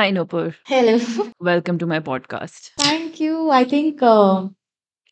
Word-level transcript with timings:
Hi, 0.00 0.10
Nupur. 0.10 0.54
Hello. 0.64 0.98
Welcome 1.40 1.76
to 1.80 1.86
my 1.86 2.00
podcast. 2.00 2.70
Thank 2.78 3.20
you. 3.20 3.50
I 3.50 3.64
think 3.64 4.02
uh, 4.02 4.48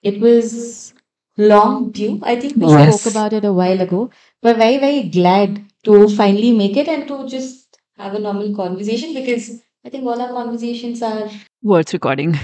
it 0.03 0.19
was 0.21 0.95
long 1.37 1.91
due. 1.91 2.21
I 2.23 2.37
think 2.41 2.57
we 2.57 2.69
spoke 2.69 3.05
about 3.07 3.35
it 3.35 3.45
a 3.45 3.53
while 3.53 3.83
ago. 3.83 4.11
We're 4.43 4.55
very, 4.55 4.79
very 4.79 5.03
glad 5.11 5.63
to 5.85 6.09
finally 6.09 6.53
make 6.53 6.77
it 6.79 6.89
and 6.89 7.07
to 7.09 7.29
just 7.29 7.79
have 7.99 8.15
a 8.15 8.19
normal 8.19 8.55
conversation 8.57 9.13
because 9.13 9.61
I 9.85 9.91
think 9.91 10.05
all 10.07 10.23
our 10.23 10.33
conversations 10.33 11.03
are. 11.03 11.29
Worth 11.63 11.93
recording. 11.93 12.39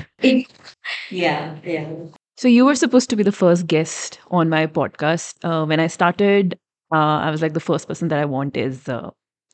Yeah, 1.10 1.56
yeah. 1.64 1.88
So, 2.36 2.48
you 2.48 2.66
were 2.66 2.74
supposed 2.74 3.08
to 3.10 3.16
be 3.16 3.22
the 3.22 3.32
first 3.32 3.66
guest 3.66 4.18
on 4.30 4.50
my 4.50 4.66
podcast. 4.66 5.36
Uh, 5.42 5.64
when 5.64 5.80
I 5.80 5.86
started, 5.86 6.58
uh, 6.92 7.18
I 7.26 7.30
was 7.30 7.40
like, 7.42 7.54
the 7.54 7.60
first 7.60 7.88
person 7.88 8.08
that 8.08 8.18
I 8.18 8.24
want 8.26 8.56
is 8.56 8.88
uh, 8.88 9.10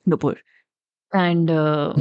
Nupur 0.09 0.37
and 1.13 1.51
uh, 1.51 1.93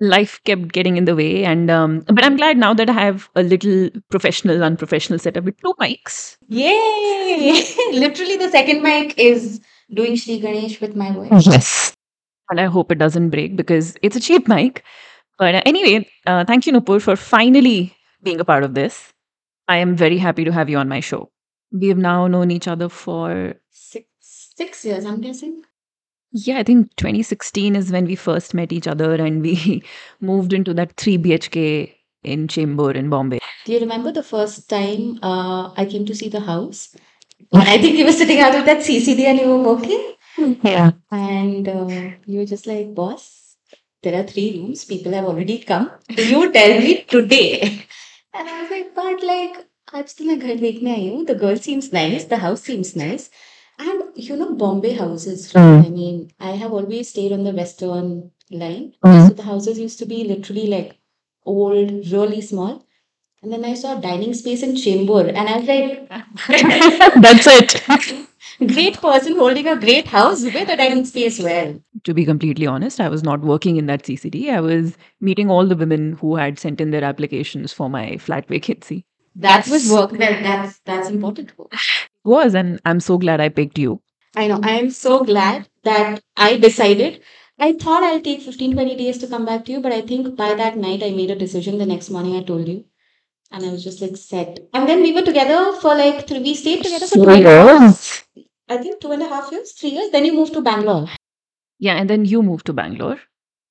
life 0.00 0.40
kept 0.44 0.72
getting 0.72 0.96
in 0.96 1.04
the 1.04 1.14
way 1.14 1.44
and 1.44 1.70
um, 1.70 2.00
but 2.08 2.24
i'm 2.24 2.36
glad 2.36 2.58
now 2.58 2.74
that 2.74 2.90
i 2.90 2.92
have 2.92 3.28
a 3.36 3.42
little 3.42 3.88
professional 4.10 4.64
unprofessional 4.64 5.18
setup 5.18 5.44
with 5.44 5.56
two 5.60 5.74
mics. 5.78 6.36
Yay! 6.48 7.64
Literally 7.92 8.36
the 8.36 8.50
second 8.50 8.82
mic 8.82 9.16
is 9.18 9.60
doing 9.94 10.16
shri 10.16 10.40
ganesh 10.40 10.80
with 10.80 10.96
my 10.96 11.12
voice. 11.12 11.46
Yes. 11.46 11.94
And 12.50 12.60
i 12.60 12.66
hope 12.66 12.90
it 12.90 12.98
doesn't 12.98 13.30
break 13.30 13.56
because 13.56 13.96
it's 14.02 14.16
a 14.16 14.20
cheap 14.20 14.48
mic. 14.48 14.82
But 15.38 15.54
uh, 15.54 15.62
anyway 15.64 16.08
uh, 16.26 16.44
thank 16.44 16.66
you 16.66 16.72
nupur 16.72 17.00
for 17.00 17.16
finally 17.16 17.94
being 18.22 18.40
a 18.40 18.44
part 18.44 18.64
of 18.64 18.74
this. 18.74 19.12
I 19.68 19.76
am 19.76 19.96
very 19.96 20.18
happy 20.18 20.44
to 20.44 20.52
have 20.52 20.68
you 20.68 20.78
on 20.78 20.88
my 20.88 21.00
show. 21.00 21.30
We 21.72 21.88
have 21.88 21.98
now 21.98 22.26
known 22.26 22.50
each 22.50 22.66
other 22.66 22.88
for 22.88 23.54
six 23.70 24.06
six 24.20 24.84
years 24.84 25.04
i'm 25.06 25.20
guessing. 25.20 25.62
Yeah, 26.32 26.58
I 26.58 26.62
think 26.62 26.94
2016 26.96 27.74
is 27.74 27.90
when 27.90 28.04
we 28.04 28.14
first 28.14 28.54
met 28.54 28.72
each 28.72 28.86
other 28.86 29.14
and 29.14 29.42
we 29.42 29.82
moved 30.20 30.52
into 30.52 30.72
that 30.74 30.96
3 30.96 31.18
BHK 31.18 31.92
in 32.22 32.46
Chembur 32.46 32.94
in 32.94 33.10
Bombay. 33.10 33.40
Do 33.64 33.72
you 33.72 33.80
remember 33.80 34.12
the 34.12 34.22
first 34.22 34.68
time 34.68 35.18
uh, 35.22 35.72
I 35.76 35.86
came 35.86 36.06
to 36.06 36.14
see 36.14 36.28
the 36.28 36.40
house? 36.40 36.94
I 37.52 37.78
think 37.78 37.96
you 37.96 38.04
were 38.04 38.12
sitting 38.12 38.38
out 38.38 38.54
of 38.54 38.64
that 38.66 38.78
CCD 38.78 39.24
and 39.24 39.40
you 39.40 39.48
were 39.48 39.74
working. 39.74 40.14
Yeah. 40.62 40.92
And 41.10 41.68
uh, 41.68 42.10
you 42.26 42.40
were 42.40 42.46
just 42.46 42.66
like, 42.66 42.94
boss, 42.94 43.56
there 44.02 44.18
are 44.18 44.26
three 44.26 44.58
rooms. 44.58 44.84
People 44.84 45.12
have 45.12 45.24
already 45.24 45.58
come. 45.58 45.90
You 46.08 46.52
tell 46.52 46.80
me 46.80 47.02
today. 47.02 47.86
And 48.32 48.48
I 48.48 48.62
was 48.62 48.70
like, 48.70 48.94
but 48.94 49.22
like, 49.24 49.66
आज 49.92 50.14
तो 50.14 50.24
मैं 50.24 50.38
घर 50.38 50.60
the 50.60 50.70
house. 50.86 51.26
The 51.26 51.34
girl 51.34 51.56
seems 51.56 51.92
nice. 51.92 52.24
The 52.24 52.36
house 52.36 52.62
seems 52.62 52.94
nice." 52.94 53.28
And 53.80 54.02
you 54.14 54.36
know, 54.36 54.54
Bombay 54.54 54.92
houses, 54.92 55.54
right? 55.54 55.80
Hmm. 55.80 55.86
I 55.86 55.88
mean, 55.88 56.30
I 56.38 56.50
have 56.50 56.72
always 56.72 57.08
stayed 57.08 57.32
on 57.32 57.44
the 57.44 57.52
western 57.52 58.30
line. 58.50 58.92
Hmm. 59.02 59.28
So 59.28 59.34
the 59.34 59.42
houses 59.42 59.78
used 59.78 59.98
to 60.00 60.06
be 60.06 60.24
literally 60.24 60.66
like 60.66 60.98
old, 61.46 61.90
really 62.12 62.42
small. 62.42 62.84
And 63.42 63.50
then 63.50 63.64
I 63.64 63.72
saw 63.72 63.98
dining 63.98 64.34
space 64.34 64.62
in 64.62 64.74
Chembur, 64.74 65.28
and 65.28 65.48
I 65.48 65.56
was 65.56 65.66
like, 65.66 66.08
That's 67.22 67.46
it. 67.46 68.26
great 68.74 69.00
person 69.00 69.36
holding 69.36 69.66
a 69.66 69.76
great 69.76 70.06
house 70.08 70.42
with 70.42 70.68
a 70.68 70.76
dining 70.76 71.06
space 71.06 71.40
well. 71.40 71.80
to 72.04 72.12
be 72.12 72.26
completely 72.26 72.66
honest, 72.66 73.00
I 73.00 73.08
was 73.08 73.22
not 73.22 73.40
working 73.40 73.78
in 73.78 73.86
that 73.86 74.02
CCD. 74.02 74.50
I 74.50 74.60
was 74.60 74.98
meeting 75.22 75.50
all 75.50 75.66
the 75.66 75.76
women 75.76 76.12
who 76.20 76.36
had 76.36 76.58
sent 76.58 76.82
in 76.82 76.90
their 76.90 77.02
applications 77.04 77.72
for 77.72 77.88
my 77.88 78.18
flat 78.18 78.46
vacancy. 78.46 79.06
That 79.36 79.66
was 79.68 79.90
work. 79.90 80.12
Well, 80.12 80.18
that's 80.18 80.80
that's 80.84 81.08
important 81.08 81.56
work. 81.58 81.72
Was 82.24 82.54
and 82.54 82.80
I'm 82.84 83.00
so 83.00 83.18
glad 83.18 83.40
I 83.40 83.48
picked 83.48 83.78
you. 83.78 84.00
I 84.36 84.46
know. 84.46 84.60
I 84.62 84.78
am 84.78 84.90
so 84.90 85.24
glad 85.24 85.68
that 85.84 86.20
I 86.36 86.58
decided. 86.58 87.22
I 87.58 87.72
thought 87.72 88.02
I'll 88.02 88.20
take 88.20 88.42
15, 88.42 88.72
20 88.72 88.96
days 88.96 89.18
to 89.18 89.26
come 89.26 89.44
back 89.44 89.64
to 89.66 89.72
you, 89.72 89.80
but 89.80 89.92
I 89.92 90.00
think 90.02 90.36
by 90.36 90.54
that 90.54 90.76
night 90.76 91.02
I 91.02 91.10
made 91.10 91.30
a 91.30 91.36
decision. 91.36 91.78
The 91.78 91.86
next 91.86 92.10
morning 92.10 92.36
I 92.36 92.42
told 92.42 92.68
you. 92.68 92.84
And 93.50 93.64
I 93.64 93.70
was 93.70 93.82
just 93.82 94.00
like 94.00 94.16
set. 94.16 94.60
And 94.72 94.88
then 94.88 95.02
we 95.02 95.12
were 95.12 95.22
together 95.22 95.72
for 95.80 95.94
like 95.94 96.28
three, 96.28 96.38
we 96.38 96.54
stayed 96.54 96.84
together 96.84 97.06
for 97.06 97.24
three 97.24 97.38
years. 97.38 98.22
I 98.68 98.76
think 98.76 99.00
two 99.00 99.10
and 99.10 99.22
a 99.22 99.28
half 99.28 99.50
years, 99.50 99.72
three 99.72 99.90
years. 99.90 100.10
Then 100.12 100.24
you 100.24 100.32
moved 100.32 100.52
to 100.52 100.60
Bangalore. 100.60 101.08
Yeah, 101.78 101.94
and 101.94 102.08
then 102.08 102.24
you 102.24 102.42
moved 102.42 102.66
to 102.66 102.72
Bangalore. 102.72 103.18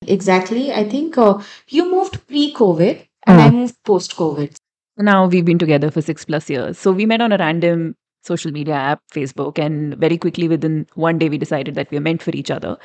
Exactly. 0.06 0.72
I 0.72 0.88
think 0.88 1.16
uh, 1.16 1.42
you 1.68 1.90
moved 1.90 2.26
pre-COVID 2.26 3.06
and 3.26 3.40
I 3.40 3.50
moved 3.50 3.76
post-COVID. 3.84 4.56
Now 4.98 5.26
we've 5.26 5.44
been 5.44 5.58
together 5.58 5.90
for 5.90 6.02
six 6.02 6.24
plus 6.24 6.50
years. 6.50 6.78
So 6.78 6.92
we 6.92 7.06
met 7.06 7.20
on 7.20 7.32
a 7.32 7.38
random 7.38 7.96
social 8.22 8.52
media 8.52 8.74
app, 8.74 9.02
Facebook, 9.12 9.58
and 9.58 9.96
very 9.96 10.18
quickly 10.18 10.48
within 10.48 10.86
one 10.94 11.18
day 11.18 11.28
we 11.28 11.38
decided 11.38 11.74
that 11.74 11.90
we 11.90 11.96
are 11.96 12.02
meant 12.02 12.22
for 12.22 12.30
each 12.32 12.50
other. 12.50 12.76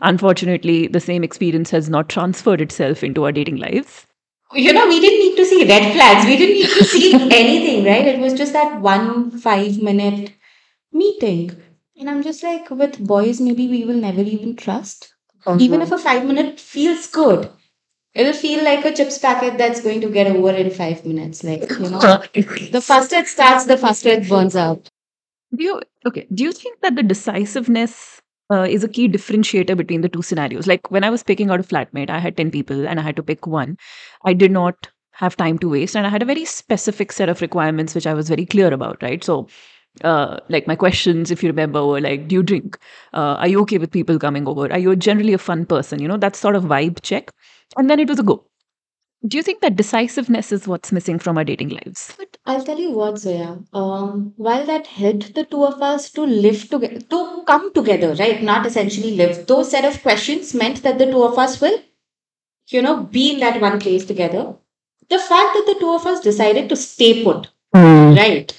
Unfortunately, 0.00 0.88
the 0.88 1.00
same 1.00 1.24
experience 1.24 1.70
has 1.70 1.88
not 1.88 2.08
transferred 2.08 2.60
itself 2.60 3.04
into 3.04 3.24
our 3.24 3.32
dating 3.32 3.56
lives. 3.56 4.06
You 4.54 4.72
know, 4.72 4.86
we 4.86 5.00
didn't 5.00 5.20
need 5.20 5.36
to 5.36 5.46
see 5.46 5.66
red 5.66 5.92
flags. 5.94 6.26
We 6.26 6.36
didn't 6.36 6.56
need 6.56 6.68
to 6.68 6.84
see 6.84 7.14
anything, 7.30 7.84
right? 7.84 8.06
It 8.06 8.18
was 8.20 8.34
just 8.34 8.52
that 8.52 8.80
one 8.80 9.30
five-minute 9.30 10.32
meeting. 10.92 11.56
And 11.98 12.10
I'm 12.10 12.22
just 12.22 12.42
like, 12.42 12.70
with 12.70 12.98
boys, 12.98 13.40
maybe 13.40 13.68
we 13.68 13.84
will 13.84 13.96
never 13.96 14.20
even 14.20 14.56
trust. 14.56 15.14
Even 15.46 15.80
mm-hmm. 15.80 15.82
if 15.82 15.92
a 15.92 15.98
five-minute 15.98 16.60
feels 16.60 17.06
good, 17.06 17.48
it'll 18.14 18.32
feel 18.32 18.62
like 18.64 18.84
a 18.84 18.94
chips 18.94 19.18
packet 19.18 19.58
that's 19.58 19.80
going 19.80 20.00
to 20.00 20.10
get 20.10 20.26
over 20.26 20.50
in 20.50 20.70
five 20.70 21.04
minutes. 21.04 21.44
Like, 21.44 21.68
you 21.70 21.90
know, 21.90 22.00
the 22.70 22.82
faster 22.82 23.16
it 23.16 23.28
starts, 23.28 23.66
the 23.66 23.76
faster 23.76 24.10
it 24.10 24.28
burns 24.28 24.56
out. 24.56 24.88
Do 25.54 25.64
you 25.64 25.80
okay? 26.06 26.26
Do 26.32 26.44
you 26.44 26.52
think 26.52 26.80
that 26.80 26.96
the 26.96 27.02
decisiveness 27.02 28.20
uh, 28.50 28.66
is 28.68 28.84
a 28.84 28.88
key 28.88 29.08
differentiator 29.08 29.76
between 29.76 30.00
the 30.00 30.08
two 30.08 30.22
scenarios? 30.22 30.66
Like 30.66 30.90
when 30.90 31.04
I 31.04 31.10
was 31.10 31.22
picking 31.22 31.50
out 31.50 31.60
a 31.60 31.62
flatmate, 31.62 32.10
I 32.10 32.18
had 32.18 32.36
ten 32.36 32.50
people 32.50 32.86
and 32.88 32.98
I 32.98 33.02
had 33.02 33.16
to 33.16 33.22
pick 33.22 33.46
one. 33.46 33.76
I 34.24 34.32
did 34.32 34.50
not 34.50 34.90
have 35.12 35.36
time 35.36 35.58
to 35.58 35.68
waste, 35.68 35.94
and 35.94 36.06
I 36.06 36.10
had 36.10 36.22
a 36.22 36.26
very 36.26 36.46
specific 36.46 37.12
set 37.12 37.28
of 37.28 37.42
requirements 37.42 37.94
which 37.94 38.06
I 38.06 38.14
was 38.14 38.28
very 38.28 38.46
clear 38.46 38.72
about. 38.72 39.02
Right, 39.02 39.22
so. 39.22 39.48
Uh, 40.02 40.38
like 40.48 40.66
my 40.66 40.74
questions, 40.74 41.30
if 41.30 41.42
you 41.42 41.50
remember, 41.50 41.84
were 41.84 42.00
like, 42.00 42.26
"Do 42.26 42.36
you 42.36 42.42
drink? 42.42 42.78
Uh, 43.12 43.36
are 43.38 43.46
you 43.46 43.60
okay 43.60 43.76
with 43.76 43.90
people 43.90 44.18
coming 44.18 44.48
over? 44.48 44.72
Are 44.72 44.78
you 44.78 44.96
generally 44.96 45.34
a 45.34 45.38
fun 45.38 45.66
person? 45.66 46.00
You 46.00 46.08
know 46.08 46.16
that 46.16 46.34
sort 46.34 46.56
of 46.56 46.64
vibe 46.64 47.02
check." 47.02 47.30
And 47.76 47.88
then 47.88 48.00
it 48.00 48.08
was 48.08 48.18
a 48.18 48.22
go. 48.22 48.44
Do 49.24 49.36
you 49.36 49.42
think 49.44 49.60
that 49.60 49.76
decisiveness 49.76 50.50
is 50.50 50.66
what's 50.66 50.90
missing 50.90 51.20
from 51.20 51.38
our 51.38 51.44
dating 51.44 51.68
lives? 51.68 52.12
But 52.18 52.36
I'll 52.44 52.64
tell 52.64 52.78
you 52.78 52.90
what, 52.90 53.18
Zoya. 53.18 53.62
Um, 53.72 54.32
while 54.36 54.66
that 54.66 54.88
helped 54.88 55.34
the 55.36 55.44
two 55.44 55.64
of 55.64 55.80
us 55.80 56.10
to 56.12 56.22
live 56.22 56.68
together, 56.68 56.98
to 57.00 57.44
come 57.46 57.72
together, 57.72 58.14
right? 58.14 58.42
Not 58.42 58.66
essentially 58.66 59.14
live. 59.14 59.46
Those 59.46 59.70
set 59.70 59.84
of 59.84 60.02
questions 60.02 60.54
meant 60.54 60.82
that 60.82 60.98
the 60.98 61.06
two 61.06 61.22
of 61.22 61.38
us 61.38 61.60
will, 61.60 61.78
you 62.68 62.82
know, 62.82 63.04
be 63.04 63.34
in 63.34 63.40
that 63.40 63.60
one 63.60 63.78
place 63.78 64.04
together. 64.04 64.56
The 65.08 65.18
fact 65.20 65.54
that 65.54 65.66
the 65.66 65.78
two 65.78 65.92
of 65.92 66.04
us 66.04 66.20
decided 66.20 66.68
to 66.68 66.74
stay 66.76 67.22
put, 67.22 67.48
right? 67.72 68.52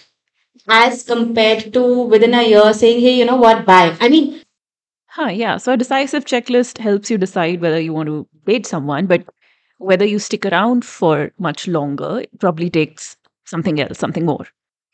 As 0.70 1.04
compared 1.04 1.74
to 1.74 2.04
within 2.04 2.34
a 2.34 2.48
year 2.48 2.74
saying, 2.74 3.02
hey, 3.02 3.18
you 3.18 3.26
know 3.26 3.36
what, 3.36 3.66
bye. 3.66 3.98
I 4.00 4.08
mean, 4.08 4.42
Huh, 5.16 5.28
yeah. 5.28 5.58
So 5.58 5.74
a 5.74 5.78
decisive 5.78 6.26
checklist 6.26 6.80
helps 6.80 7.12
you 7.12 7.20
decide 7.20 7.62
whether 7.62 7.80
you 7.80 7.94
want 7.94 8.08
to 8.08 8.28
date 8.48 8.66
someone, 8.66 9.06
but 9.06 9.24
whether 9.78 10.06
you 10.06 10.18
stick 10.18 10.44
around 10.44 10.84
for 10.86 11.32
much 11.38 11.68
longer 11.68 12.22
it 12.22 12.40
probably 12.40 12.70
takes 12.70 13.16
something 13.46 13.80
else, 13.80 14.00
something 14.00 14.26
more. 14.26 14.48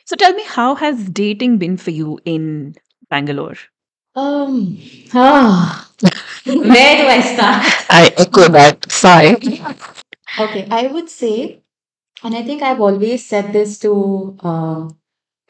So 0.05 0.17
tell 0.17 0.33
me, 0.33 0.43
how 0.43 0.75
has 0.75 1.09
dating 1.09 1.57
been 1.57 1.77
for 1.77 1.91
you 1.91 2.19
in 2.25 2.75
Bangalore? 3.09 3.55
um, 4.15 4.77
ah, 5.13 5.89
where 6.45 6.97
do 6.97 7.07
I 7.07 7.21
start? 7.21 7.65
I 7.89 8.13
echo 8.17 8.49
that 8.49 8.91
sigh. 8.91 9.35
Okay, 10.37 10.67
I 10.69 10.87
would 10.87 11.09
say, 11.09 11.61
and 12.23 12.35
I 12.35 12.43
think 12.43 12.61
I've 12.61 12.81
always 12.81 13.25
said 13.25 13.53
this 13.53 13.79
to 13.79 14.37
uh, 14.41 14.89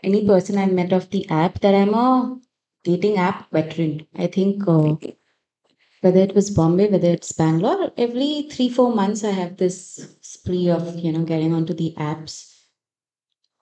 any 0.03 0.27
person 0.27 0.57
I 0.57 0.67
met 0.67 0.93
of 0.93 1.09
the 1.09 1.27
app, 1.29 1.59
that 1.61 1.73
I'm 1.73 1.93
a 1.93 2.39
dating 2.83 3.17
app 3.17 3.49
veteran. 3.51 4.07
I 4.15 4.27
think 4.27 4.67
uh, 4.67 4.95
whether 6.01 6.19
it 6.19 6.35
was 6.35 6.49
Bombay, 6.49 6.89
whether 6.89 7.07
it's 7.09 7.31
Bangalore, 7.31 7.91
every 7.97 8.47
three, 8.51 8.67
four 8.69 8.93
months 8.93 9.23
I 9.23 9.31
have 9.31 9.55
this 9.57 10.15
spree 10.21 10.69
of, 10.69 10.97
you 10.99 11.11
know, 11.13 11.23
getting 11.23 11.53
onto 11.53 11.73
the 11.73 11.93
apps. 11.97 12.53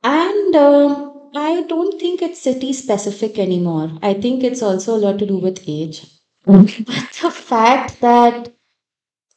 And 0.03 0.55
um, 0.55 1.29
I 1.35 1.61
don't 1.63 1.99
think 1.99 2.21
it's 2.23 2.41
city 2.41 2.73
specific 2.73 3.37
anymore. 3.37 3.91
I 4.01 4.13
think 4.15 4.43
it's 4.43 4.63
also 4.63 4.95
a 4.95 5.01
lot 5.05 5.19
to 5.19 5.25
do 5.27 5.37
with 5.37 5.63
age. 5.67 6.05
But 6.45 6.65
the 7.21 7.29
fact 7.31 8.01
that 8.01 8.53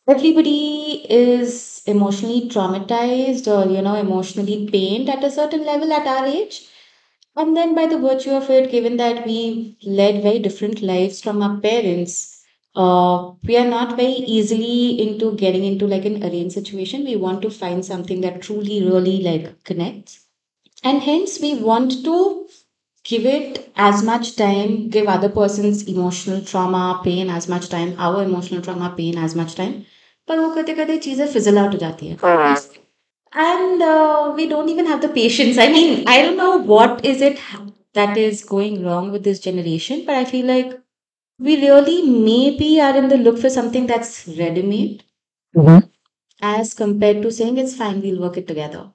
everybody 0.09 1.07
is 1.09 1.83
emotionally 1.87 2.49
traumatized 2.49 3.47
or 3.49 3.71
you 3.71 3.83
know 3.83 3.95
emotionally 3.95 4.69
pained 4.71 5.09
at 5.09 5.25
a 5.25 5.31
certain 5.31 5.65
level 5.65 5.93
at 5.93 6.07
our 6.07 6.27
age 6.27 6.69
and 7.40 7.56
then 7.56 7.76
by 7.76 7.86
the 7.88 7.98
virtue 7.98 8.32
of 8.32 8.50
it 8.50 8.72
given 8.72 8.98
that 8.98 9.26
we 9.26 9.78
led 9.84 10.22
very 10.24 10.40
different 10.40 10.82
lives 10.82 11.22
from 11.22 11.42
our 11.42 11.58
parents 11.60 12.44
uh, 12.76 13.32
we 13.44 13.58
are 13.58 13.68
not 13.68 13.96
very 13.96 14.20
easily 14.38 15.02
into 15.02 15.36
getting 15.36 15.64
into 15.66 15.88
like 15.88 16.06
an 16.06 16.24
arranged 16.24 16.54
situation 16.54 17.04
we 17.06 17.16
want 17.16 17.42
to 17.42 17.50
find 17.50 17.86
something 17.86 18.22
that 18.22 18.42
truly 18.42 18.84
really 18.84 19.22
like 19.22 19.64
connects 19.64 20.26
and 20.84 21.02
hence 21.02 21.40
we 21.42 21.56
want 21.56 22.04
to 22.04 22.48
give 23.06 23.26
it 23.26 23.72
as 23.76 24.04
much 24.04 24.36
time, 24.36 24.90
give 24.90 25.08
other 25.08 25.30
person's 25.30 25.88
emotional 25.88 26.42
trauma, 26.42 27.02
pain 27.04 27.30
as 27.30 27.48
much 27.48 27.70
time, 27.70 27.96
our 28.00 28.24
emotional 28.24 28.62
trauma, 28.62 28.94
pain 28.98 29.18
as 29.18 29.36
much 29.36 29.56
time. 29.56 29.86
पर 30.28 30.40
वो 30.40 30.50
करते 30.56 30.74
करते 30.76 30.98
चीजें 30.98 31.26
fizzle 31.34 31.58
out 31.64 31.74
हो 31.74 31.78
जाती 31.78 32.08
है 32.08 32.18
and 33.35 33.83
uh, 33.83 34.33
we 34.37 34.47
don't 34.47 34.69
even 34.69 34.87
have 34.87 35.01
the 35.03 35.09
patience 35.09 35.59
i 35.59 35.69
mean 35.69 36.05
i 36.09 36.21
don't 36.23 36.37
know 36.37 36.57
what 36.73 37.05
is 37.05 37.21
it 37.21 37.39
that 37.95 38.17
is 38.17 38.45
going 38.45 38.85
wrong 38.85 39.11
with 39.13 39.25
this 39.25 39.41
generation 39.41 40.05
but 40.07 40.15
i 40.15 40.25
feel 40.25 40.47
like 40.47 40.79
we 41.39 41.57
really 41.63 42.03
maybe 42.09 42.81
are 42.81 42.97
in 42.97 43.09
the 43.09 43.19
look 43.19 43.39
for 43.39 43.51
something 43.51 43.87
that's 43.87 44.27
ready 44.39 44.63
made 44.63 45.05
as 46.43 46.75
compared 46.75 47.23
to 47.23 47.31
saying 47.33 47.57
it's 47.59 47.77
fine 47.77 48.01
we'll 48.03 48.21
work 48.21 48.37
it 48.37 48.47
together 48.47 48.93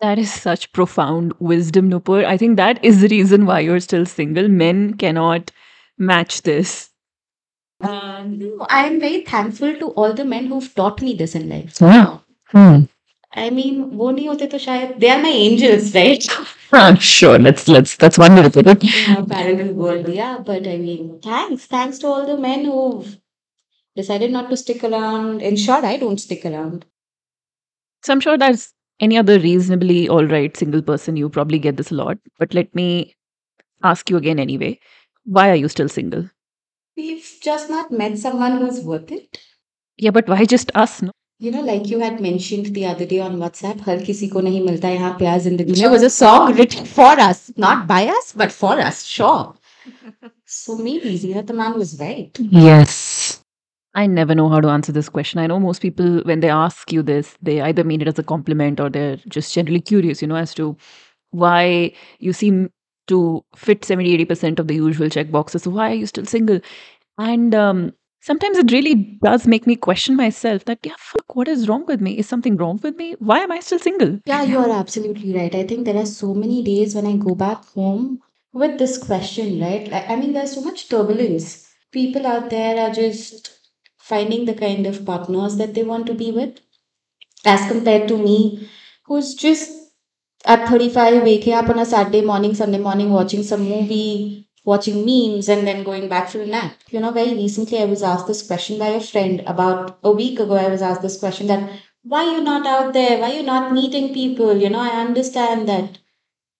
That 0.00 0.18
is 0.18 0.32
such 0.32 0.72
profound 0.72 1.32
wisdom, 1.38 1.90
Nupur. 1.90 2.24
I 2.24 2.36
think 2.36 2.56
that 2.56 2.84
is 2.84 3.00
the 3.02 3.08
reason 3.08 3.46
why 3.46 3.60
you're 3.60 3.80
still 3.80 4.06
single. 4.06 4.48
Men 4.48 4.94
cannot 5.02 5.50
match 5.98 6.42
this. 6.42 6.90
um, 7.88 8.38
no, 8.38 8.66
i 8.76 8.80
am 8.86 8.96
very 9.02 9.20
thankful 9.28 9.74
to 9.82 9.88
all 10.00 10.12
the 10.20 10.24
men 10.32 10.46
who've 10.52 10.68
taught 10.80 11.02
me 11.06 11.12
this 11.20 11.34
in 11.40 11.48
life 11.52 11.80
Yeah. 11.80 12.18
Hmm. 12.54 12.80
I 13.37 13.49
mean, 13.49 13.79
वो 13.97 14.11
नहीं 14.11 14.27
होते 14.27 14.47
तो 14.47 14.57
शायद 14.57 14.99
they 14.99 15.09
are 15.13 15.21
my 15.21 15.31
angels, 15.45 15.93
right? 15.95 16.27
Ah, 16.77 16.95
sure. 17.07 17.37
Let's 17.39 17.67
let's 17.67 17.95
that's 18.03 18.17
one 18.17 18.35
way 18.35 18.43
to 18.43 18.49
put 18.49 18.67
it. 18.67 18.83
In 18.83 19.15
our 19.15 19.25
parallel 19.25 19.73
world, 19.73 20.07
yeah. 20.09 20.37
But 20.49 20.67
I 20.67 20.77
mean, 20.77 21.19
thanks, 21.25 21.65
thanks 21.65 21.99
to 21.99 22.07
all 22.07 22.25
the 22.25 22.37
men 22.45 22.65
who've 22.65 23.17
decided 23.95 24.31
not 24.31 24.49
to 24.49 24.57
stick 24.57 24.83
around. 24.83 25.41
In 25.41 25.55
short, 25.55 25.83
I 25.83 25.97
don't 25.97 26.23
stick 26.23 26.45
around. 26.45 26.85
So 28.03 28.13
I'm 28.13 28.19
sure 28.19 28.37
that's 28.37 28.73
any 28.99 29.17
other 29.17 29.39
reasonably 29.39 30.07
all 30.09 30.25
right 30.25 30.55
single 30.55 30.81
person. 30.81 31.15
You 31.17 31.29
probably 31.29 31.59
get 31.59 31.77
this 31.77 31.91
a 31.91 31.95
lot. 31.95 32.17
But 32.39 32.53
let 32.53 32.73
me 32.75 33.15
ask 33.83 34.09
you 34.09 34.17
again 34.17 34.39
anyway. 34.39 34.79
Why 35.23 35.49
are 35.49 35.55
you 35.55 35.69
still 35.69 35.89
single? 35.89 36.29
We've 36.97 37.29
just 37.41 37.69
not 37.69 37.91
met 37.91 38.17
someone 38.17 38.57
who's 38.57 38.81
worth 38.81 39.11
it. 39.11 39.39
Yeah, 39.97 40.11
but 40.11 40.27
why 40.29 40.45
just 40.45 40.71
us? 40.75 41.01
No? 41.01 41.11
You 41.42 41.50
know, 41.50 41.62
like 41.62 41.88
you 41.88 42.00
had 42.00 42.20
mentioned 42.20 42.66
the 42.74 42.84
other 42.84 43.06
day 43.06 43.18
on 43.18 43.38
WhatsApp, 43.38 43.80
हर 43.84 44.02
किसी 44.04 44.28
को 44.28 44.40
नहीं 44.40 44.60
मिलता 44.64 44.88
यहाँ 44.88 45.12
प्यार 45.18 45.38
जिंदगी 45.40 45.80
में 45.82 45.90
was 45.90 46.02
a 46.02 46.10
song 46.10 46.54
written 46.54 46.84
for 46.84 47.12
us, 47.26 47.50
not 47.56 47.78
hmm. 47.78 47.86
by 47.86 48.00
us, 48.14 48.34
but 48.36 48.52
for 48.52 48.72
us, 48.78 49.04
sure. 49.04 49.54
so 50.44 50.76
maybe 50.76 51.18
Zeenat 51.18 51.50
Aman 51.50 51.78
was 51.78 51.98
right. 51.98 52.38
Yes. 52.38 53.42
I 53.94 54.06
never 54.06 54.34
know 54.34 54.50
how 54.50 54.60
to 54.60 54.68
answer 54.68 54.92
this 54.92 55.08
question. 55.08 55.40
I 55.40 55.46
know 55.46 55.58
most 55.58 55.80
people, 55.80 56.20
when 56.24 56.40
they 56.40 56.50
ask 56.50 56.92
you 56.92 57.02
this, 57.02 57.34
they 57.42 57.60
either 57.62 57.84
mean 57.84 58.02
it 58.02 58.08
as 58.08 58.18
a 58.18 58.22
compliment 58.22 58.78
or 58.78 58.90
they're 58.90 59.16
just 59.28 59.54
generally 59.54 59.80
curious, 59.80 60.20
you 60.20 60.28
know, 60.28 60.36
as 60.36 60.52
to 60.54 60.76
why 61.30 61.92
you 62.18 62.34
seem 62.34 62.70
to 63.08 63.44
fit 63.56 63.84
70 63.84 64.26
80% 64.26 64.58
of 64.58 64.68
the 64.68 64.74
usual 64.74 65.08
check 65.08 65.30
boxes. 65.30 65.66
Why 65.66 65.90
are 65.90 65.94
you 65.94 66.06
still 66.06 66.26
single? 66.26 66.60
And 67.18 67.54
um, 67.54 67.92
sometimes 68.20 68.58
it 68.58 68.72
really 68.72 69.18
does 69.22 69.46
make 69.46 69.66
me 69.66 69.76
question 69.76 70.16
myself 70.16 70.64
that, 70.66 70.78
yeah, 70.82 70.94
fuck, 70.98 71.34
what 71.34 71.48
is 71.48 71.68
wrong 71.68 71.84
with 71.86 72.00
me? 72.00 72.18
Is 72.18 72.28
something 72.28 72.56
wrong 72.56 72.78
with 72.82 72.96
me? 72.96 73.14
Why 73.18 73.40
am 73.40 73.52
I 73.52 73.60
still 73.60 73.78
single? 73.78 74.20
Yeah, 74.24 74.42
you 74.42 74.58
are 74.58 74.70
absolutely 74.70 75.34
right. 75.34 75.54
I 75.54 75.66
think 75.66 75.84
there 75.84 75.96
are 75.96 76.06
so 76.06 76.34
many 76.34 76.62
days 76.62 76.94
when 76.94 77.06
I 77.06 77.16
go 77.16 77.34
back 77.34 77.64
home 77.66 78.20
with 78.52 78.78
this 78.78 78.98
question, 78.98 79.60
right? 79.60 79.92
I 79.92 80.16
mean, 80.16 80.32
there's 80.32 80.54
so 80.54 80.62
much 80.62 80.88
turbulence. 80.88 81.68
People 81.92 82.26
out 82.26 82.50
there 82.50 82.78
are 82.80 82.92
just 82.92 83.58
finding 83.98 84.44
the 84.44 84.54
kind 84.54 84.86
of 84.86 85.04
partners 85.04 85.56
that 85.56 85.74
they 85.74 85.84
want 85.84 86.06
to 86.06 86.14
be 86.14 86.32
with, 86.32 86.60
as 87.44 87.70
compared 87.70 88.08
to 88.08 88.16
me, 88.16 88.68
who's 89.06 89.34
just 89.34 89.70
at 90.44 90.68
35 90.68 91.22
waking 91.22 91.52
up 91.52 91.68
on 91.68 91.78
a 91.78 91.84
Saturday 91.84 92.22
morning, 92.22 92.54
Sunday 92.54 92.78
morning, 92.78 93.10
watching 93.10 93.42
some 93.42 93.62
movie, 93.62 94.48
watching 94.64 95.04
memes, 95.04 95.48
and 95.48 95.66
then 95.66 95.84
going 95.84 96.08
back 96.08 96.28
for 96.28 96.40
a 96.40 96.46
nap. 96.46 96.76
You 96.90 97.00
know, 97.00 97.10
very 97.10 97.34
recently 97.34 97.78
I 97.78 97.86
was 97.86 98.02
asked 98.02 98.26
this 98.26 98.46
question 98.46 98.78
by 98.78 98.88
a 98.88 99.00
friend. 99.00 99.42
About 99.46 99.98
a 100.02 100.12
week 100.12 100.38
ago, 100.38 100.54
I 100.54 100.68
was 100.68 100.82
asked 100.82 101.02
this 101.02 101.18
question 101.18 101.46
that 101.48 101.70
why 102.02 102.24
you 102.24 102.40
not 102.42 102.66
out 102.66 102.92
there? 102.92 103.18
Why 103.20 103.32
you 103.32 103.42
not 103.42 103.72
meeting 103.72 104.14
people? 104.14 104.56
You 104.56 104.70
know, 104.70 104.80
I 104.80 105.00
understand 105.00 105.68
that 105.68 105.98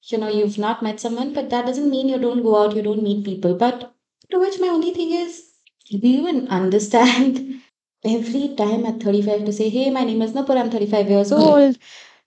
you 0.04 0.18
know 0.18 0.28
you've 0.28 0.58
not 0.58 0.82
met 0.82 1.00
someone, 1.00 1.32
but 1.32 1.50
that 1.50 1.66
doesn't 1.66 1.90
mean 1.90 2.08
you 2.08 2.18
don't 2.18 2.42
go 2.42 2.62
out, 2.62 2.76
you 2.76 2.82
don't 2.82 3.02
meet 3.02 3.24
people. 3.24 3.54
But 3.54 3.94
to 4.30 4.38
which 4.38 4.60
my 4.60 4.68
only 4.68 4.92
thing 4.92 5.12
is, 5.12 5.42
do 5.90 5.98
you 5.98 6.20
even 6.20 6.48
understand 6.48 7.60
every 8.04 8.54
time 8.56 8.86
at 8.86 9.02
35 9.02 9.44
to 9.44 9.52
say, 9.52 9.68
hey, 9.68 9.90
my 9.90 10.04
name 10.04 10.22
is 10.22 10.32
Nupur, 10.32 10.58
I'm 10.58 10.70
35 10.70 11.10
years 11.10 11.30
hmm. 11.30 11.36
old. 11.36 11.78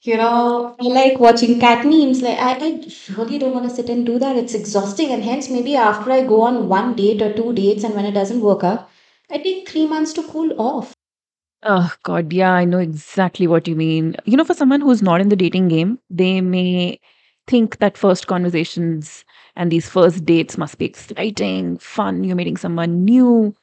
You 0.03 0.17
know, 0.17 0.75
I 0.79 0.83
like 0.83 1.19
watching 1.19 1.59
cat 1.59 1.85
memes. 1.85 2.21
Like 2.21 2.37
I, 2.37 2.51
I 2.57 2.87
really 3.17 3.37
don't 3.39 3.53
want 3.53 3.69
to 3.69 3.75
sit 3.75 3.89
and 3.89 4.05
do 4.05 4.19
that. 4.19 4.35
It's 4.35 4.53
exhausting. 4.53 5.11
And 5.11 5.23
hence 5.23 5.49
maybe 5.49 5.75
after 5.75 6.11
I 6.11 6.25
go 6.25 6.41
on 6.41 6.67
one 6.67 6.93
date 6.95 7.21
or 7.21 7.33
two 7.33 7.53
dates 7.53 7.83
and 7.83 7.95
when 7.95 8.05
it 8.05 8.11
doesn't 8.11 8.41
work 8.41 8.63
out, 8.63 8.89
I 9.31 9.37
take 9.37 9.67
three 9.67 9.87
months 9.87 10.13
to 10.13 10.23
cool 10.23 10.59
off. 10.59 10.93
Oh 11.63 11.93
God, 12.03 12.33
yeah, 12.33 12.51
I 12.51 12.65
know 12.65 12.79
exactly 12.79 13.47
what 13.47 13.67
you 13.67 13.75
mean. 13.75 14.15
You 14.25 14.35
know, 14.35 14.43
for 14.43 14.53
someone 14.53 14.81
who's 14.81 15.01
not 15.01 15.21
in 15.21 15.29
the 15.29 15.35
dating 15.35 15.69
game, 15.69 15.97
they 16.09 16.41
may 16.41 16.99
think 17.47 17.77
that 17.79 17.97
first 17.97 18.27
conversations 18.27 19.23
and 19.55 19.71
these 19.71 19.87
first 19.87 20.25
dates 20.25 20.57
must 20.57 20.77
be 20.77 20.85
exciting, 20.85 21.77
fun, 21.77 22.23
you're 22.23 22.35
meeting 22.35 22.57
someone 22.57 23.05
new. 23.05 23.55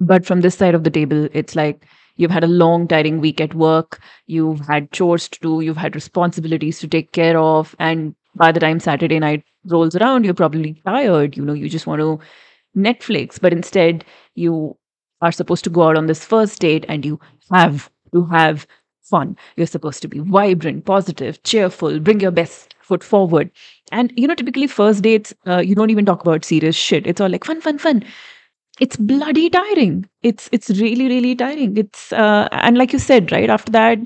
But 0.00 0.26
from 0.26 0.40
this 0.42 0.56
side 0.56 0.74
of 0.74 0.84
the 0.84 0.90
table, 0.90 1.28
it's 1.32 1.56
like 1.56 1.86
you've 2.16 2.30
had 2.30 2.44
a 2.44 2.48
long, 2.48 2.86
tiring 2.88 3.20
week 3.20 3.40
at 3.40 3.54
work, 3.54 4.00
you've 4.26 4.60
had 4.60 4.90
chores 4.92 5.28
to 5.28 5.40
do, 5.40 5.60
you've 5.60 5.76
had 5.76 5.94
responsibilities 5.94 6.78
to 6.80 6.88
take 6.88 7.12
care 7.12 7.38
of, 7.38 7.74
and 7.78 8.14
by 8.34 8.52
the 8.52 8.60
time 8.60 8.80
Saturday 8.80 9.18
night 9.18 9.44
rolls 9.66 9.96
around, 9.96 10.24
you're 10.24 10.34
probably 10.34 10.80
tired. 10.84 11.36
You 11.36 11.44
know, 11.44 11.52
you 11.52 11.68
just 11.68 11.86
want 11.86 12.00
to 12.00 12.18
Netflix, 12.76 13.40
but 13.40 13.52
instead 13.52 14.04
you 14.34 14.76
are 15.20 15.32
supposed 15.32 15.64
to 15.64 15.70
go 15.70 15.84
out 15.88 15.96
on 15.96 16.06
this 16.06 16.24
first 16.24 16.60
date 16.60 16.84
and 16.88 17.04
you 17.04 17.20
have 17.50 17.90
to 18.12 18.24
have 18.26 18.66
fun. 19.02 19.36
You're 19.56 19.66
supposed 19.66 20.02
to 20.02 20.08
be 20.08 20.18
vibrant, 20.20 20.84
positive, 20.84 21.42
cheerful, 21.42 22.00
bring 22.00 22.20
your 22.20 22.30
best 22.30 22.74
foot 22.80 23.04
forward. 23.04 23.50
And 23.92 24.12
you 24.16 24.26
know, 24.26 24.34
typically 24.34 24.66
first 24.66 25.02
dates, 25.02 25.32
uh, 25.46 25.58
you 25.58 25.74
don't 25.74 25.90
even 25.90 26.04
talk 26.04 26.20
about 26.22 26.44
serious 26.44 26.76
shit. 26.76 27.06
It's 27.06 27.20
all 27.20 27.28
like 27.28 27.44
fun, 27.44 27.60
fun, 27.60 27.78
fun. 27.78 28.04
It's 28.80 28.96
bloody 28.96 29.50
tiring. 29.50 30.08
It's 30.22 30.48
it's 30.52 30.70
really, 30.70 31.06
really 31.08 31.34
tiring. 31.36 31.76
It's 31.76 32.12
uh, 32.12 32.48
and 32.52 32.76
like 32.76 32.92
you 32.92 32.98
said, 32.98 33.30
right 33.32 33.50
after 33.50 33.70
that, 33.72 33.98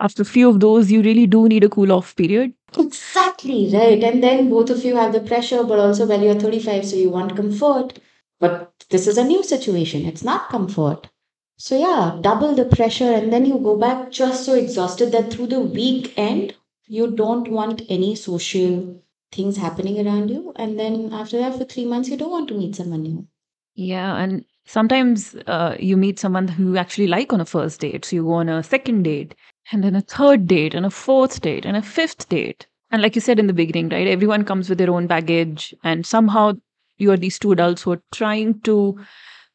after 0.00 0.22
a 0.22 0.26
few 0.26 0.48
of 0.48 0.60
those, 0.60 0.90
you 0.90 1.02
really 1.02 1.26
do 1.26 1.48
need 1.48 1.64
a 1.64 1.68
cool 1.68 1.92
off 1.92 2.16
period. 2.16 2.52
Exactly 2.78 3.70
right. 3.72 4.02
And 4.02 4.22
then 4.22 4.48
both 4.50 4.70
of 4.70 4.84
you 4.84 4.96
have 4.96 5.12
the 5.12 5.20
pressure, 5.20 5.62
but 5.64 5.78
also 5.78 6.06
well, 6.06 6.22
you're 6.22 6.34
35, 6.40 6.86
so 6.86 6.96
you 6.96 7.10
want 7.10 7.36
comfort. 7.36 7.98
But 8.40 8.72
this 8.90 9.06
is 9.06 9.18
a 9.18 9.24
new 9.24 9.42
situation. 9.42 10.06
It's 10.06 10.24
not 10.24 10.48
comfort. 10.48 11.08
So 11.56 11.78
yeah, 11.78 12.18
double 12.20 12.54
the 12.54 12.64
pressure, 12.64 13.12
and 13.12 13.32
then 13.32 13.46
you 13.46 13.58
go 13.58 13.76
back 13.76 14.10
just 14.10 14.44
so 14.44 14.54
exhausted 14.54 15.12
that 15.12 15.32
through 15.32 15.48
the 15.48 15.60
weekend 15.60 16.54
you 16.86 17.10
don't 17.10 17.48
want 17.48 17.82
any 17.88 18.14
social 18.14 19.00
things 19.32 19.56
happening 19.56 20.06
around 20.06 20.30
you. 20.30 20.52
And 20.56 20.78
then 20.78 21.12
after 21.12 21.38
that, 21.38 21.56
for 21.56 21.64
three 21.64 21.84
months, 21.84 22.08
you 22.08 22.16
don't 22.16 22.30
want 22.30 22.48
to 22.48 22.54
meet 22.58 22.76
someone 22.76 23.02
new. 23.02 23.26
Yeah, 23.74 24.16
and 24.16 24.44
sometimes 24.66 25.34
uh, 25.46 25.76
you 25.78 25.96
meet 25.96 26.18
someone 26.18 26.48
who 26.48 26.72
you 26.72 26.76
actually 26.76 27.06
like 27.06 27.32
on 27.32 27.40
a 27.40 27.44
first 27.44 27.80
date. 27.80 28.04
So 28.04 28.16
you 28.16 28.24
go 28.24 28.34
on 28.34 28.48
a 28.48 28.62
second 28.62 29.02
date, 29.02 29.34
and 29.72 29.82
then 29.82 29.96
a 29.96 30.00
third 30.00 30.46
date, 30.46 30.74
and 30.74 30.86
a 30.86 30.90
fourth 30.90 31.40
date, 31.40 31.64
and 31.64 31.76
a 31.76 31.82
fifth 31.82 32.28
date. 32.28 32.66
And 32.90 33.02
like 33.02 33.14
you 33.14 33.20
said 33.20 33.38
in 33.38 33.46
the 33.48 33.52
beginning, 33.52 33.88
right? 33.88 34.06
Everyone 34.06 34.44
comes 34.44 34.68
with 34.68 34.78
their 34.78 34.90
own 34.90 35.06
baggage, 35.06 35.74
and 35.82 36.06
somehow 36.06 36.52
you 36.98 37.10
are 37.10 37.16
these 37.16 37.38
two 37.38 37.52
adults 37.52 37.82
who 37.82 37.92
are 37.92 38.02
trying 38.12 38.60
to 38.60 38.98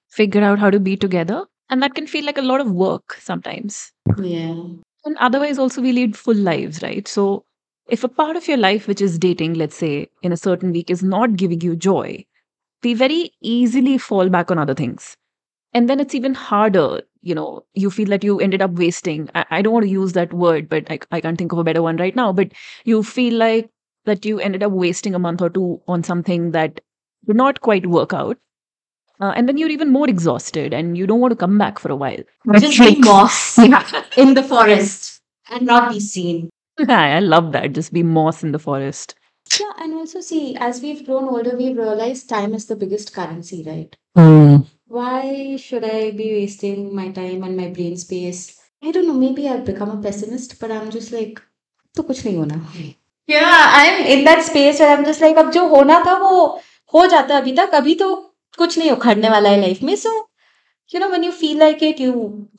figure 0.10 0.42
out 0.44 0.60
how 0.60 0.70
to 0.70 0.80
be 0.80 0.98
together. 0.98 1.46
And 1.70 1.82
that 1.84 1.94
can 1.94 2.08
feel 2.08 2.26
like 2.26 2.38
a 2.38 2.42
lot 2.44 2.62
of 2.62 2.72
work 2.72 3.14
sometimes. 3.20 3.92
Yeah. 4.18 4.56
And 5.06 5.18
otherwise, 5.20 5.60
also, 5.60 5.82
we 5.82 5.92
lead 5.94 6.18
full 6.18 6.36
lives, 6.36 6.82
right? 6.82 7.08
So, 7.08 7.46
if 7.88 8.04
a 8.04 8.10
part 8.10 8.36
of 8.36 8.48
your 8.48 8.58
life, 8.58 8.88
which 8.88 9.02
is 9.02 9.18
dating, 9.18 9.54
let's 9.54 9.76
say, 9.76 10.10
in 10.24 10.32
a 10.32 10.38
certain 10.38 10.72
week, 10.72 10.90
is 10.90 11.04
not 11.04 11.36
giving 11.36 11.62
you 11.62 11.76
joy, 11.76 12.26
we 12.84 12.94
very 12.94 13.32
easily 13.42 13.98
fall 13.98 14.30
back 14.30 14.52
on 14.52 14.58
other 14.58 14.74
things. 14.74 15.16
And 15.74 15.90
then 15.90 16.00
it's 16.00 16.16
even 16.16 16.34
harder. 16.34 17.02
You 17.22 17.36
know, 17.36 17.66
you 17.74 17.92
feel 17.92 18.10
that 18.10 18.24
you 18.24 18.40
ended 18.40 18.62
up 18.62 18.72
wasting. 18.72 19.30
I, 19.36 19.46
I 19.52 19.62
don't 19.62 19.74
want 19.74 19.86
to 19.86 19.92
use 19.92 20.14
that 20.14 20.34
word, 20.34 20.70
but 20.70 20.90
I, 20.90 21.00
I 21.12 21.22
can't 21.22 21.38
think 21.38 21.52
of 21.52 21.60
a 21.60 21.64
better 21.64 21.82
one 21.82 21.98
right 21.98 22.16
now. 22.16 22.32
But 22.34 22.54
you 22.86 23.04
feel 23.04 23.36
like 23.36 23.70
that 24.06 24.26
you 24.26 24.40
ended 24.40 24.64
up 24.64 24.72
wasting 24.72 25.14
a 25.14 25.20
month 25.20 25.42
or 25.42 25.50
two 25.50 25.82
on 25.88 26.04
something 26.04 26.52
that 26.52 26.82
did 27.28 27.36
not 27.36 27.62
quite 27.62 27.86
work 27.86 28.14
out. 28.14 28.38
Uh, 29.20 29.34
and 29.36 29.50
then 29.50 29.58
you're 29.58 29.70
even 29.70 29.92
more 29.92 30.08
exhausted 30.10 30.74
and 30.74 30.98
you 30.98 31.06
don't 31.06 31.20
want 31.20 31.32
to 31.32 31.36
come 31.36 31.58
back 31.58 31.78
for 31.78 31.92
a 31.92 31.96
while. 31.96 32.20
Just 32.58 32.80
be 32.80 32.96
moss 33.00 33.58
in 34.18 34.34
the 34.34 34.44
forest 34.44 35.22
and 35.52 35.66
not 35.66 35.92
be 35.92 36.00
seen. 36.00 36.50
I 36.88 37.20
love 37.20 37.52
that. 37.52 37.74
Just 37.74 37.92
be 37.92 38.02
moss 38.02 38.44
in 38.44 38.54
the 38.54 38.60
forest. 38.60 39.16
Yeah, 39.61 39.73
and 39.79 39.95
also 39.95 40.21
see, 40.21 40.57
as 40.57 40.81
we've 40.81 41.05
grown 41.07 41.29
older, 41.29 41.57
we've 41.57 41.77
realized 41.77 42.29
time 42.29 42.55
is 42.55 42.67
the 42.67 42.77
biggest 42.77 43.15
currency, 43.15 43.63
right? 43.67 43.97
Why 44.87 45.57
should 45.57 45.85
I 45.85 46.11
be 46.13 46.33
wasting 46.33 46.95
my 46.95 47.11
time 47.11 47.43
and 47.43 47.57
my 47.57 47.69
brain 47.69 47.97
space? 47.97 48.59
I 48.83 48.91
don't 48.91 49.07
know, 49.07 49.15
maybe 49.15 49.49
I've 49.49 49.65
become 49.65 49.91
a 49.91 50.03
pessimist, 50.03 50.59
but 50.61 50.71
I'm 50.71 50.91
just 50.91 51.13
like, 51.13 51.41
तो 51.97 52.03
कुछ 52.03 52.25
नहीं 52.27 52.37
होना. 52.37 52.95
Yeah, 53.29 53.73
I'm 53.81 54.05
in 54.07 54.25
that 54.25 54.43
space 54.43 54.81
where 54.81 54.97
I'm 54.97 55.05
just 55.05 55.21
like 55.21 55.37
अब 55.39 55.51
जो 55.53 55.67
होना 55.69 56.03
था 56.07 56.17
वो 56.19 56.61
हो 56.95 57.07
जाता 57.07 57.35
है 57.35 57.41
अभी 57.41 57.53
तक 57.57 57.75
अभी 57.75 57.95
तो 58.03 58.15
कुछ 58.59 58.79
नहीं 58.79 58.91
उखड़ने 58.91 59.29
वाला 59.31 59.51
है 59.51 59.61
लाइफ 59.61 59.83
में 59.83 59.95
so 59.97 60.11
you 60.93 61.01
know 61.01 61.11
when 61.11 61.23
you 61.27 61.33
feel 61.33 61.59
like 61.65 61.83
it 61.83 62.01
you 62.05 62.13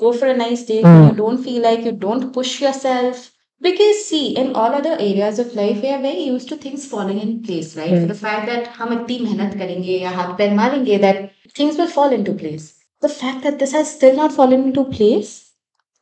go 0.04 0.12
for 0.12 0.28
a 0.28 0.38
nice 0.38 0.64
date 0.70 0.84
when 0.84 1.04
you 1.10 1.16
don't 1.20 1.44
feel 1.48 1.62
like 1.68 1.86
you 1.86 1.92
don't 2.06 2.34
push 2.38 2.60
yourself 2.62 3.30
because 3.62 4.00
see 4.06 4.36
in 4.42 4.54
all 4.62 4.74
other 4.80 4.96
areas 5.00 5.40
of 5.40 5.54
life 5.56 5.82
we 5.84 5.90
are 5.90 6.02
very 6.02 6.24
used 6.24 6.50
to 6.50 6.58
things 6.64 6.86
falling 6.94 7.20
in 7.26 7.32
place 7.44 7.76
right 7.78 7.96
for 7.96 8.10
the 8.14 8.20
fact 8.24 8.46
that 8.52 8.68
हम 8.78 8.94
इतनी 8.94 9.20
मेहनत 9.20 9.58
करेंगे 9.58 9.98
या 10.00 10.10
हाथ 10.18 10.38
पैर 10.38 10.54
मारेंगे 10.56 11.00
that 11.06 11.22
things 11.60 11.80
will 11.82 11.92
fall 11.98 12.16
into 12.20 12.38
place 12.44 12.68
the 13.06 13.12
fact 13.18 13.44
that 13.48 13.60
this 13.64 13.76
has 13.80 13.92
still 13.96 14.16
not 14.22 14.36
fallen 14.40 14.66
into 14.70 14.86
place 14.96 15.34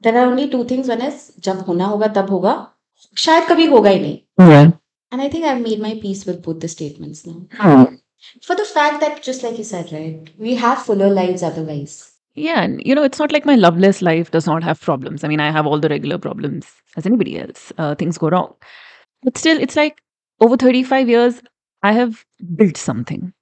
there 0.01 0.17
are 0.21 0.27
only 0.31 0.47
two 0.55 0.63
things 0.71 0.93
one 0.95 1.03
is 1.09 1.25
जब 1.47 1.65
होना 1.67 1.85
होगा 1.93 2.07
तब 2.19 2.29
होगा 2.29 2.55
शायद 3.25 3.47
कभी 3.49 3.65
होगा 3.75 3.89
ही 3.89 3.99
नहीं 3.99 4.49
Yeah. 4.51 4.71
and 5.11 5.21
I 5.21 5.29
think 5.29 5.45
I've 5.45 5.61
made 5.61 5.81
my 5.81 5.93
peace 6.03 6.25
with 6.25 6.41
both 6.45 6.59
the 6.61 6.67
statements 6.67 7.25
now. 7.27 7.41
For 8.47 8.55
the 8.55 8.65
fact 8.65 8.99
that, 9.01 9.21
just 9.21 9.43
like 9.43 9.57
you 9.59 9.63
said, 9.63 9.91
right, 9.95 10.29
we 10.45 10.55
have 10.61 10.79
fuller 10.85 11.09
lives 11.17 11.43
otherwise. 11.49 11.93
Yeah, 12.38 12.62
and 12.62 12.82
you 12.84 12.94
know, 12.94 13.02
it's 13.02 13.18
not 13.18 13.32
like 13.32 13.44
my 13.44 13.56
loveless 13.56 14.00
life 14.02 14.30
does 14.30 14.46
not 14.46 14.62
have 14.62 14.80
problems. 14.80 15.24
I 15.24 15.28
mean, 15.28 15.40
I 15.40 15.50
have 15.50 15.66
all 15.66 15.80
the 15.80 15.88
regular 15.88 16.18
problems 16.18 16.70
as 16.96 17.06
anybody 17.06 17.38
else. 17.38 17.72
Uh, 17.78 17.94
things 17.94 18.18
go 18.18 18.28
wrong. 18.28 18.54
But 19.22 19.36
still, 19.36 19.58
it's 19.60 19.76
like 19.76 20.00
over 20.40 20.56
35 20.56 21.08
years, 21.08 21.42
I 21.82 21.92
have 21.92 22.24
built 22.56 22.76
something, 22.76 23.32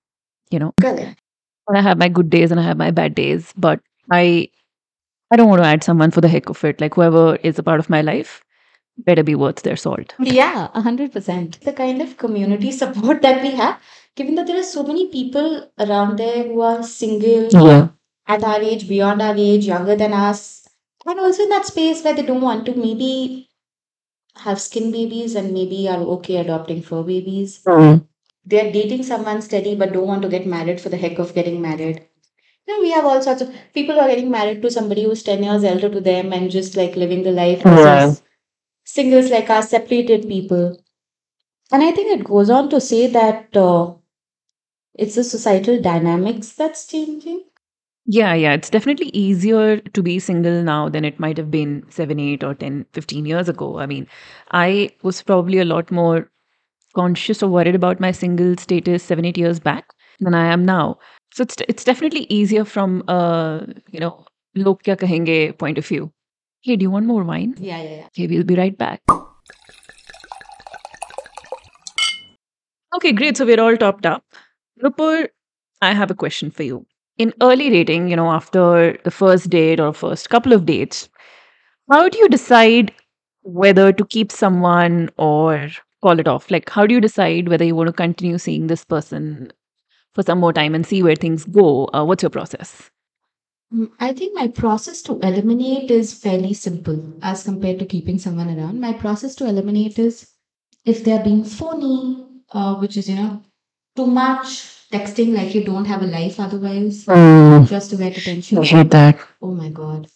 you 0.51 0.59
know. 0.59 0.73
Correct. 0.81 1.21
And 1.69 1.77
I 1.77 1.83
have 1.83 1.99
my 1.99 2.09
good 2.09 2.31
days 2.31 2.51
and 2.51 2.61
I 2.61 2.63
have 2.63 2.77
my 2.77 2.91
bad 2.91 3.15
days, 3.15 3.53
but 3.57 3.81
I 4.11 4.49
I 5.31 5.37
don't 5.37 5.49
want 5.49 5.63
to 5.63 5.69
add 5.69 5.83
someone 5.85 6.11
for 6.11 6.21
the 6.21 6.29
heck 6.29 6.49
of 6.49 6.65
it. 6.65 6.81
Like 6.81 6.95
whoever 6.95 7.37
is 7.37 7.59
a 7.59 7.63
part 7.63 7.81
of 7.81 7.91
my 7.91 8.01
life 8.01 8.43
better 8.99 9.23
be 9.23 9.35
worth 9.35 9.63
their 9.63 9.77
salt. 9.77 10.15
Yeah, 10.19 10.69
a 10.75 10.81
hundred 10.81 11.13
percent. 11.13 11.61
The 11.63 11.73
kind 11.73 12.01
of 12.01 12.17
community 12.17 12.73
support 12.83 13.23
that 13.23 13.43
we 13.43 13.51
have, 13.53 13.81
given 14.15 14.37
that 14.37 14.47
there 14.47 14.59
are 14.59 14.63
so 14.63 14.83
many 14.83 15.09
people 15.09 15.71
around 15.79 16.19
there 16.19 16.45
who 16.45 16.61
are 16.61 16.83
single 16.83 17.49
Yeah. 17.51 17.89
At 18.29 18.45
our 18.45 18.61
age, 18.61 18.89
beyond 18.89 19.23
our 19.23 19.35
age, 19.37 19.67
younger 19.67 19.97
than 19.97 20.13
us, 20.13 20.69
and 21.07 21.19
also 21.21 21.45
in 21.45 21.49
that 21.51 21.67
space 21.67 22.03
where 22.05 22.15
they 22.15 22.23
don't 22.23 22.41
want 22.41 22.67
to 22.67 22.75
maybe 22.75 23.49
have 24.37 24.61
skin 24.61 24.93
babies 24.93 25.35
and 25.35 25.53
maybe 25.53 25.89
are 25.89 25.99
okay 26.17 26.37
adopting 26.37 26.83
fur 26.83 27.03
babies. 27.03 27.69
They're 28.45 28.73
dating 28.73 29.03
someone 29.05 29.43
steady 29.43 29.75
but 29.77 29.93
don't 29.93 30.07
want 30.07 30.23
to 30.23 30.29
get 30.29 30.47
married 30.47 30.81
for 30.81 30.89
the 30.89 30.97
heck 30.97 31.19
of 31.19 31.35
getting 31.35 31.61
married. 31.61 32.07
You 32.67 32.75
know, 32.77 32.81
we 32.83 32.91
have 32.93 33.05
all 33.05 33.23
sorts 33.23 33.43
of 33.43 33.55
people 33.75 33.95
who 33.97 34.01
are 34.03 34.09
getting 34.09 34.31
married 34.31 34.63
to 34.63 34.71
somebody 34.71 35.05
who's 35.05 35.23
10 35.23 35.43
years 35.43 35.65
elder 35.65 35.89
to 35.91 36.01
them 36.01 36.33
and 36.33 36.51
just 36.51 36.77
like 36.77 36.97
living 36.97 37.23
the 37.25 37.33
life 37.33 37.63
versus 37.65 38.23
singles 38.85 39.31
like 39.31 39.51
us, 39.51 39.71
separated 39.71 40.29
people. 40.29 40.79
And 41.73 41.83
I 41.85 41.93
think 41.93 42.09
it 42.21 42.25
goes 42.27 42.51
on 42.51 42.71
to 42.71 42.81
say 42.81 43.07
that 43.09 43.57
uh, 43.57 43.95
it's 44.95 45.15
the 45.15 45.25
societal 45.25 45.81
dynamics 45.81 46.53
that's 46.53 46.87
changing. 46.87 47.45
Yeah, 48.07 48.35
yeah. 48.35 48.53
It's 48.53 48.71
definitely 48.71 49.11
easier 49.13 49.79
to 49.79 50.03
be 50.03 50.19
single 50.21 50.63
now 50.63 50.89
than 50.89 51.05
it 51.05 51.19
might 51.19 51.37
have 51.39 51.51
been 51.51 51.85
7, 51.91 52.21
8, 52.21 52.45
or 52.45 52.55
10, 52.55 52.87
15 52.93 53.27
years 53.27 53.49
ago. 53.49 53.79
I 53.79 53.87
mean, 53.87 54.07
I 54.53 54.91
was 55.03 55.23
probably 55.23 55.59
a 55.59 55.65
lot 55.65 55.91
more 55.91 56.31
conscious 56.95 57.43
or 57.43 57.51
worried 57.51 57.75
about 57.75 58.01
my 58.01 58.13
single 58.13 58.57
status 58.57 59.03
7, 59.03 59.25
8 59.25 59.37
years 59.39 59.59
back 59.61 59.91
than 60.21 60.35
I 60.35 60.47
am 60.47 60.65
now. 60.65 60.99
So 61.35 61.43
it's, 61.43 61.57
it's 61.69 61.85
definitely 61.85 62.27
easier 62.31 62.65
from, 62.65 63.03
uh, 63.09 63.61
you 63.91 64.01
know, 64.01 64.25
log 64.55 64.83
kya 64.85 64.97
kahenge 64.97 65.59
point 65.59 65.79
of 65.79 65.87
view. 65.87 66.13
Hey, 66.63 66.77
do 66.77 66.85
you 66.85 66.91
want 66.91 67.07
more 67.07 67.25
wine? 67.25 67.55
Yeah, 67.59 67.83
yeah, 67.83 67.97
yeah. 67.97 68.07
Okay, 68.07 68.27
we'll 68.29 68.45
be 68.45 68.55
right 68.57 68.77
back. 68.77 69.03
Okay, 72.97 73.13
great. 73.13 73.37
So 73.37 73.45
we're 73.45 73.61
all 73.61 73.77
topped 73.77 74.07
up. 74.07 74.25
Nupur, 74.83 75.29
I 75.83 75.93
have 75.93 76.11
a 76.11 76.15
question 76.15 76.51
for 76.51 76.63
you. 76.63 76.87
In 77.19 77.33
early 77.41 77.71
dating, 77.71 78.09
you 78.09 78.17
know, 78.17 78.31
after 78.31 78.99
the 79.05 79.11
first 79.11 79.49
date 79.49 79.81
or 79.81 79.93
first 79.93 80.29
couple 80.29 80.53
of 80.53 80.67
dates, 80.67 81.09
how 81.91 82.09
do 82.09 82.19
you 82.19 82.29
decide 82.29 82.93
whether 83.43 83.93
to 83.93 84.05
keep 84.05 84.31
someone 84.31 85.09
or 85.17 85.69
call 86.03 86.21
it 86.21 86.29
off? 86.29 86.51
Like, 86.51 86.69
how 86.69 86.87
do 86.87 86.95
you 86.95 87.01
decide 87.01 87.49
whether 87.49 87.65
you 87.65 87.75
want 87.75 87.89
to 87.89 87.93
continue 87.93 88.39
seeing 88.39 88.67
this 88.67 88.85
person 88.85 89.51
for 90.15 90.23
some 90.23 90.41
more 90.41 90.53
time 90.53 90.75
and 90.75 90.87
see 90.87 91.03
where 91.03 91.17
things 91.17 91.45
go? 91.45 91.89
Uh, 91.95 92.05
what's 92.05 92.23
your 92.23 92.31
process? 92.31 92.91
Mm, 93.73 93.91
I 93.99 94.13
think 94.13 94.35
my 94.35 94.49
process 94.49 95.01
to 95.03 95.19
eliminate 95.21 95.91
is 95.91 96.13
fairly 96.13 96.53
simple 96.53 97.15
as 97.23 97.45
compared 97.45 97.79
to 97.79 97.87
keeping 97.87 98.19
someone 98.19 98.51
around. 98.57 98.81
My 98.81 98.93
process 98.93 99.35
to 99.37 99.47
eliminate 99.47 99.99
is 99.99 100.31
if 100.85 101.03
they're 101.03 101.25
being 101.25 101.45
phony, 101.45 102.27
uh, 102.53 102.75
which 102.77 102.97
is, 102.97 103.09
you 103.09 103.17
know, 103.17 103.43
too 103.97 104.07
much 104.07 104.76
texting 104.97 105.35
like 105.35 105.55
you 105.55 105.65
don't 105.65 105.85
have 105.85 106.03
a 106.03 106.07
life 106.07 106.39
otherwise, 106.41 107.05
hmm. 107.07 107.65
just 107.65 107.91
to 107.91 107.97
get 107.97 108.17
attention. 108.17 108.59
I 108.59 108.65
hate 108.65 108.91
that. 108.91 109.19
Oh 109.43 109.53
my 109.53 109.69
God. 109.69 110.09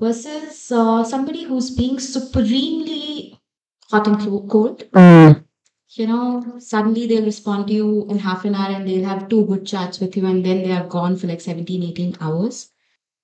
Versus 0.00 0.70
uh, 0.70 1.02
somebody 1.04 1.44
who's 1.44 1.70
being 1.70 1.98
supremely 1.98 3.38
hot 3.90 4.06
and 4.06 4.50
cold. 4.50 4.84
Hmm. 4.94 5.32
You 5.90 6.06
know, 6.06 6.58
suddenly 6.58 7.06
they'll 7.06 7.24
respond 7.24 7.68
to 7.68 7.72
you 7.72 8.06
in 8.10 8.18
half 8.18 8.44
an 8.44 8.54
hour 8.54 8.74
and 8.74 8.86
they'll 8.86 9.08
have 9.08 9.28
two 9.28 9.46
good 9.46 9.66
chats 9.66 9.98
with 9.98 10.16
you 10.16 10.26
and 10.26 10.44
then 10.44 10.62
they 10.62 10.72
are 10.72 10.86
gone 10.86 11.16
for 11.16 11.26
like 11.26 11.40
17, 11.40 11.82
18 11.82 12.16
hours. 12.20 12.68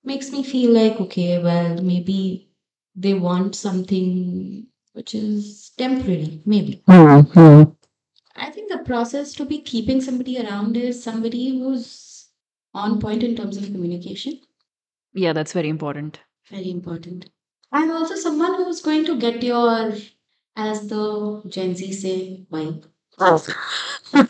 Makes 0.03 0.31
me 0.31 0.43
feel 0.43 0.71
like, 0.71 0.99
okay, 0.99 1.41
well, 1.41 1.81
maybe 1.81 2.49
they 2.95 3.13
want 3.13 3.55
something 3.55 4.67
which 4.93 5.13
is 5.13 5.71
temporary, 5.77 6.41
maybe. 6.45 6.81
Hmm, 6.87 7.63
I 8.35 8.49
think 8.51 8.69
the 8.71 8.79
process 8.79 9.33
to 9.33 9.45
be 9.45 9.61
keeping 9.61 10.01
somebody 10.01 10.39
around 10.39 10.77
is 10.77 11.03
somebody 11.03 11.59
who's 11.59 12.27
on 12.73 12.99
point 12.99 13.23
in 13.23 13.35
terms 13.35 13.57
of 13.57 13.65
communication. 13.65 14.39
Yeah, 15.13 15.33
that's 15.33 15.53
very 15.53 15.69
important. 15.69 16.19
Very 16.49 16.71
important. 16.71 17.29
And 17.71 17.91
also 17.91 18.15
someone 18.15 18.55
who's 18.55 18.81
going 18.81 19.05
to 19.05 19.17
get 19.19 19.43
your, 19.43 19.93
as 20.55 20.87
the 20.87 21.43
Gen 21.47 21.75
Z 21.75 21.93
say, 21.93 22.45
vibe. 22.51 22.85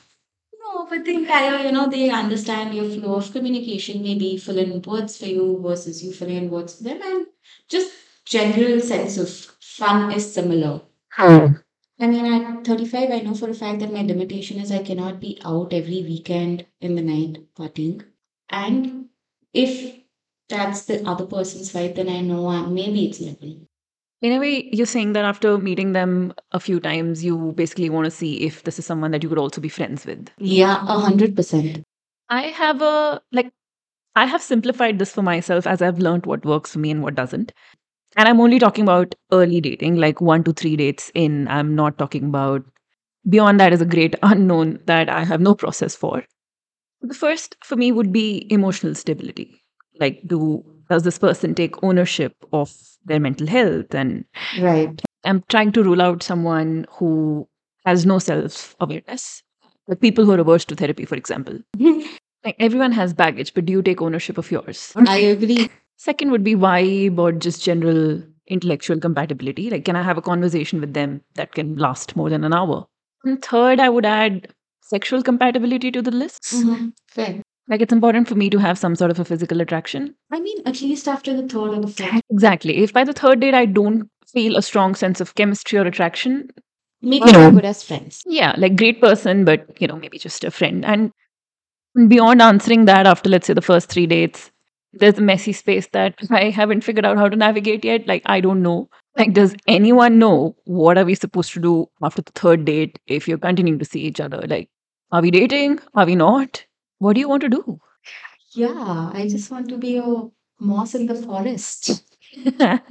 No, 0.60 0.86
but 0.90 1.06
the 1.06 1.14
entire, 1.16 1.66
you 1.66 1.72
know, 1.72 1.90
they 1.90 2.10
understand 2.10 2.74
your 2.74 2.90
flow 2.90 3.16
of 3.16 3.32
communication, 3.32 4.02
maybe 4.04 4.38
fill 4.38 4.58
in 4.58 4.82
words 4.82 5.18
for 5.18 5.26
you 5.28 5.60
versus 5.62 6.04
you 6.04 6.12
fill 6.14 6.30
in 6.30 6.50
words 6.50 6.76
for 6.76 6.84
them, 6.84 7.02
and 7.02 7.28
just 7.70 7.94
general 8.26 8.80
sense 8.82 9.18
of 9.18 9.30
fun 9.30 10.12
is 10.12 10.34
similar. 10.34 10.82
Hmm. 11.12 11.54
I 12.00 12.08
mean, 12.08 12.26
at 12.26 12.66
35, 12.66 13.12
I 13.12 13.20
know 13.20 13.34
for 13.34 13.50
a 13.50 13.54
fact 13.54 13.80
that 13.80 13.94
my 13.94 14.02
limitation 14.02 14.60
is 14.60 14.72
I 14.72 14.84
cannot 14.84 15.20
be 15.20 15.40
out 15.46 15.72
every 15.72 16.04
weekend 16.04 16.66
in 16.82 16.96
the 16.96 17.02
night 17.02 17.46
partying. 17.56 18.04
And 18.50 19.06
if 19.54 19.96
that's 20.50 20.86
the 20.86 21.08
other 21.08 21.26
person's 21.26 21.72
vibe, 21.72 21.96
then 21.96 22.10
I 22.10 22.22
know 22.22 22.48
uh, 22.48 22.68
maybe 22.68 23.06
it's 23.06 23.22
level. 23.22 23.68
In 24.22 24.32
a 24.34 24.40
way, 24.40 24.70
you're 24.74 24.86
saying 24.86 25.14
that 25.14 25.26
after 25.26 25.58
meeting 25.58 25.94
them 25.94 26.34
a 26.52 26.60
few 26.60 26.80
times, 26.80 27.24
you 27.24 27.54
basically 27.54 27.90
want 27.90 28.06
to 28.06 28.12
see 28.12 28.42
if 28.42 28.64
this 28.64 28.80
is 28.80 28.86
someone 28.86 29.12
that 29.12 29.24
you 29.24 29.30
could 29.30 29.38
also 29.38 29.62
be 29.62 29.70
friends 29.70 30.06
with. 30.06 30.30
Yeah, 30.38 30.84
a 30.88 31.00
hundred 31.00 31.36
percent. 31.36 31.84
I 32.30 32.44
have 32.44 32.82
a 32.82 33.22
like 33.32 33.52
I 34.16 34.26
have 34.26 34.42
simplified 34.42 35.00
this 35.00 35.12
for 35.12 35.22
myself 35.22 35.68
as 35.68 35.82
I've 35.82 36.00
learned 36.00 36.26
what 36.26 36.46
works 36.46 36.74
for 36.74 36.80
me 36.80 36.92
and 36.92 37.04
what 37.04 37.16
doesn't. 37.16 37.52
And 38.16 38.28
I'm 38.28 38.40
only 38.40 38.60
talking 38.60 38.84
about 38.84 39.16
early 39.32 39.60
dating, 39.62 39.96
like 39.98 40.22
one 40.22 40.44
to 40.46 40.54
three 40.54 40.76
dates 40.76 41.12
in. 41.14 41.48
I'm 41.48 41.76
not 41.76 41.98
talking 41.98 42.26
about 42.26 42.64
beyond 43.30 43.60
that 43.60 43.74
is 43.74 43.82
a 43.82 43.86
great 43.86 44.16
unknown 44.24 44.80
that 44.86 45.10
I 45.10 45.24
have 45.24 45.42
no 45.42 45.56
process 45.56 45.96
for. 45.96 46.24
The 47.02 47.14
first 47.14 47.58
for 47.64 47.76
me 47.76 47.92
would 47.92 48.12
be 48.12 48.48
emotional 48.52 48.96
stability. 48.96 49.64
Like, 50.00 50.22
do 50.28 50.64
does 50.90 51.04
this 51.04 51.18
person 51.20 51.56
take 51.56 51.84
ownership 51.84 52.36
of 52.54 52.74
their 53.06 53.20
mental 53.20 53.48
health? 53.48 53.94
And 53.96 54.26
Right. 54.60 55.02
I'm 55.26 55.44
trying 55.50 55.72
to 55.74 55.84
rule 55.84 56.02
out 56.02 56.24
someone 56.24 56.86
who 56.92 57.48
has 57.86 58.06
no 58.06 58.20
self 58.20 58.76
awareness. 58.80 59.44
Like 59.88 60.02
people 60.02 60.26
who 60.26 60.32
are 60.34 60.40
averse 60.40 60.66
to 60.66 60.76
therapy, 60.76 61.06
for 61.06 61.16
example. 61.16 61.60
Like 62.46 62.56
everyone 62.60 62.92
has 62.92 63.14
baggage, 63.14 63.54
but 63.56 63.66
do 63.66 63.74
you 63.74 63.82
take 63.82 64.02
ownership 64.02 64.38
of 64.38 64.52
yours? 64.52 64.94
I 64.96 65.18
agree. 65.18 65.70
Second 65.98 66.32
would 66.32 66.44
be 66.44 66.56
vibe 66.56 67.18
or 67.20 67.32
just 67.32 67.64
general 67.64 68.22
intellectual 68.48 69.00
compatibility. 69.00 69.70
Like, 69.70 69.86
can 69.86 69.96
I 69.96 70.04
have 70.04 70.18
a 70.18 70.22
conversation 70.22 70.80
with 70.80 70.94
them 70.94 71.22
that 71.36 71.54
can 71.54 71.78
last 71.78 72.16
more 72.16 72.30
than 72.30 72.44
an 72.44 72.54
hour? 72.54 72.86
And 73.24 73.42
third, 73.44 73.80
I 73.80 73.90
would 73.90 74.06
add 74.06 74.54
sexual 74.82 75.24
compatibility 75.24 75.92
to 75.92 76.02
the 76.02 76.12
list. 76.12 76.44
Mhm. 76.54 76.94
Fair. 77.08 77.42
Like, 77.68 77.82
it's 77.82 77.94
important 77.94 78.28
for 78.28 78.36
me 78.36 78.50
to 78.52 78.60
have 78.60 78.78
some 78.78 78.96
sort 78.96 79.10
of 79.10 79.20
a 79.20 79.26
physical 79.26 79.62
attraction. 79.62 80.14
I 80.32 80.40
mean, 80.40 80.58
at 80.66 80.82
least 80.82 81.08
after 81.08 81.34
the 81.36 81.48
third 81.48 81.70
or 81.72 81.82
the 81.82 81.88
fourth. 81.88 82.22
Exactly. 82.30 82.78
If 82.78 82.94
by 82.94 83.04
the 83.04 83.14
third 83.14 83.40
date 83.40 83.56
I 83.56 83.66
don't 83.66 84.08
feel 84.32 84.56
a 84.56 84.62
strong 84.62 84.94
sense 84.94 85.20
of 85.22 85.34
chemistry 85.36 85.80
or 85.80 85.86
attraction, 85.88 86.52
Maybe 87.02 87.32
know. 87.32 87.52
good 87.52 87.66
as 87.66 87.84
friends. 87.84 88.22
yeah, 88.28 88.54
like 88.58 88.76
great 88.76 89.00
person, 89.02 89.46
but 89.46 89.80
you 89.82 89.88
know, 89.88 89.96
maybe 89.96 90.18
just 90.20 90.44
a 90.44 90.52
friend. 90.52 90.86
And 90.86 91.12
beyond 92.08 92.42
answering 92.42 92.86
that 92.86 93.08
after, 93.08 93.30
let's 93.30 93.48
say, 93.48 93.54
the 93.54 93.62
first 93.62 93.90
three 93.90 94.06
dates, 94.08 94.52
there's 94.96 95.18
a 95.18 95.22
messy 95.22 95.54
space 95.54 95.88
that 95.94 96.16
I 96.30 96.50
haven't 96.50 96.84
figured 96.84 97.06
out 97.06 97.18
how 97.18 97.30
to 97.30 97.36
navigate 97.36 97.86
yet. 97.86 98.08
Like, 98.08 98.24
I 98.26 98.42
don't 98.42 98.62
know. 98.62 98.90
Like, 99.18 99.34
does 99.34 99.56
anyone 99.68 100.20
know 100.20 100.56
what 100.66 100.98
are 100.98 101.06
we 101.06 101.16
supposed 101.16 101.54
to 101.54 101.62
do 101.62 101.90
after 102.02 102.22
the 102.22 102.32
third 102.34 102.66
date 102.66 103.00
if 103.08 103.28
you're 103.28 103.38
continuing 103.38 103.80
to 103.80 103.86
see 103.86 104.02
each 104.02 104.20
other? 104.20 104.46
Like, 104.48 104.70
are 105.12 105.22
we 105.22 105.32
dating? 105.32 105.80
Are 105.94 106.06
we 106.06 106.16
not? 106.16 106.66
What 107.00 107.14
do 107.14 107.20
you 107.20 107.30
want 107.30 107.42
to 107.44 107.50
do? 107.50 107.80
Yeah, 108.54 109.12
I 109.14 109.28
just 109.30 109.52
want 109.52 109.70
to 109.70 109.78
be 109.78 109.98
a 109.98 110.24
moss 110.60 110.96
in 110.96 111.06
the 111.06 111.16
forest. 111.16 112.04
and 112.36 112.82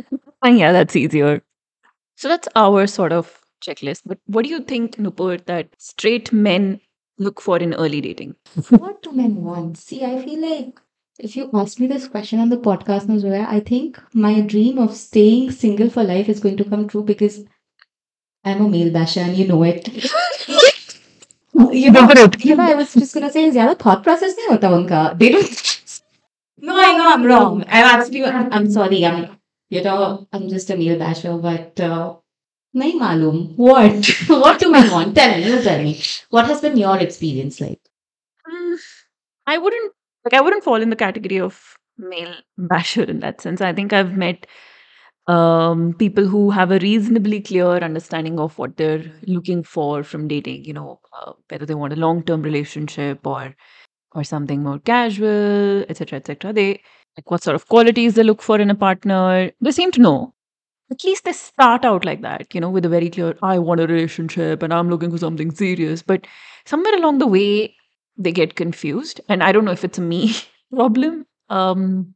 yeah, 0.59 0.73
that's 0.73 0.97
easier. 0.97 1.43
So 2.17 2.29
that's 2.29 2.49
our 2.55 2.87
sort 2.87 3.13
of 3.13 3.41
checklist. 3.63 4.03
But 4.07 4.19
what 4.27 4.45
do 4.45 4.51
you 4.51 4.61
think, 4.61 4.97
Nupur, 4.97 5.45
that 5.47 5.69
straight 5.79 6.33
men 6.33 6.81
look 7.19 7.41
for 7.41 7.59
in 7.59 7.75
early 7.75 8.01
dating? 8.01 8.37
What 8.71 9.03
do 9.03 9.13
men 9.13 9.43
want? 9.43 9.79
See, 9.79 10.05
I 10.05 10.23
feel 10.23 10.41
like 10.41 10.81
if 11.19 11.37
you 11.37 11.49
ask 11.55 11.79
me 11.79 11.87
this 11.87 12.09
question 12.09 12.41
on 12.41 12.49
the 12.49 12.57
podcast, 12.57 13.07
Nazura, 13.07 13.47
I 13.47 13.61
think 13.61 14.01
my 14.13 14.41
dream 14.41 14.79
of 14.79 14.95
staying 14.97 15.53
single 15.53 15.89
for 15.89 16.03
life 16.03 16.29
is 16.29 16.41
going 16.41 16.57
to 16.57 16.65
come 16.65 16.89
true 16.89 17.05
because 17.05 17.45
I'm 18.45 18.61
a 18.63 18.69
male 18.69 18.93
basher 18.93 19.21
and 19.21 19.37
you 19.37 19.47
know 19.47 19.63
it. 19.63 19.87
you 21.55 21.91
know, 21.93 22.09
you 22.41 22.57
know, 22.57 22.65
I 22.65 22.75
was 22.75 22.95
just 22.95 23.15
gonna 23.15 23.31
say, 23.31 23.49
yeah, 23.51 23.75
thought 23.75 24.03
process 24.03 24.35
nahi 24.35 24.49
hota 24.49 24.67
unka. 24.67 25.19
They 25.19 25.31
don't. 25.31 25.91
No, 26.59 26.77
I 26.77 26.97
know 26.97 27.13
I'm 27.13 27.25
wrong. 27.25 27.63
I'm 27.69 27.87
absolutely. 27.99 28.33
I'm, 28.33 28.53
I'm 28.53 28.71
sorry. 28.71 29.05
I'm, 29.07 29.39
you 29.71 29.83
know, 29.85 30.27
I'm 30.33 30.49
just 30.49 30.71
a 30.71 30.77
male 30.77 30.99
basher, 30.99 31.37
but. 31.39 31.79
Uh, 31.81 32.17
malum. 32.75 33.55
What? 33.57 34.11
what 34.27 34.59
do 34.59 34.75
I 34.75 34.91
want? 34.93 35.15
Tell 35.15 35.37
me, 35.37 35.47
you 35.47 35.63
tell 35.63 35.83
me. 35.83 36.01
What 36.31 36.47
has 36.47 36.61
been 36.61 36.77
your 36.77 36.99
experience 36.99 37.61
like? 37.61 37.81
I 39.47 39.59
wouldn't 39.59 39.94
like 40.25 40.35
I 40.35 40.41
wouldn't 40.41 40.65
fall 40.65 40.81
in 40.83 40.91
the 40.91 40.97
category 40.97 41.39
of 41.41 41.77
male 41.99 42.35
basher 42.59 43.05
in 43.05 43.21
that 43.21 43.41
sense. 43.41 43.61
I 43.61 43.73
think 43.73 43.93
I've 43.93 44.17
met 44.17 44.47
um, 45.27 45.95
people 45.95 46.27
who 46.27 46.51
have 46.51 46.71
a 46.71 46.79
reasonably 46.81 47.41
clear 47.41 47.67
understanding 47.79 48.39
of 48.39 48.59
what 48.59 48.77
they're 48.77 49.05
looking 49.27 49.63
for 49.63 50.03
from 50.03 50.29
dating. 50.29 50.65
You 50.65 50.75
know, 50.75 51.01
uh, 51.13 51.33
whether 51.51 51.67
they 51.67 51.75
want 51.75 51.93
a 51.93 51.97
long-term 51.97 52.43
relationship 52.43 53.27
or 53.27 53.55
or 54.13 54.25
something 54.25 54.63
more 54.63 54.79
casual, 54.81 55.83
etc., 55.89 56.19
etc. 56.19 56.53
They 56.53 56.83
like 57.17 57.31
what 57.31 57.43
sort 57.43 57.57
of 57.57 57.69
qualities 57.69 58.15
they 58.15 58.23
look 58.23 58.43
for 58.43 58.59
in 58.61 58.71
a 58.71 58.75
partner. 58.75 59.51
They 59.61 59.73
seem 59.73 59.91
to 59.93 60.01
know. 60.01 60.35
At 60.91 61.05
least 61.05 61.25
they 61.25 61.33
start 61.33 61.85
out 61.85 62.05
like 62.05 62.23
that, 62.23 62.55
you 62.55 62.61
know, 62.61 62.71
with 62.71 62.85
a 62.85 62.89
very 62.89 63.11
clear, 63.11 63.37
I 63.43 63.59
want 63.59 63.81
a 63.81 63.87
relationship 63.87 64.63
and 64.63 64.73
I'm 64.73 64.89
looking 64.91 65.11
for 65.11 65.19
something 65.19 65.51
serious. 65.51 66.03
But 66.03 66.27
somewhere 66.67 66.95
along 66.97 67.19
the 67.19 67.27
way, 67.27 67.75
they 68.17 68.33
get 68.33 68.55
confused. 68.55 69.21
And 69.29 69.43
I 69.43 69.53
don't 69.53 69.65
know 69.65 69.73
if 69.73 69.85
it's 69.85 69.99
a 69.99 70.03
me 70.03 70.35
problem. 70.75 71.27
Um, 71.49 72.15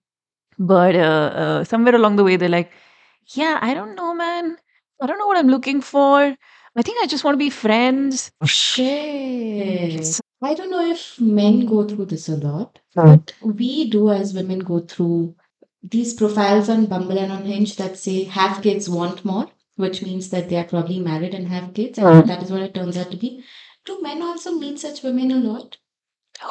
but 0.58 0.94
uh, 0.96 1.30
uh, 1.34 1.64
somewhere 1.64 1.94
along 1.94 2.16
the 2.16 2.24
way, 2.24 2.36
they're 2.36 2.48
like, 2.48 2.72
yeah, 3.34 3.58
I 3.60 3.74
don't 3.74 3.94
know, 3.94 4.14
man. 4.14 4.56
I 5.00 5.06
don't 5.06 5.18
know 5.18 5.26
what 5.26 5.38
I'm 5.38 5.48
looking 5.48 5.80
for. 5.80 6.36
I 6.76 6.82
think 6.82 7.02
I 7.02 7.06
just 7.06 7.24
want 7.24 7.34
to 7.34 7.38
be 7.38 7.50
friends. 7.50 8.30
Shit. 8.44 10.20
I 10.42 10.54
don't 10.54 10.70
know 10.70 10.88
if 10.90 11.20
men 11.20 11.66
go 11.66 11.86
through 11.86 12.06
this 12.06 12.28
a 12.28 12.36
lot, 12.36 12.78
but 12.94 13.34
we 13.42 13.90
do 13.90 14.10
as 14.10 14.34
women 14.34 14.60
go 14.60 14.80
through 14.80 15.34
these 15.82 16.14
profiles 16.14 16.68
on 16.68 16.86
Bumble 16.86 17.18
and 17.18 17.32
on 17.32 17.44
Hinge 17.44 17.76
that 17.76 17.96
say 17.98 18.24
have 18.24 18.62
kids, 18.62 18.88
want 18.88 19.24
more, 19.24 19.48
which 19.76 20.02
means 20.02 20.30
that 20.30 20.48
they 20.48 20.56
are 20.56 20.64
probably 20.64 21.00
married 21.00 21.34
and 21.34 21.48
have 21.48 21.74
kids, 21.74 21.98
and 21.98 22.22
Hmm. 22.22 22.28
that 22.28 22.42
is 22.42 22.50
what 22.52 22.62
it 22.62 22.74
turns 22.74 22.96
out 22.96 23.10
to 23.10 23.16
be. 23.16 23.44
Do 23.84 24.00
men 24.02 24.22
also 24.22 24.52
meet 24.52 24.78
such 24.78 25.02
women 25.02 25.32
a 25.32 25.36
lot? 25.36 25.78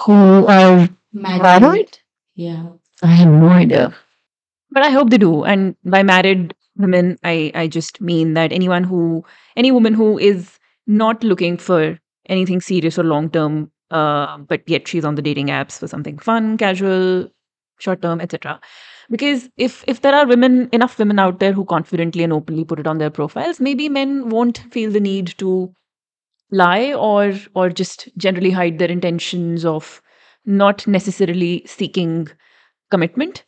Who 0.06 0.46
are 0.48 0.90
Married? 1.14 2.00
Yeah. 2.36 2.68
I 3.02 3.08
have 3.08 3.30
no 3.30 3.50
idea. 3.50 3.96
But 4.72 4.84
I 4.84 4.90
hope 4.90 5.10
they 5.10 5.18
do. 5.18 5.44
And 5.44 5.76
by 5.86 6.04
married 6.04 6.54
women, 6.76 7.18
I, 7.24 7.52
I 7.56 7.68
just 7.68 8.02
mean 8.02 8.34
that 8.34 8.52
anyone 8.52 8.84
who, 8.84 9.24
any 9.56 9.72
woman 9.72 9.94
who 9.94 10.18
is 10.18 10.60
not 10.86 11.24
looking 11.24 11.58
for 11.58 11.98
anything 12.28 12.62
serious 12.62 13.00
or 13.00 13.04
long 13.04 13.30
term, 13.30 13.72
uh, 13.92 14.38
but 14.38 14.62
yet 14.68 14.88
she's 14.88 15.06
on 15.06 15.16
the 15.16 15.22
dating 15.22 15.48
apps 15.48 15.80
for 15.80 15.88
something 15.88 16.18
fun, 16.20 16.58
casual, 16.58 17.30
short 17.80 18.02
term, 18.02 18.20
etc. 18.20 18.60
Because 19.10 19.50
if 19.58 19.84
if 19.88 20.02
there 20.02 20.14
are 20.14 20.28
women, 20.28 20.70
enough 20.74 21.00
women 21.00 21.20
out 21.20 21.40
there 21.40 21.54
who 21.54 21.64
confidently 21.64 22.24
and 22.24 22.34
openly 22.34 22.66
put 22.66 22.80
it 22.80 22.88
on 22.88 22.98
their 22.98 23.10
profiles, 23.10 23.60
maybe 23.60 23.88
men 23.88 24.30
won't 24.30 24.58
feel 24.72 24.92
the 24.92 25.00
need 25.00 25.34
to 25.38 25.74
lie 26.52 26.94
or 26.94 27.34
or 27.56 27.70
just 27.70 28.10
generally 28.18 28.52
hide 28.52 28.80
their 28.80 28.92
intentions 28.92 29.66
of 29.66 30.02
not 30.46 30.88
necessarily 30.88 31.64
seeking 31.66 32.28
commitment. 32.92 33.46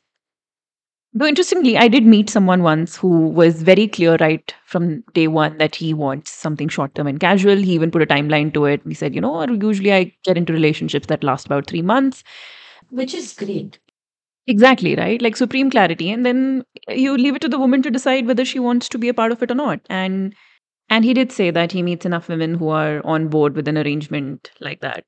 Though 1.11 1.25
interestingly, 1.25 1.75
I 1.75 1.87
did 1.87 2.05
meet 2.05 2.29
someone 2.29 2.61
once 2.61 2.95
who 2.97 3.27
was 3.29 3.63
very 3.63 3.87
clear 3.87 4.15
right 4.19 4.53
from 4.65 5.03
day 5.13 5.27
one 5.27 5.57
that 5.57 5.75
he 5.75 5.91
wants 5.93 6.29
something 6.29 6.67
short 6.69 6.93
term 6.93 7.07
and 7.07 7.19
casual. 7.19 7.55
He 7.57 7.73
even 7.73 7.89
put 7.89 8.03
a 8.03 8.05
timeline 8.05 8.53
to 8.53 8.65
it. 8.65 8.81
He 8.87 8.93
said, 8.93 9.15
you 9.15 9.21
know, 9.21 9.43
usually 9.47 9.91
I 9.91 10.13
get 10.23 10.37
into 10.37 10.53
relationships 10.53 11.07
that 11.07 11.23
last 11.23 11.47
about 11.47 11.65
three 11.65 11.81
months. 11.81 12.23
Which 12.91 13.13
is 13.15 13.33
great. 13.33 13.79
Exactly, 14.47 14.95
right? 14.95 15.21
Like 15.21 15.37
supreme 15.37 15.71
clarity. 15.71 16.11
And 16.11 16.25
then 16.25 16.65
you 16.89 17.17
leave 17.17 17.35
it 17.35 17.41
to 17.43 17.49
the 17.49 17.59
woman 17.59 17.81
to 17.83 17.91
decide 17.91 18.27
whether 18.27 18.45
she 18.45 18.59
wants 18.59 18.89
to 18.89 18.97
be 18.97 19.09
a 19.09 19.13
part 19.13 19.31
of 19.31 19.43
it 19.43 19.51
or 19.51 19.55
not. 19.55 19.81
And 19.89 20.35
and 20.89 21.05
he 21.05 21.13
did 21.13 21.31
say 21.31 21.51
that 21.51 21.71
he 21.71 21.83
meets 21.83 22.05
enough 22.05 22.27
women 22.29 22.55
who 22.55 22.69
are 22.69 23.05
on 23.05 23.27
board 23.27 23.55
with 23.55 23.67
an 23.67 23.77
arrangement 23.77 24.51
like 24.59 24.81
that. 24.81 25.03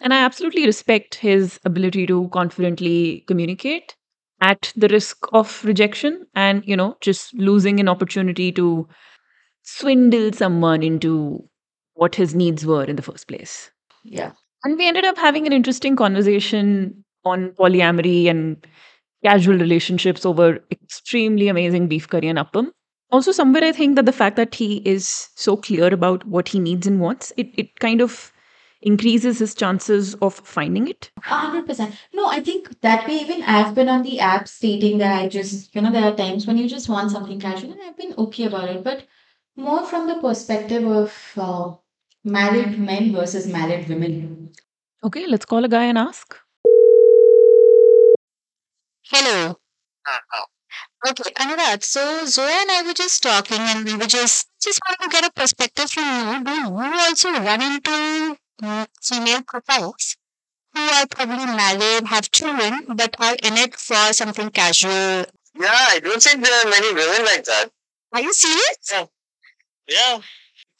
And 0.00 0.14
I 0.14 0.18
absolutely 0.18 0.66
respect 0.66 1.16
his 1.16 1.58
ability 1.64 2.06
to 2.06 2.28
confidently 2.28 3.24
communicate 3.26 3.96
at 4.40 4.72
the 4.76 4.88
risk 4.88 5.26
of 5.32 5.64
rejection 5.64 6.26
and, 6.34 6.62
you 6.66 6.76
know, 6.76 6.96
just 7.00 7.34
losing 7.34 7.80
an 7.80 7.88
opportunity 7.88 8.52
to 8.52 8.88
swindle 9.62 10.32
someone 10.32 10.82
into 10.82 11.48
what 11.94 12.14
his 12.14 12.34
needs 12.34 12.64
were 12.64 12.84
in 12.84 12.96
the 12.96 13.02
first 13.02 13.28
place. 13.28 13.70
Yeah. 14.04 14.32
And 14.64 14.78
we 14.78 14.86
ended 14.88 15.04
up 15.04 15.18
having 15.18 15.46
an 15.46 15.52
interesting 15.52 15.96
conversation 15.96 17.04
on 17.24 17.50
polyamory 17.52 18.26
and 18.26 18.64
casual 19.24 19.58
relationships 19.58 20.24
over 20.24 20.60
extremely 20.70 21.48
amazing 21.48 21.88
beef 21.88 22.08
curry 22.08 22.28
and 22.28 22.38
appam. 22.38 22.70
Also, 23.10 23.32
somewhere 23.32 23.64
I 23.64 23.72
think 23.72 23.96
that 23.96 24.04
the 24.04 24.12
fact 24.12 24.36
that 24.36 24.54
he 24.54 24.76
is 24.84 25.30
so 25.34 25.56
clear 25.56 25.92
about 25.92 26.26
what 26.26 26.48
he 26.48 26.58
needs 26.58 26.86
and 26.86 27.00
wants, 27.00 27.32
it, 27.36 27.48
it 27.56 27.78
kind 27.80 28.02
of 28.02 28.32
increases 28.82 29.38
his 29.38 29.54
chances 29.54 30.14
of 30.16 30.34
finding 30.34 30.86
it. 30.88 31.10
A 31.16 31.20
hundred 31.22 31.66
percent. 31.66 31.94
No, 32.12 32.26
I 32.26 32.40
think 32.40 32.80
that 32.82 33.08
way 33.08 33.14
even 33.14 33.42
I've 33.42 33.74
been 33.74 33.88
on 33.88 34.02
the 34.02 34.20
app 34.20 34.46
stating 34.46 34.98
that 34.98 35.18
I 35.18 35.28
just, 35.28 35.74
you 35.74 35.80
know, 35.80 35.90
there 35.90 36.04
are 36.04 36.16
times 36.16 36.46
when 36.46 36.58
you 36.58 36.68
just 36.68 36.88
want 36.88 37.10
something 37.10 37.40
casual 37.40 37.72
and 37.72 37.80
I've 37.82 37.96
been 37.96 38.14
okay 38.18 38.44
about 38.44 38.68
it. 38.68 38.84
But 38.84 39.06
more 39.56 39.84
from 39.84 40.06
the 40.06 40.20
perspective 40.20 40.84
of 40.86 41.32
uh, 41.36 41.72
married 42.24 42.78
men 42.78 43.12
versus 43.12 43.46
married 43.46 43.88
women. 43.88 44.52
Okay, 45.02 45.26
let's 45.26 45.46
call 45.46 45.64
a 45.64 45.68
guy 45.68 45.84
and 45.84 45.98
ask. 45.98 46.36
Hello. 49.10 49.58
Okay, 51.06 51.30
Anurag. 51.38 51.82
So 51.84 52.24
Zoya 52.26 52.50
and 52.62 52.70
I 52.70 52.82
were 52.84 52.92
just 52.94 53.22
talking, 53.22 53.58
and 53.60 53.84
we 53.84 53.94
were 53.94 54.06
just 54.06 54.48
just 54.60 54.80
want 54.88 55.00
to 55.00 55.08
get 55.08 55.24
a 55.26 55.32
perspective 55.32 55.90
from 55.90 56.04
you. 56.04 56.44
Do 56.44 56.50
you 56.52 56.98
also 57.06 57.30
run 57.32 57.62
into 57.62 58.36
mm, 58.62 58.86
female 59.00 59.42
profiles 59.42 60.16
who 60.74 60.80
are 60.80 61.06
probably 61.06 61.46
married, 61.46 62.06
have 62.08 62.30
children, 62.32 62.86
but 62.96 63.16
are 63.20 63.36
in 63.42 63.56
it 63.56 63.76
for 63.76 64.12
something 64.12 64.50
casual? 64.50 65.24
Yeah, 65.54 65.86
I 65.94 66.00
don't 66.02 66.22
think 66.22 66.42
there 66.44 66.66
are 66.66 66.70
many 66.70 66.92
women 66.94 67.24
like 67.26 67.44
that. 67.44 67.70
Are 68.12 68.20
you 68.20 68.32
serious? 68.32 69.08
Yeah, 69.88 70.20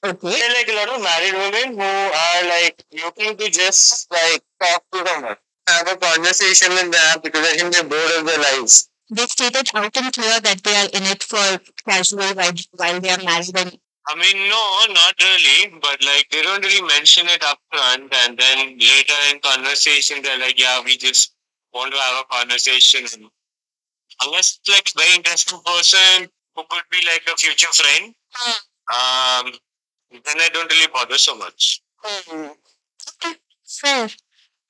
Okay. 0.04 0.31
there 0.31 0.50
are 0.50 0.54
like 0.54 0.68
a 0.68 0.74
lot 0.76 0.88
of 0.96 1.02
married 1.02 1.35
women 1.35 1.78
who 1.78 1.85
are 1.85 2.44
like 2.48 2.85
looking 2.92 3.37
to 3.37 3.50
just 3.50 4.11
like 4.12 4.42
talk 4.62 4.85
to 4.92 5.07
someone, 5.07 5.37
have 5.68 5.88
a 5.92 5.96
conversation 5.96 6.70
with 6.70 6.92
them 6.92 7.20
because 7.22 7.46
I 7.46 7.57
think 7.57 7.74
they're 7.74 7.85
bored 7.85 8.12
of 8.18 8.26
their 8.26 8.38
lives. 8.38 8.88
They 9.11 9.27
stated 9.27 9.71
out 9.75 9.97
and 9.97 10.12
clear 10.12 10.40
that 10.40 10.62
they 10.62 10.75
are 10.77 10.88
in 10.92 11.03
it 11.05 11.23
for 11.23 11.61
casual 11.87 12.35
while, 12.35 12.53
while 12.73 13.01
they 13.01 13.11
are 13.11 13.23
married 13.23 13.57
and 13.57 13.79
I 14.11 14.14
mean, 14.14 14.49
no, 14.49 14.94
not 14.94 15.14
really, 15.21 15.79
but 15.83 16.03
like 16.03 16.29
they 16.31 16.40
don't 16.40 16.64
really 16.64 16.81
mention 16.87 17.27
it 17.29 17.44
up 17.44 17.59
front, 17.71 18.11
and 18.25 18.38
then 18.38 18.79
later 18.79 19.14
in 19.31 19.38
conversation, 19.40 20.23
they're 20.23 20.38
like, 20.38 20.59
yeah, 20.59 20.81
we 20.83 20.97
just 20.97 21.35
want 21.75 21.92
to 21.92 21.99
have 22.01 22.25
a 22.25 22.35
conversation. 22.35 23.05
And 23.12 23.31
unless 24.25 24.59
it's 24.61 24.68
like 24.71 24.88
very 24.97 25.14
interesting 25.14 25.61
person 25.61 26.31
who 26.57 26.62
could 26.71 26.85
be 26.90 27.05
like 27.05 27.23
a 27.31 27.37
future 27.37 27.73
friend, 27.73 28.14
um, 28.94 29.53
then 30.11 30.40
I 30.40 30.49
don't 30.55 30.73
really 30.73 30.88
bother 30.92 31.18
so 31.18 31.37
much. 31.37 31.83
Hmm. 32.03 32.47
Okay, 33.25 33.37
fair. 33.66 34.09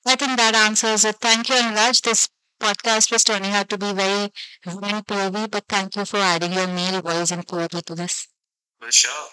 I 0.05 0.15
think 0.17 0.37
that 0.37 0.55
answers 0.55 1.05
it. 1.05 1.15
Thank 1.21 1.47
you, 1.47 1.55
Anurag. 1.55 2.01
This 2.01 2.27
podcast 2.59 3.11
was 3.11 3.23
turning 3.23 3.51
out 3.51 3.69
to 3.69 3.77
be 3.77 3.91
very 3.93 4.31
women 4.65 5.01
POV, 5.03 5.49
but 5.51 5.63
thank 5.67 5.95
you 5.95 6.05
for 6.05 6.17
adding 6.17 6.53
your 6.53 6.67
male 6.67 7.01
voice 7.01 7.31
and 7.31 7.45
POV 7.45 7.83
to 7.85 7.95
this. 7.95 8.27
For 8.81 8.91
sure. 8.91 9.27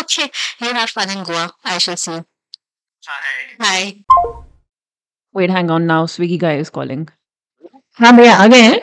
Okay, 0.00 0.30
you 0.60 0.72
have 0.74 0.90
fun 0.90 1.10
in 1.10 1.24
Goa. 1.24 1.52
I 1.64 1.78
shall 1.78 1.96
see 1.96 2.12
you. 2.12 2.24
Hi. 3.06 3.54
Bye. 3.58 4.04
Wait, 5.34 5.50
hang 5.50 5.70
on 5.70 5.86
now. 5.86 6.06
Swiggy 6.06 6.38
guy 6.38 6.56
is 6.56 6.70
calling. 6.70 7.08
हाँ 8.00 8.12
भैया 8.16 8.34
आ 8.36 8.46
गए 8.46 8.60
हैं 8.60 8.80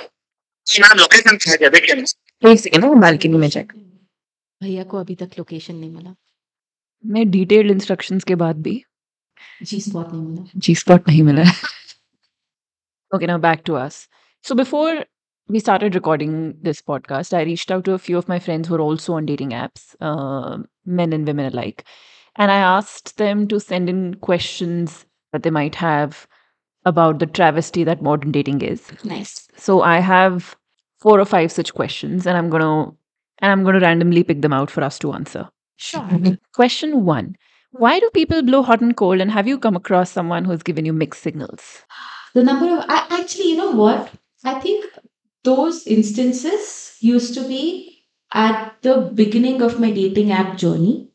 ma'am 0.82 0.98
location 1.00 1.38
क्या 1.44 1.54
है 1.62 1.70
देखिए 1.72 2.52
एक 2.52 2.60
second 2.60 2.86
मैं 2.86 3.00
balcony 3.02 3.38
में 3.38 3.48
चेक 3.50 3.72
भैया 4.64 4.84
को 4.92 4.98
अभी 5.00 5.16
तक 5.16 5.38
लोकेशन 5.38 5.76
नहीं 5.76 5.90
मिला 5.92 6.16
मैं 7.04 7.30
डिटेल्ड 7.32 7.72
इंस्ट्रक्शंस 7.72 8.24
के 8.32 8.36
बाद 8.44 8.62
भी 8.68 8.76
जी 9.64 9.80
स्पॉट 9.82 10.12
नहीं 10.14 10.24
मिला 10.24 10.62
G 10.66 10.76
spot 10.82 11.08
nahi 11.10 11.24
mila. 11.30 11.46
Okay, 13.14 13.26
now 13.26 13.38
back 13.38 13.64
to 13.66 13.76
us. 13.76 14.08
So 14.42 14.56
before 14.56 15.06
we 15.48 15.60
started 15.60 15.96
recording 15.96 16.56
this 16.62 16.82
podcast, 16.82 17.34
I 17.34 17.44
reached 17.44 17.72
out 17.72 17.86
to 17.86 17.94
a 17.94 18.00
few 18.00 18.18
of 18.18 18.28
my 18.28 18.40
friends 18.40 18.68
who 18.68 18.76
are 18.76 18.82
also 18.82 19.14
on 19.14 19.26
dating 19.26 19.52
apps, 19.52 19.96
uh, 20.02 20.58
men 20.86 21.14
and 21.14 21.26
women 21.28 21.52
alike, 21.54 21.86
and 22.36 22.52
I 22.52 22.58
asked 22.58 23.18
them 23.18 23.48
to 23.48 23.60
send 23.60 23.90
in 23.90 24.16
questions 24.16 25.06
that 25.32 25.44
they 25.44 25.50
might 25.50 25.76
have 25.76 26.28
about 26.86 27.20
the 27.20 27.26
travesty 27.26 27.84
that 27.84 28.02
modern 28.02 28.32
dating 28.32 28.62
is. 28.62 28.92
Nice. 29.04 29.48
So 29.56 29.82
I 29.82 30.00
have 30.00 30.56
four 31.00 31.20
or 31.20 31.26
five 31.26 31.52
such 31.52 31.74
questions, 31.74 32.26
and 32.26 32.38
I'm 32.38 32.50
gonna 32.50 32.92
and 33.40 33.52
I'm 33.52 33.64
gonna 33.64 33.80
randomly 33.80 34.24
pick 34.24 34.42
them 34.42 34.54
out 34.54 34.72
for 34.72 34.84
us 34.84 34.98
to 35.00 35.14
answer. 35.14 35.50
Sure. 35.78 36.08
Question 36.54 37.06
one. 37.06 37.36
Why 37.72 38.00
do 38.00 38.10
people 38.14 38.42
blow 38.42 38.64
hot 38.64 38.80
and 38.80 38.96
cold? 38.96 39.20
And 39.20 39.30
have 39.32 39.48
you 39.48 39.60
come 39.60 39.76
across 39.76 40.10
someone 40.10 40.46
who's 40.46 40.64
given 40.64 40.86
you 40.86 40.94
mixed 40.94 41.22
signals? 41.22 41.84
The 42.36 42.44
number 42.44 42.68
of 42.68 42.86
I 42.88 43.08
actually, 43.10 43.52
you 43.52 43.58
know 43.58 43.72
what? 43.72 44.12
I 44.44 44.60
think 44.60 44.86
those 45.44 45.88
instances 45.88 46.98
used 47.00 47.34
to 47.36 47.48
be 47.48 48.04
at 48.34 48.76
the 48.84 49.10
beginning 49.14 49.64
of 49.64 49.80
my 49.80 49.90
dating 49.90 50.32
app 50.32 50.58
journey. 50.58 51.10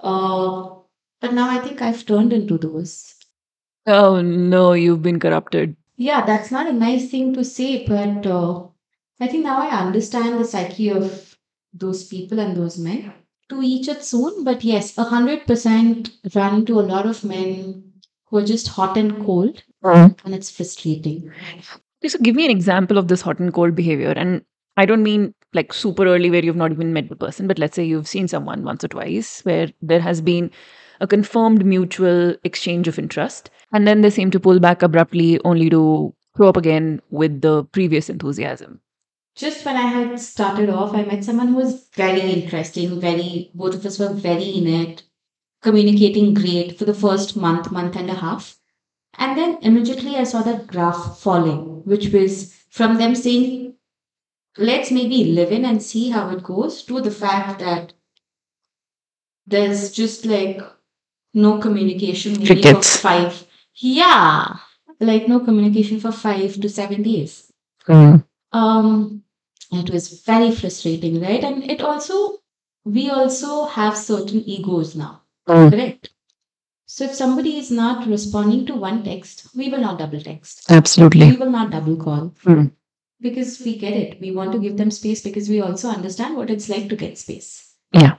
Uh, 0.00 0.70
but 1.20 1.32
now 1.32 1.48
I 1.48 1.60
think 1.60 1.80
I've 1.80 2.04
turned 2.04 2.32
into 2.34 2.58
those. 2.58 3.14
Oh 3.86 4.20
no, 4.20 4.72
you've 4.72 5.02
been 5.02 5.20
corrupted. 5.20 5.76
Yeah, 5.96 6.26
that's 6.26 6.50
not 6.50 6.68
a 6.68 6.72
nice 6.72 7.10
thing 7.10 7.32
to 7.34 7.44
say, 7.44 7.86
but 7.86 8.26
uh, 8.26 8.66
I 9.20 9.28
think 9.28 9.44
now 9.44 9.60
I 9.62 9.86
understand 9.86 10.40
the 10.40 10.44
psyche 10.44 10.90
of 10.90 11.38
those 11.72 12.04
people 12.04 12.40
and 12.40 12.56
those 12.56 12.76
men. 12.76 13.12
To 13.50 13.62
each 13.62 13.86
its 13.86 14.12
own, 14.12 14.42
but 14.42 14.64
yes, 14.64 14.98
a 14.98 15.04
hundred 15.04 15.46
percent 15.46 16.10
run 16.34 16.56
into 16.56 16.80
a 16.80 16.88
lot 16.92 17.06
of 17.06 17.22
men 17.22 17.85
who 18.26 18.38
are 18.38 18.44
just 18.44 18.68
hot 18.68 18.96
and 18.96 19.24
cold, 19.24 19.62
hmm. 19.82 20.08
and 20.24 20.34
it's 20.34 20.50
frustrating. 20.50 21.30
Okay, 22.00 22.08
so 22.08 22.18
give 22.18 22.36
me 22.36 22.44
an 22.44 22.50
example 22.50 22.98
of 22.98 23.08
this 23.08 23.22
hot 23.22 23.38
and 23.38 23.52
cold 23.52 23.74
behavior. 23.74 24.10
And 24.10 24.44
I 24.76 24.86
don't 24.86 25.02
mean 25.02 25.34
like 25.54 25.72
super 25.72 26.06
early 26.06 26.30
where 26.30 26.44
you've 26.44 26.56
not 26.56 26.72
even 26.72 26.92
met 26.92 27.08
the 27.08 27.16
person, 27.16 27.46
but 27.46 27.58
let's 27.58 27.76
say 27.76 27.84
you've 27.84 28.08
seen 28.08 28.28
someone 28.28 28.62
once 28.64 28.84
or 28.84 28.88
twice 28.88 29.44
where 29.44 29.68
there 29.80 30.00
has 30.00 30.20
been 30.20 30.50
a 31.00 31.06
confirmed 31.06 31.64
mutual 31.64 32.34
exchange 32.44 32.88
of 32.88 32.98
interest. 32.98 33.50
And 33.72 33.86
then 33.86 34.00
they 34.00 34.10
seem 34.10 34.30
to 34.32 34.40
pull 34.40 34.60
back 34.60 34.82
abruptly 34.82 35.40
only 35.44 35.70
to 35.70 36.14
throw 36.36 36.48
up 36.48 36.56
again 36.56 37.00
with 37.10 37.40
the 37.40 37.64
previous 37.64 38.10
enthusiasm. 38.10 38.80
Just 39.34 39.64
when 39.66 39.76
I 39.76 39.82
had 39.82 40.18
started 40.18 40.70
off, 40.70 40.94
I 40.94 41.04
met 41.04 41.24
someone 41.24 41.48
who 41.48 41.56
was 41.56 41.88
very 41.94 42.20
interesting, 42.20 43.00
very, 43.00 43.50
both 43.54 43.74
of 43.74 43.84
us 43.84 43.98
were 43.98 44.12
very 44.12 44.48
in 44.48 44.66
it, 44.66 45.02
communicating 45.66 46.34
great 46.34 46.78
for 46.78 46.86
the 46.86 46.94
first 46.94 47.36
month, 47.36 47.72
month 47.72 47.96
and 47.96 48.10
a 48.10 48.14
half. 48.14 48.58
And 49.18 49.36
then 49.38 49.58
immediately 49.62 50.16
I 50.16 50.24
saw 50.24 50.42
that 50.44 50.66
graph 50.68 51.18
falling, 51.20 51.82
which 51.84 52.08
was 52.12 52.54
from 52.70 52.98
them 52.98 53.14
saying, 53.14 53.74
let's 54.58 54.90
maybe 54.90 55.24
live 55.24 55.52
in 55.52 55.64
and 55.64 55.82
see 55.82 56.10
how 56.10 56.30
it 56.30 56.42
goes, 56.44 56.82
to 56.84 57.00
the 57.00 57.10
fact 57.10 57.60
that 57.60 57.94
there's 59.46 59.92
just 59.92 60.26
like 60.26 60.60
no 61.34 61.58
communication 61.58 62.38
maybe 62.42 62.62
for 62.64 62.82
five. 62.82 63.46
Yeah, 63.74 64.56
like 65.00 65.28
no 65.28 65.40
communication 65.40 66.00
for 66.00 66.12
five 66.12 66.60
to 66.60 66.68
seven 66.68 67.02
days 67.02 67.52
um 68.52 69.22
it 69.72 69.90
was 69.90 70.22
very 70.22 70.50
frustrating 70.52 71.20
right 71.20 71.44
and 71.44 71.70
it 71.70 71.80
also 71.82 72.38
we 72.84 73.10
also 73.10 73.66
have 73.66 73.96
certain 73.96 74.42
egos 74.48 74.96
now 74.96 75.22
Mm. 75.48 75.70
correct 75.70 76.10
so 76.86 77.04
if 77.04 77.14
somebody 77.14 77.56
is 77.58 77.70
not 77.70 78.06
responding 78.06 78.66
to 78.66 78.74
one 78.74 79.02
text 79.04 79.48
we 79.54 79.68
will 79.68 79.80
not 79.80 79.98
double 79.98 80.20
text 80.20 80.70
Absolutely. 80.70 81.30
we 81.30 81.36
will 81.36 81.50
not 81.50 81.70
double 81.70 81.96
call 81.96 82.32
Mm. 82.44 82.72
because 83.20 83.60
we 83.64 83.76
get 83.78 83.94
it 83.94 84.20
we 84.20 84.30
want 84.30 84.52
to 84.52 84.58
give 84.58 84.76
them 84.76 84.90
space 84.90 85.22
because 85.22 85.48
we 85.48 85.60
also 85.60 85.88
understand 85.88 86.36
what 86.36 86.50
it's 86.50 86.68
like 86.68 86.88
to 86.90 86.96
get 86.96 87.18
space 87.18 87.74
Yeah. 87.92 88.16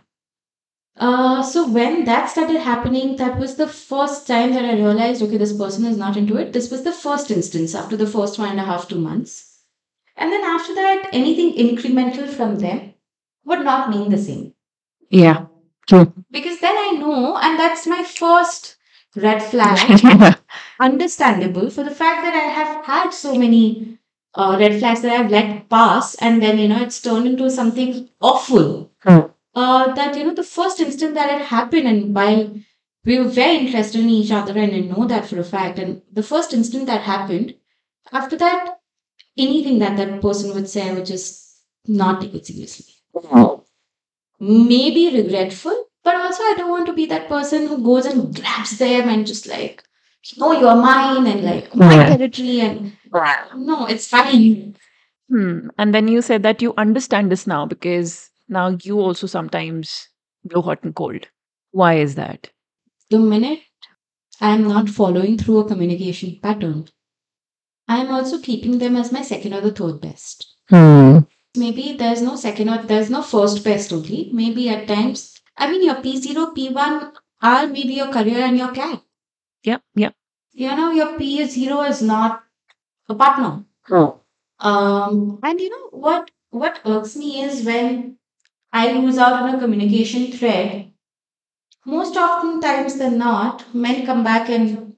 uh, 1.00 1.44
so 1.44 1.68
when 1.70 2.06
that 2.06 2.30
started 2.30 2.58
happening, 2.60 3.16
that 3.18 3.38
was 3.38 3.56
the 3.56 3.68
first 3.68 4.26
time 4.28 4.54
that 4.54 4.66
I 4.66 4.74
realized, 4.74 5.22
okay, 5.22 5.38
this 5.38 5.56
person 5.56 5.86
is 5.86 5.98
not 5.98 6.18
into 6.18 6.38
it. 6.38 6.54
This 6.54 6.72
was 6.72 6.84
the 6.84 6.92
first 6.92 7.30
instance 7.30 7.76
after 7.76 7.96
the 7.96 8.08
first 8.08 8.40
one 8.40 8.50
and 8.50 8.60
a 8.60 8.64
half, 8.64 8.88
two 8.88 9.00
months. 9.00 9.62
And 10.16 10.32
then 10.32 10.44
after 10.44 10.74
that, 10.76 11.10
anything 11.14 11.54
incremental 11.54 12.28
from 12.28 12.58
them 12.60 12.94
would 13.46 13.64
not 13.64 13.90
mean 13.92 14.10
the 14.10 14.18
same. 14.18 14.54
Yeah. 15.12 15.47
True. 15.88 16.14
Because 16.32 16.60
then 16.60 16.76
I 16.78 16.92
know, 17.00 17.38
and 17.38 17.58
that's 17.58 17.88
my 17.88 18.04
first 18.04 18.76
red 19.16 19.42
flag, 19.42 20.38
understandable 20.80 21.70
for 21.70 21.84
the 21.84 21.92
fact 21.96 22.24
that 22.24 22.36
I 22.36 22.50
have 22.50 22.86
had 22.86 23.10
so 23.12 23.36
many 23.36 23.98
uh, 24.36 24.58
red 24.60 24.80
flags 24.80 25.02
that 25.02 25.14
I've 25.14 25.32
let 25.32 25.70
pass, 25.70 26.16
and 26.16 26.42
then, 26.42 26.60
you 26.60 26.68
know, 26.68 26.82
it's 26.82 27.02
turned 27.02 27.26
into 27.28 27.50
something 27.50 28.10
awful. 28.22 28.92
Hmm. 29.02 29.20
Uh, 29.56 29.94
that, 29.96 30.16
you 30.16 30.24
know, 30.26 30.36
the 30.36 30.44
first 30.44 30.80
instant 30.80 31.16
that 31.16 31.42
it 31.42 31.46
happened, 31.48 31.88
and 31.88 32.14
while 32.14 32.54
we 33.06 33.18
were 33.18 33.30
very 33.30 33.58
interested 33.58 34.02
in 34.02 34.10
each 34.10 34.32
other, 34.32 34.58
and 34.60 34.76
I 34.76 34.80
know 34.80 35.08
that 35.08 35.26
for 35.26 35.40
a 35.40 35.44
fact, 35.44 35.80
and 35.80 36.02
the 36.12 36.22
first 36.22 36.54
instant 36.54 36.86
that 36.88 37.02
happened, 37.02 37.56
after 38.12 38.38
that, 38.38 38.80
anything 39.38 39.80
that 39.80 39.98
that 39.98 40.22
person 40.22 40.54
would 40.54 40.70
say, 40.70 40.90
I 40.90 40.94
would 40.94 41.06
just 41.06 41.64
not 41.88 42.22
take 42.22 42.36
it 42.36 42.46
seriously 42.46 42.94
maybe 44.40 45.16
regretful, 45.16 45.86
but 46.04 46.16
also 46.16 46.44
I 46.44 46.56
don't 46.58 46.70
want 46.72 46.86
to 46.88 46.94
be 46.94 47.06
that 47.08 47.28
person 47.28 47.68
who 47.68 47.84
goes 47.84 48.06
and 48.06 48.34
grabs 48.36 48.78
them 48.78 49.10
and 49.10 49.26
just 49.28 49.48
like, 49.48 49.84
no, 50.38 50.52
you're 50.52 50.76
mine 50.76 51.28
and 51.28 51.44
like 51.44 51.74
my 51.76 51.96
Yeah. 51.96 52.10
territory 52.18 52.62
and 52.62 52.94
no, 53.56 53.86
it's 53.88 54.08
fine. 54.08 54.76
Hmm. 55.30 55.70
And 55.78 55.94
then 55.94 56.08
you 56.08 56.22
said 56.22 56.44
that 56.44 56.62
you 56.62 56.74
understand 56.78 57.32
this 57.32 57.48
now 57.48 57.66
because 57.66 58.30
now 58.50 58.78
you 58.84 59.00
also 59.00 59.28
sometimes 59.28 60.08
blow 60.46 60.62
hot 60.62 60.84
and 60.84 60.96
cold. 60.96 61.28
Why 61.72 61.96
is 61.96 62.16
that? 62.16 62.50
The 63.10 63.20
minute 63.20 63.62
I'm 64.42 64.68
not 64.68 64.90
following 64.90 65.38
through 65.38 65.60
a 65.60 65.68
communication 65.68 66.40
pattern, 66.42 66.88
I'm 67.88 68.10
also 68.12 68.40
keeping 68.40 68.78
them 68.80 68.96
as 68.96 69.12
my 69.12 69.22
second 69.22 69.54
or 69.54 69.62
the 69.62 69.72
third 69.72 70.02
best. 70.02 70.56
Hmm. 70.70 71.20
Maybe 71.58 71.94
there's 71.94 72.22
no 72.22 72.36
second 72.36 72.70
or 72.70 72.84
there's 72.84 73.10
no 73.10 73.22
first 73.22 73.64
best 73.64 73.92
only. 73.92 74.30
Maybe 74.32 74.70
at 74.70 74.88
times, 74.88 75.42
I 75.58 75.70
mean, 75.70 75.84
your 75.84 75.96
P0, 75.96 76.56
P1 76.56 77.14
are 77.42 77.68
maybe 77.68 77.94
your 77.94 78.12
career 78.12 78.40
and 78.40 78.58
your 78.58 78.72
cat. 78.72 79.02
Yep. 79.64 79.82
Yep. 79.96 80.16
You 80.54 80.76
know, 80.76 80.92
your 80.92 81.18
P0 81.20 81.90
is 81.90 82.02
not 82.02 82.44
a 83.10 83.16
partner. 83.16 83.64
Um, 84.60 85.40
and 85.44 85.60
you 85.60 85.70
know 85.70 85.90
what? 85.92 86.32
What 86.50 86.80
irks 86.86 87.16
me 87.16 87.42
is 87.42 87.66
when 87.66 88.18
I 88.72 88.92
lose 88.94 89.18
out 89.18 89.34
on 89.34 89.56
a 89.56 89.60
communication 89.60 90.32
thread. 90.32 90.92
Most 91.86 92.18
often 92.18 92.60
times 92.62 92.98
than 92.98 93.18
not, 93.18 93.74
men 93.74 94.06
come 94.06 94.24
back 94.24 94.50
and 94.50 94.96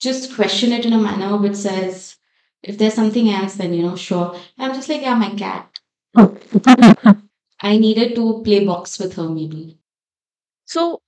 just 0.00 0.34
question 0.34 0.72
it 0.72 0.86
in 0.86 0.92
a 0.92 0.98
manner 0.98 1.36
which 1.36 1.56
says, 1.56 2.16
"If 2.62 2.78
there's 2.78 2.94
something 2.94 3.28
else, 3.30 3.56
then 3.56 3.74
you 3.74 3.82
know, 3.82 3.96
sure." 3.96 4.36
I'm 4.58 4.74
just 4.74 4.88
like, 4.88 5.02
"Yeah, 5.02 5.14
my 5.14 5.30
cat. 5.34 5.70
I 7.60 7.76
needed 7.78 8.14
to 8.16 8.42
play 8.44 8.64
box 8.64 8.98
with 8.98 9.14
her, 9.14 9.28
maybe." 9.28 9.78
So, 10.66 11.00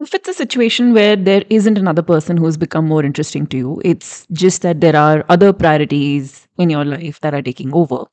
if 0.00 0.14
it's 0.14 0.28
a 0.28 0.34
situation 0.34 0.94
where 0.94 1.16
there 1.16 1.44
isn't 1.50 1.78
another 1.78 2.02
person 2.02 2.36
who's 2.38 2.56
become 2.58 2.86
more 2.88 3.04
interesting 3.04 3.46
to 3.48 3.56
you, 3.58 3.82
it's 3.84 4.26
just 4.32 4.62
that 4.62 4.80
there 4.80 4.96
are 4.96 5.24
other 5.28 5.52
priorities 5.52 6.48
in 6.58 6.70
your 6.70 6.84
life 6.84 7.20
that 7.20 7.34
are 7.34 7.42
taking 7.42 7.72
over. 7.74 8.06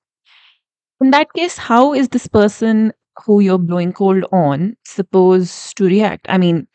In 1.02 1.10
that 1.12 1.34
case, 1.34 1.58
how 1.58 1.94
is 1.94 2.10
this 2.10 2.28
person 2.28 2.94
who 3.26 3.40
you're 3.40 3.58
blowing 3.58 3.94
cold 3.94 4.26
on 4.32 4.76
supposed 4.86 5.76
to 5.78 5.86
react? 5.86 6.26
I 6.30 6.38
mean, 6.38 6.68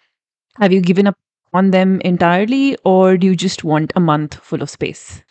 have 0.61 0.73
you 0.73 0.81
given 0.83 1.07
up 1.09 1.19
on 1.55 1.71
them 1.73 2.01
entirely, 2.03 2.77
or 2.85 3.17
do 3.19 3.27
you 3.29 3.37
just 3.37 3.65
want 3.65 3.93
a 3.97 4.01
month 4.01 4.35
full 4.37 4.63
of 4.63 4.71
space? 4.71 5.23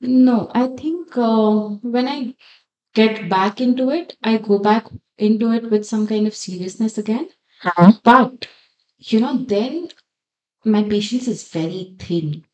No, 0.00 0.50
I 0.54 0.66
think 0.68 1.16
uh, 1.16 1.68
when 1.82 2.08
I 2.08 2.34
get 2.94 3.28
back 3.28 3.60
into 3.60 3.90
it, 3.90 4.16
I 4.22 4.38
go 4.38 4.58
back 4.58 4.86
into 5.18 5.52
it 5.52 5.70
with 5.70 5.86
some 5.86 6.06
kind 6.06 6.26
of 6.26 6.34
seriousness 6.36 6.98
again. 6.98 7.30
But, 8.04 8.48
you 8.98 9.20
know, 9.20 9.38
then 9.44 9.90
my 10.64 10.84
patience 10.84 11.28
is 11.28 11.48
very 11.50 11.96
thin. 11.98 12.44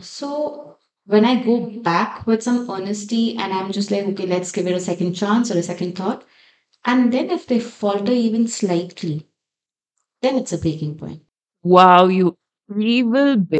So 0.00 0.78
when 1.06 1.24
I 1.24 1.42
go 1.44 1.70
back 1.82 2.26
with 2.26 2.42
some 2.42 2.68
honesty 2.70 3.36
and 3.38 3.52
I'm 3.52 3.72
just 3.72 3.90
like, 3.90 4.04
okay, 4.06 4.26
let's 4.26 4.52
give 4.52 4.66
it 4.66 4.76
a 4.76 4.80
second 4.80 5.14
chance 5.14 5.50
or 5.50 5.58
a 5.58 5.62
second 5.62 5.96
thought. 5.96 6.24
And 6.84 7.12
then 7.12 7.30
if 7.30 7.46
they 7.46 7.60
falter 7.60 8.12
even 8.12 8.48
slightly, 8.48 9.28
then 10.22 10.36
it's 10.36 10.52
a 10.52 10.58
breaking 10.58 10.98
point. 10.98 11.22
Wow, 11.62 12.06
you 12.08 12.36
evil 12.78 13.36
bitch. 13.36 13.58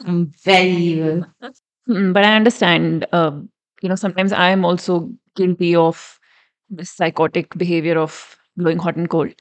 I'm 0.00 0.26
very 0.44 0.70
evil. 0.70 1.26
Mm, 1.88 2.12
But 2.12 2.24
I 2.24 2.34
understand. 2.36 3.06
Um, 3.12 3.50
you 3.82 3.88
know, 3.88 3.94
sometimes 3.96 4.32
I 4.32 4.50
am 4.50 4.64
also 4.64 5.10
guilty 5.36 5.74
of 5.76 6.18
this 6.70 6.90
psychotic 6.90 7.56
behavior 7.56 7.98
of 7.98 8.36
blowing 8.56 8.78
hot 8.78 8.96
and 8.96 9.08
cold. 9.08 9.32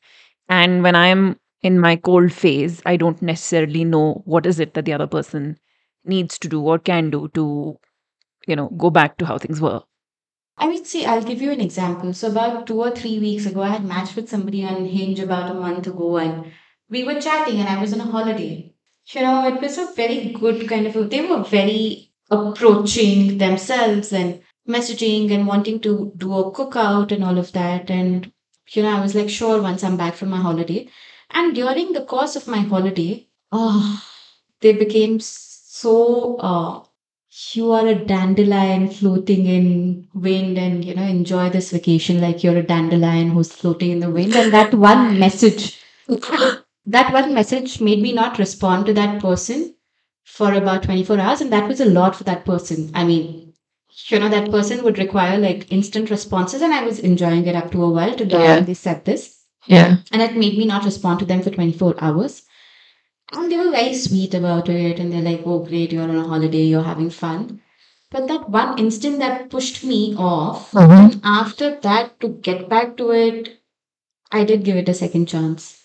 And 0.49 0.84
when 0.84 0.95
I'm 0.95 1.39
in 1.62 1.79
my 1.79 1.95
cold 1.95 2.32
phase, 2.34 2.82
I 2.86 2.97
don't 2.97 3.21
necessarily 3.21 3.86
know 3.86 4.21
what 4.25 4.45
is 4.45 4.60
it 4.60 4.73
that 4.73 4.86
the 4.86 4.93
other 4.93 5.08
person 5.08 5.58
needs 6.06 6.38
to 6.39 6.49
do 6.49 6.62
or 6.62 6.79
can 6.79 7.10
do 7.10 7.29
to, 7.36 7.79
you 8.47 8.56
know, 8.56 8.69
go 8.69 8.89
back 8.89 9.17
to 9.17 9.25
how 9.25 9.38
things 9.38 9.62
were. 9.62 9.82
I 10.58 10.67
would 10.67 10.88
say 10.88 11.06
I'll 11.06 11.23
give 11.23 11.41
you 11.41 11.51
an 11.51 11.62
example. 11.62 12.13
So 12.13 12.29
about 12.32 12.67
two 12.67 12.79
or 12.82 12.91
three 12.91 13.19
weeks 13.19 13.45
ago, 13.45 13.62
I 13.62 13.69
had 13.69 13.86
matched 13.86 14.15
with 14.15 14.29
somebody 14.29 14.63
on 14.65 14.86
Hinge 14.86 15.19
about 15.19 15.51
a 15.51 15.53
month 15.53 15.88
ago, 15.88 16.17
and 16.17 16.51
we 16.89 17.03
were 17.03 17.21
chatting, 17.21 17.60
and 17.60 17.69
I 17.69 17.79
was 17.82 17.93
on 17.93 18.01
a 18.01 18.06
holiday. 18.12 18.73
You 19.13 19.21
know, 19.21 19.47
it 19.47 19.62
was 19.62 19.77
a 19.77 19.93
very 19.95 20.32
good 20.32 20.67
kind 20.67 20.88
of. 20.88 21.10
They 21.10 21.21
were 21.27 21.43
very 21.43 22.12
approaching 22.34 23.38
themselves 23.38 24.12
and 24.13 24.41
messaging 24.67 25.32
and 25.32 25.48
wanting 25.48 25.80
to 25.82 26.12
do 26.17 26.34
a 26.34 26.52
cookout 26.52 27.12
and 27.12 27.24
all 27.24 27.38
of 27.38 27.52
that. 27.54 27.89
And 27.89 28.32
you 28.72 28.84
know, 28.84 28.96
I 28.96 29.02
was 29.02 29.15
like, 29.15 29.30
sure, 29.30 29.62
once 29.62 29.84
I'm 29.84 29.98
back 29.98 30.15
from 30.15 30.30
my 30.30 30.38
holiday. 30.38 30.88
And 31.32 31.56
during 31.56 31.93
the 31.93 32.06
course 32.06 32.36
of 32.36 32.48
my 32.48 32.60
holiday, 32.60 33.28
oh, 33.52 34.04
they 34.62 34.74
became 34.74 35.19
so 35.19 36.38
uh, 36.38 36.84
you 37.54 37.72
are 37.72 37.88
a 37.88 37.96
dandelion 37.96 38.89
floating 38.89 39.46
in 39.48 40.08
wind 40.13 40.58
and 40.58 40.86
you 40.86 40.93
know 40.93 41.04
enjoy 41.04 41.50
this 41.50 41.72
vacation 41.72 42.22
like 42.22 42.43
you're 42.43 42.58
a 42.58 42.63
dandelion 42.63 43.32
who's 43.32 43.52
floating 43.52 43.91
in 43.91 44.00
the 44.00 44.10
wind 44.10 44.36
and 44.36 44.54
that 44.54 44.74
one 44.74 45.19
message 45.19 45.80
that 46.08 47.12
one 47.12 47.34
message 47.34 47.82
made 47.82 48.02
me 48.02 48.13
not 48.13 48.38
respond 48.38 48.86
to 48.86 48.93
that 48.93 49.19
person 49.22 49.74
for 50.24 50.54
about 50.54 50.84
24 50.84 51.20
hours 51.20 51.42
and 51.42 51.52
that 51.54 51.68
was 51.68 51.82
a 51.82 51.86
lot 51.86 52.16
for 52.16 52.24
that 52.24 52.46
person 52.46 52.90
i 52.94 53.04
mean 53.04 53.54
you 54.10 54.20
know 54.20 54.30
that 54.30 54.50
person 54.52 54.84
would 54.84 54.98
require 54.98 55.38
like 55.38 55.72
instant 55.72 56.10
responses 56.10 56.62
and 56.62 56.74
i 56.74 56.84
was 56.84 57.00
enjoying 57.00 57.46
it 57.48 57.56
up 57.56 57.72
to 57.72 57.84
a 57.84 57.90
while 57.90 58.16
to 58.16 58.26
Yeah. 58.26 58.60
they 58.62 58.74
said 58.74 59.06
this 59.06 59.42
Yeah. 59.68 59.98
and 60.12 60.22
it 60.22 60.36
made 60.38 60.58
me 60.58 60.66
not 60.66 60.86
respond 60.86 61.20
to 61.20 61.26
them 61.26 61.42
for 61.42 61.50
24 61.52 61.96
hours 62.00 62.44
and 63.34 63.52
they 63.52 63.58
were 63.58 63.72
very 63.72 63.94
sweet 63.94 64.34
about 64.34 64.70
it 64.70 65.00
and 65.00 65.12
they're 65.12 65.22
like 65.22 65.42
oh 65.46 65.60
great 65.60 65.92
you're 65.92 66.04
on 66.04 66.16
a 66.16 66.28
holiday 66.28 66.64
you're 66.64 66.84
having 66.84 67.10
fun 67.10 67.62
but 68.12 68.28
that 68.28 68.50
one 68.50 68.78
instant 68.80 69.20
that 69.20 69.50
pushed 69.50 69.84
me 69.84 70.16
off 70.18 70.72
Mhm. 70.72 71.20
after 71.24 71.80
that 71.82 72.20
to 72.22 72.30
get 72.30 72.70
back 72.70 72.98
to 72.98 73.12
it 73.12 73.60
i 74.32 74.44
did 74.44 74.64
give 74.66 74.78
it 74.78 74.90
a 74.90 74.94
second 74.94 75.28
chance 75.28 75.83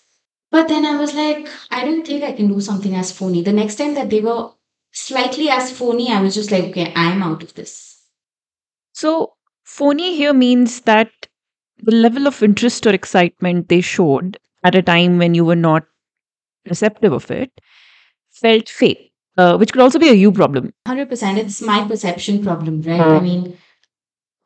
but 0.51 0.69
then 0.69 0.85
i 0.85 0.97
was 0.97 1.15
like 1.15 1.49
i 1.71 1.85
don't 1.85 2.07
think 2.07 2.23
i 2.23 2.33
can 2.33 2.49
do 2.49 2.61
something 2.61 2.95
as 2.95 3.13
phony. 3.13 3.43
The 3.43 3.53
next 3.53 3.77
time 3.77 3.95
that 3.95 4.11
they 4.11 4.21
were 4.21 4.51
slightly 4.93 5.49
as 5.49 5.71
phony 5.73 6.11
i 6.11 6.21
was 6.21 6.35
just 6.35 6.51
like 6.51 6.65
okay 6.65 6.93
i'm 6.97 7.23
out 7.23 7.43
of 7.43 7.55
this. 7.55 7.97
So, 8.93 9.35
phony 9.65 10.17
here 10.17 10.33
means 10.35 10.81
that 10.83 11.11
the 11.79 11.93
level 11.93 12.27
of 12.27 12.43
interest 12.43 12.87
or 12.87 12.93
excitement 12.93 13.69
they 13.69 13.81
showed 13.81 14.39
at 14.65 14.75
a 14.75 14.83
time 14.83 15.19
when 15.19 15.35
you 15.35 15.45
were 15.45 15.57
not 15.57 15.85
receptive 16.67 17.13
of 17.13 17.31
it 17.31 17.53
felt 18.31 18.69
fake, 18.69 19.13
uh, 19.37 19.57
which 19.57 19.73
could 19.73 19.83
also 19.83 19.99
be 19.99 20.09
a 20.09 20.15
you 20.15 20.33
problem. 20.33 20.73
100% 20.87 21.39
it's 21.39 21.61
my 21.63 21.87
perception 21.87 22.43
problem 22.43 22.83
right? 22.83 23.01
I 23.01 23.21
mean 23.21 23.57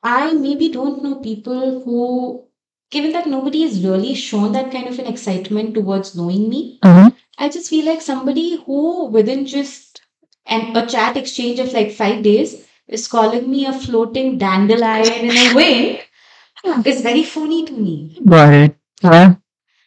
i 0.03 0.33
maybe 0.33 0.69
don't 0.69 1.03
know 1.03 1.17
people 1.17 1.83
who 1.85 2.45
given 2.93 3.13
that 3.13 3.27
nobody 3.27 3.63
has 3.63 3.83
really 3.85 4.15
shown 4.15 4.53
that 4.53 4.71
kind 4.71 4.87
of 4.87 4.99
an 4.99 5.07
excitement 5.07 5.75
towards 5.75 6.15
knowing 6.17 6.49
me 6.49 6.79
mm-hmm. 6.85 7.09
i 7.39 7.49
just 7.49 7.71
feel 7.71 7.87
like 7.93 8.03
somebody 8.09 8.49
who 8.67 9.07
within 9.07 9.45
just 9.47 10.03
an, 10.47 10.77
a 10.77 10.87
chat 10.87 11.17
exchange 11.17 11.59
of 11.59 11.73
like 11.73 11.93
five 12.01 12.23
days 12.23 12.55
is 12.89 13.09
calling 13.09 13.51
me 13.51 13.67
a 13.67 13.73
floating 13.73 14.39
dandelion 14.39 15.31
in 15.31 15.37
a 15.45 15.55
wind 15.55 16.87
is 16.87 17.01
very 17.01 17.25
phony 17.25 17.65
to 17.65 17.73
me 17.73 18.19
it. 18.21 18.77
Yeah. 19.03 19.35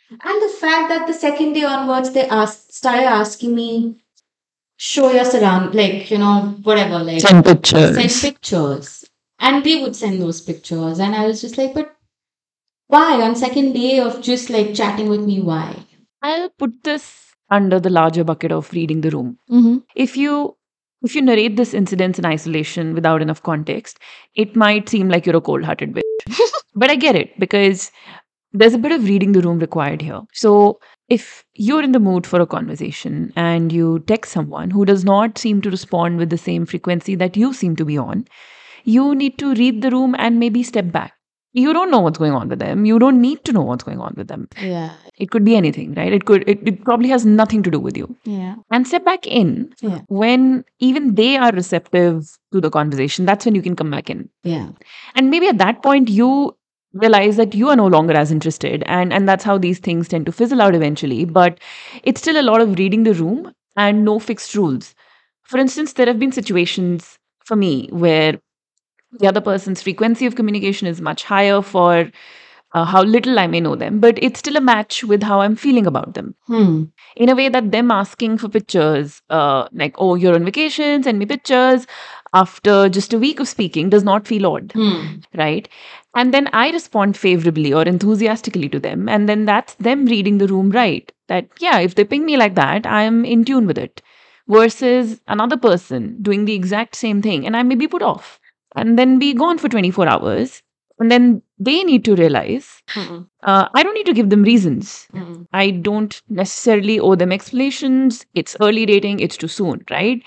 and 0.09 0.41
the 0.45 0.53
fact 0.59 0.89
that 0.89 1.07
the 1.07 1.13
second 1.13 1.53
day 1.53 1.63
onwards 1.63 2.11
they 2.11 2.27
ask 2.27 2.71
started 2.71 3.05
asking 3.05 3.55
me 3.55 3.69
show 4.77 5.11
your 5.11 5.25
surround 5.25 5.73
like 5.73 6.11
you 6.11 6.17
know 6.17 6.55
whatever 6.63 6.99
like 6.99 7.21
Send 7.21 7.45
pictures. 7.45 7.95
send 7.95 8.21
pictures 8.21 9.05
and 9.39 9.63
they 9.63 9.81
would 9.81 9.95
send 9.95 10.21
those 10.21 10.41
pictures 10.41 10.99
and 10.99 11.15
i 11.15 11.25
was 11.25 11.41
just 11.41 11.57
like 11.57 11.73
but 11.73 11.94
why 12.87 13.21
on 13.21 13.35
second 13.35 13.73
day 13.73 13.99
of 13.99 14.21
just 14.21 14.49
like 14.49 14.73
chatting 14.73 15.09
with 15.09 15.21
me 15.21 15.41
why 15.41 15.85
I'll 16.21 16.49
put 16.49 16.83
this 16.83 17.33
under 17.49 17.79
the 17.79 17.89
larger 17.89 18.23
bucket 18.23 18.51
of 18.51 18.71
reading 18.73 19.01
the 19.01 19.11
room. 19.11 19.37
mm-hmm. 19.49 19.77
If 19.95 20.17
you 20.17 20.55
if 21.03 21.13
you 21.13 21.21
narrate 21.21 21.55
this 21.55 21.73
incident 21.73 22.17
in 22.17 22.25
isolation 22.25 22.95
without 22.95 23.21
enough 23.21 23.43
context, 23.43 23.99
it 24.33 24.55
might 24.55 24.89
seem 24.89 25.07
like 25.09 25.25
you're 25.25 25.35
a 25.35 25.41
cold-hearted 25.41 25.93
bitch. 25.93 26.51
but 26.75 26.89
I 26.89 26.95
get 26.95 27.15
it 27.15 27.39
because 27.39 27.91
there's 28.53 28.73
a 28.73 28.79
bit 28.79 28.91
of 28.91 29.03
reading 29.03 29.33
the 29.33 29.41
room 29.41 29.59
required 29.59 30.01
here. 30.01 30.21
So 30.33 30.79
if 31.09 31.45
you're 31.53 31.83
in 31.83 31.91
the 31.91 31.99
mood 31.99 32.25
for 32.25 32.41
a 32.41 32.47
conversation 32.47 33.31
and 33.35 33.71
you 33.71 33.99
text 34.07 34.31
someone 34.31 34.71
who 34.71 34.85
does 34.85 35.05
not 35.05 35.37
seem 35.37 35.61
to 35.61 35.69
respond 35.69 36.17
with 36.17 36.31
the 36.31 36.37
same 36.37 36.65
frequency 36.65 37.13
that 37.15 37.37
you 37.37 37.53
seem 37.53 37.75
to 37.75 37.85
be 37.85 37.97
on, 37.97 38.25
you 38.83 39.13
need 39.13 39.37
to 39.39 39.53
read 39.53 39.81
the 39.81 39.91
room 39.91 40.15
and 40.17 40.39
maybe 40.39 40.63
step 40.63 40.91
back. 40.91 41.13
You 41.63 41.73
don't 41.75 41.91
know 41.91 41.99
what's 42.05 42.19
going 42.21 42.33
on 42.37 42.49
with 42.53 42.59
them. 42.59 42.85
You 42.85 42.99
don't 42.99 43.21
need 43.21 43.43
to 43.49 43.53
know 43.57 43.61
what's 43.67 43.83
going 43.89 43.99
on 44.07 44.13
with 44.21 44.27
them. 44.31 44.47
yeah 44.61 44.89
It 45.25 45.29
could 45.33 45.45
be 45.49 45.55
anything, 45.57 45.93
right? 45.99 46.15
It 46.17 46.25
could 46.29 46.43
it, 46.53 46.63
it 46.71 46.79
probably 46.87 47.09
has 47.15 47.25
nothing 47.25 47.61
to 47.67 47.71
do 47.75 47.79
with 47.87 47.99
you. 48.01 48.07
yeah 48.31 48.55
And 48.77 48.87
step 48.89 49.05
back 49.09 49.25
in 49.41 49.51
Yeah. 49.81 49.99
when 50.23 50.47
even 50.89 51.15
they 51.21 51.29
are 51.37 51.51
receptive 51.59 52.27
to 52.55 52.61
the 52.65 52.71
conversation. 52.77 53.25
That's 53.31 53.45
when 53.49 53.55
you 53.59 53.63
can 53.69 53.75
come 53.83 53.91
back 53.97 54.09
in. 54.15 54.29
yeah 54.55 54.67
And 55.15 55.31
maybe 55.35 55.47
at 55.53 55.61
that 55.63 55.81
point 55.87 56.09
you 56.19 56.31
realize 57.05 57.37
that 57.43 57.55
you 57.61 57.69
are 57.69 57.75
no 57.83 57.87
longer 57.93 58.13
as 58.23 58.31
interested 58.37 58.83
and 58.97 59.15
and 59.19 59.27
that's 59.29 59.47
how 59.51 59.57
these 59.63 59.79
things 59.87 60.11
tend 60.13 60.25
to 60.27 60.35
fizzle 60.41 60.61
out 60.65 60.75
eventually 60.77 61.17
but 61.37 61.57
it's 62.11 62.21
still 62.25 62.39
a 62.41 62.45
lot 62.49 62.61
of 62.65 62.77
reading 62.81 63.03
the 63.07 63.13
room 63.21 63.41
and 63.85 64.05
no 64.09 64.13
fixed 64.27 64.55
rules 64.59 64.87
for 65.53 65.57
instance 65.63 65.91
there 65.97 66.05
have 66.11 66.21
been 66.21 66.31
situations 66.37 67.09
for 67.49 67.57
me 67.63 67.73
where 68.05 68.39
the 69.19 69.27
other 69.27 69.41
person's 69.41 69.81
frequency 69.81 70.25
of 70.25 70.35
communication 70.35 70.87
is 70.87 71.01
much 71.01 71.23
higher 71.23 71.61
for 71.61 72.11
uh, 72.73 72.85
how 72.85 73.03
little 73.03 73.39
i 73.39 73.47
may 73.47 73.59
know 73.59 73.75
them 73.75 73.99
but 73.99 74.17
it's 74.21 74.39
still 74.39 74.57
a 74.57 74.61
match 74.61 75.03
with 75.03 75.23
how 75.23 75.41
i'm 75.41 75.55
feeling 75.55 75.87
about 75.87 76.13
them 76.13 76.35
hmm 76.47 76.83
in 77.15 77.29
a 77.29 77.35
way 77.35 77.47
that 77.49 77.71
them 77.71 77.91
asking 77.91 78.37
for 78.37 78.49
pictures 78.49 79.21
uh, 79.29 79.67
like 79.81 79.95
oh 79.97 80.15
you're 80.15 80.35
on 80.35 80.45
vacation 80.45 81.03
send 81.03 81.19
me 81.19 81.25
pictures 81.25 81.85
after 82.33 82.89
just 82.89 83.13
a 83.13 83.19
week 83.19 83.39
of 83.39 83.47
speaking 83.47 83.89
does 83.89 84.03
not 84.03 84.27
feel 84.27 84.45
odd 84.51 84.71
hmm 84.73 85.05
right? 85.37 85.67
And 86.15 86.33
then 86.33 86.47
I 86.53 86.69
respond 86.71 87.17
favorably 87.17 87.73
or 87.73 87.83
enthusiastically 87.83 88.69
to 88.69 88.79
them. 88.79 89.09
And 89.09 89.27
then 89.27 89.43
that's 89.45 89.75
them 89.75 90.05
reading 90.05 90.37
the 90.37 90.47
room 90.47 90.69
right. 90.69 91.11
That, 91.27 91.49
yeah, 91.59 91.79
if 91.79 91.95
they 91.95 92.05
ping 92.05 92.25
me 92.25 92.37
like 92.37 92.55
that, 92.55 92.85
I'm 92.87 93.25
in 93.25 93.43
tune 93.43 93.67
with 93.67 93.77
it. 93.77 94.01
Versus 94.47 95.19
another 95.27 95.57
person 95.57 96.17
doing 96.21 96.45
the 96.45 96.53
exact 96.53 96.95
same 96.95 97.21
thing 97.21 97.45
and 97.45 97.57
I 97.57 97.63
may 97.63 97.75
be 97.75 97.87
put 97.87 98.03
off 98.03 98.39
and 98.75 98.97
then 98.97 99.19
be 99.19 99.33
gone 99.33 99.57
for 99.57 99.69
24 99.69 100.07
hours. 100.07 100.61
And 100.99 101.11
then 101.11 101.41
they 101.59 101.83
need 101.83 102.05
to 102.05 102.15
realize 102.15 102.81
Hmm. 102.89 103.23
uh, 103.43 103.67
I 103.73 103.83
don't 103.83 103.93
need 103.93 104.05
to 104.05 104.13
give 104.13 104.29
them 104.29 104.43
reasons. 104.43 105.07
Hmm. 105.11 105.43
I 105.51 105.71
don't 105.71 106.21
necessarily 106.29 106.99
owe 106.99 107.15
them 107.15 107.31
explanations. 107.31 108.25
It's 108.33 108.55
early 108.61 108.85
dating, 108.85 109.19
it's 109.19 109.37
too 109.37 109.47
soon, 109.49 109.83
right? 109.91 110.21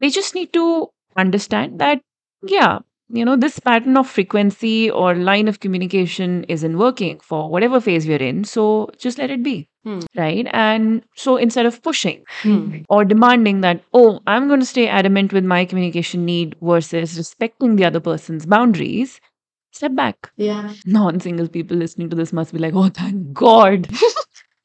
They 0.00 0.10
just 0.10 0.34
need 0.34 0.52
to 0.54 0.88
understand 1.16 1.78
that, 1.80 2.00
yeah, 2.46 2.80
you 3.08 3.24
know, 3.24 3.36
this 3.36 3.58
pattern 3.58 3.96
of 3.96 4.08
frequency 4.08 4.90
or 4.90 5.14
line 5.14 5.48
of 5.48 5.60
communication 5.60 6.44
isn't 6.44 6.78
working 6.78 7.20
for 7.20 7.48
whatever 7.50 7.80
phase 7.80 8.06
we're 8.06 8.16
in. 8.22 8.44
So 8.44 8.90
just 8.98 9.18
let 9.18 9.30
it 9.30 9.42
be, 9.42 9.68
Hmm. 9.84 10.00
right? 10.16 10.46
And 10.52 11.04
so 11.16 11.36
instead 11.36 11.66
of 11.66 11.82
pushing 11.82 12.24
Hmm. 12.42 12.78
or 12.88 13.04
demanding 13.04 13.60
that, 13.60 13.82
oh, 13.92 14.20
I'm 14.26 14.48
going 14.48 14.60
to 14.60 14.66
stay 14.66 14.88
adamant 14.88 15.32
with 15.32 15.44
my 15.44 15.64
communication 15.64 16.24
need 16.24 16.56
versus 16.60 17.16
respecting 17.16 17.76
the 17.76 17.84
other 17.84 18.00
person's 18.00 18.46
boundaries, 18.46 19.20
step 19.72 19.94
back. 19.94 20.30
yeah 20.36 20.72
Non 20.86 21.20
single 21.20 21.48
people 21.48 21.76
listening 21.76 22.10
to 22.10 22.16
this 22.16 22.32
must 22.32 22.52
be 22.52 22.58
like, 22.58 22.74
oh, 22.74 22.88
thank 22.88 23.32
God. 23.32 23.88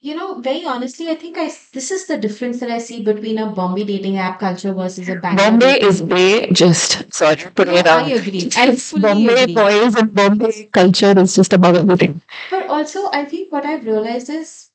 You 0.04 0.16
know, 0.16 0.40
very 0.42 0.66
honestly, 0.66 1.10
I 1.10 1.16
think 1.16 1.38
I 1.38 1.46
this 1.74 1.92
is 1.92 2.08
the 2.08 2.18
difference 2.18 2.60
that 2.60 2.72
I 2.72 2.80
see 2.80 3.04
between 3.04 3.38
a 3.38 3.52
Bombay 3.52 3.84
dating 3.84 4.18
app 4.18 4.40
culture 4.40 4.74
versus 4.74 5.08
a 5.08 5.16
Bangalore. 5.16 5.52
Bombay 5.52 5.74
dating- 5.74 5.88
is 5.90 6.02
way 6.04 6.52
just 6.52 7.14
sorry 7.14 7.38
putting 7.54 7.76
No, 7.76 7.80
it 7.82 7.88
out. 7.88 8.04
I 8.06 8.10
agree. 8.14 8.50
I 8.58 8.76
fully 8.76 9.02
Bombay 9.04 9.44
agree. 9.44 9.54
boys 9.54 9.96
and 9.96 10.14
Bombay 10.14 10.70
culture 10.74 11.14
is 11.20 11.36
just 11.36 11.54
about 11.54 11.76
everything. 11.76 12.22
But 12.50 12.68
also, 12.68 13.10
I 13.12 13.26
think 13.26 13.52
what 13.52 13.64
I've 13.66 13.86
realized 13.86 14.30
is 14.32 14.70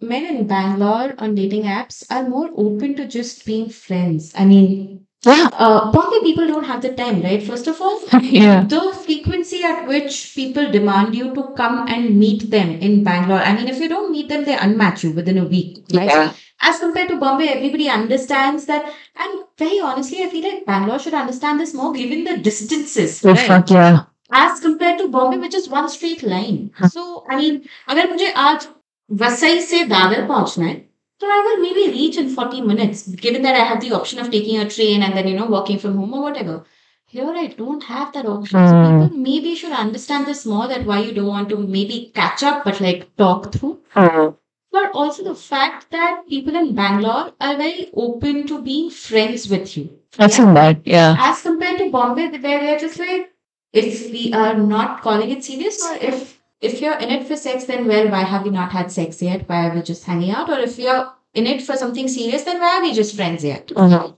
men 0.00 0.26
in 0.26 0.46
Bangalore 0.46 1.14
on 1.18 1.34
dating 1.34 1.64
apps 1.64 2.04
are 2.10 2.28
more 2.28 2.50
open 2.56 2.94
to 2.96 3.08
just 3.08 3.44
being 3.44 3.68
friends. 3.70 4.32
I 4.36 4.44
mean, 4.44 5.07
Yeah. 5.25 5.47
Uh, 5.53 5.89
Bombay 5.91 6.19
people 6.21 6.47
don't 6.47 6.65
have 6.65 6.81
the 6.81 6.91
time, 6.93 7.21
right? 7.21 7.41
First 7.41 7.67
of 7.67 7.79
all, 7.81 7.99
yeah. 8.21 8.65
the 8.65 8.79
frequency 9.05 9.63
at 9.63 9.87
which 9.87 10.33
people 10.35 10.69
demand 10.71 11.15
you 11.15 11.33
to 11.35 11.43
come 11.55 11.87
and 11.87 12.19
meet 12.19 12.49
them 12.51 12.71
in 12.87 13.03
Bangalore. 13.05 13.39
I 13.39 13.53
mean, 13.55 13.69
if 13.69 13.79
you 13.79 13.87
don't 13.87 14.11
meet 14.11 14.27
them, 14.27 14.43
they 14.43 14.55
unmatch 14.55 15.03
you 15.03 15.11
within 15.11 15.37
a 15.37 15.45
week, 15.45 15.85
right? 15.93 16.33
As 16.61 16.79
compared 16.79 17.07
to 17.09 17.17
Bombay, 17.17 17.47
everybody 17.47 17.87
understands 17.89 18.65
that. 18.65 18.83
And 19.15 19.43
very 19.57 19.79
honestly, 19.79 20.21
I 20.23 20.29
feel 20.29 20.43
like 20.49 20.65
Bangalore 20.65 20.99
should 20.99 21.13
understand 21.13 21.59
this 21.59 21.73
more 21.73 21.93
given 21.93 22.25
the 22.25 22.37
distances, 22.37 23.23
Oh, 23.25 23.33
right? 23.33 23.47
fuck 23.47 23.69
yeah. 23.69 24.03
As 24.31 24.59
compared 24.59 24.97
to 24.99 25.07
Bombay, 25.07 25.37
which 25.37 25.53
is 25.55 25.69
one 25.69 25.87
straight 25.89 26.23
line. 26.23 26.71
So, 26.89 27.25
I 27.29 27.37
mean, 27.37 27.61
अगर 27.89 28.09
मुझे 28.09 28.31
आज 28.31 28.67
वसई 29.11 29.59
से 29.61 29.83
दादर 29.85 30.27
पहुंचना 30.27 30.65
है 30.65 30.75
so 31.20 31.26
I 31.26 31.42
will 31.46 31.62
maybe 31.62 31.90
reach 31.92 32.16
in 32.16 32.28
40 32.28 32.60
minutes, 32.62 33.08
given 33.08 33.42
that 33.42 33.54
I 33.54 33.64
have 33.64 33.80
the 33.80 33.92
option 33.92 34.18
of 34.18 34.30
taking 34.30 34.58
a 34.58 34.68
train 34.70 35.02
and 35.02 35.16
then, 35.16 35.26
you 35.28 35.36
know, 35.36 35.46
working 35.46 35.78
from 35.78 35.96
home 35.96 36.14
or 36.14 36.22
whatever. 36.22 36.64
Here 37.06 37.26
I 37.34 37.46
don't 37.48 37.82
have 37.84 38.12
that 38.12 38.26
option. 38.26 38.66
So 38.68 38.74
Hmm. 38.74 39.02
people 39.02 39.18
maybe 39.18 39.54
should 39.54 39.72
understand 39.72 40.26
this 40.26 40.44
more 40.46 40.68
that 40.68 40.84
why 40.84 41.00
you 41.00 41.12
don't 41.12 41.26
want 41.26 41.48
to 41.50 41.56
maybe 41.56 42.12
catch 42.14 42.42
up 42.42 42.64
but 42.64 42.80
like 42.80 43.14
talk 43.16 43.52
through. 43.52 43.78
Oh. 43.96 44.36
But 44.70 44.90
also 44.92 45.24
the 45.24 45.34
fact 45.34 45.90
that 45.90 46.24
people 46.28 46.54
in 46.54 46.74
Bangalore 46.74 47.32
are 47.40 47.56
very 47.56 47.90
open 47.94 48.46
to 48.48 48.60
being 48.62 48.90
friends 48.90 49.48
with 49.48 49.76
you. 49.76 49.88
I've 50.18 50.32
seen 50.32 50.52
that. 50.54 50.86
Yeah. 50.86 51.16
As 51.18 51.40
compared 51.42 51.78
to 51.78 51.90
Bombay, 51.90 52.28
where 52.28 52.40
they're 52.60 52.78
just 52.78 52.98
like, 52.98 53.32
if 53.72 54.10
we 54.12 54.32
are 54.32 54.54
not 54.54 55.00
calling 55.02 55.30
it 55.30 55.42
serious, 55.44 55.82
or 55.84 55.96
if 55.96 56.37
if 56.60 56.80
you're 56.80 56.98
in 56.98 57.10
it 57.10 57.26
for 57.26 57.36
sex, 57.36 57.64
then 57.64 57.86
well, 57.86 58.08
why 58.10 58.22
have 58.22 58.44
we 58.44 58.50
not 58.50 58.72
had 58.72 58.90
sex 58.90 59.22
yet? 59.22 59.48
Why 59.48 59.68
are 59.68 59.74
we 59.74 59.82
just 59.82 60.04
hanging 60.04 60.30
out? 60.30 60.50
Or 60.50 60.58
if 60.58 60.78
you're 60.78 61.12
in 61.34 61.46
it 61.46 61.62
for 61.62 61.76
something 61.76 62.08
serious, 62.08 62.44
then 62.44 62.60
why 62.60 62.78
are 62.78 62.82
we 62.82 62.92
just 62.94 63.14
friends 63.16 63.44
yet? 63.44 63.68
Mhm. 63.68 64.16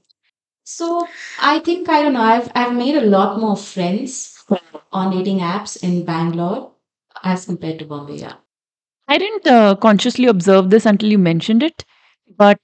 So 0.65 1.07
I 1.41 1.59
think 1.61 1.89
I 1.89 2.03
don't 2.03 2.15
know. 2.15 2.23
I've 2.23 2.51
I've 2.55 2.75
made 2.75 2.97
a 2.97 3.07
lot 3.07 3.41
more 3.41 3.57
friends 3.57 4.45
on 4.93 5.11
dating 5.17 5.39
apps 5.41 5.83
in 5.83 6.05
Bangalore 6.05 6.73
as 7.23 7.47
compared 7.47 7.79
to 7.81 7.85
Bombay. 7.85 8.17
Yeah. 8.17 8.35
I 9.09 9.19
didn't 9.19 9.47
uh, 9.47 9.75
consciously 9.77 10.27
observe 10.27 10.71
this 10.71 10.87
until 10.87 11.11
you 11.11 11.19
mentioned 11.19 11.63
it, 11.63 11.85
but 12.37 12.59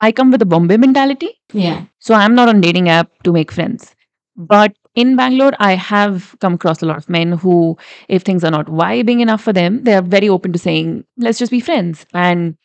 I 0.00 0.12
come 0.12 0.30
with 0.30 0.42
a 0.42 0.46
Bombay 0.46 0.76
mentality. 0.76 1.30
Yeah. 1.52 1.84
So 2.00 2.14
I'm 2.14 2.34
not 2.34 2.48
on 2.48 2.60
dating 2.60 2.88
app 2.88 3.10
to 3.24 3.32
make 3.32 3.52
friends. 3.52 3.94
But 4.36 4.74
in 4.94 5.16
Bangalore, 5.16 5.52
I 5.58 5.74
have 5.74 6.36
come 6.40 6.54
across 6.54 6.82
a 6.82 6.86
lot 6.86 6.98
of 6.98 7.08
men 7.08 7.32
who, 7.32 7.78
if 8.08 8.22
things 8.22 8.44
are 8.44 8.50
not 8.50 8.66
vibing 8.66 9.20
enough 9.20 9.42
for 9.42 9.52
them, 9.52 9.84
they 9.84 9.94
are 9.94 10.02
very 10.02 10.28
open 10.28 10.52
to 10.52 10.58
saying, 10.58 11.04
let's 11.16 11.38
just 11.38 11.50
be 11.50 11.60
friends. 11.60 12.04
And 12.12 12.56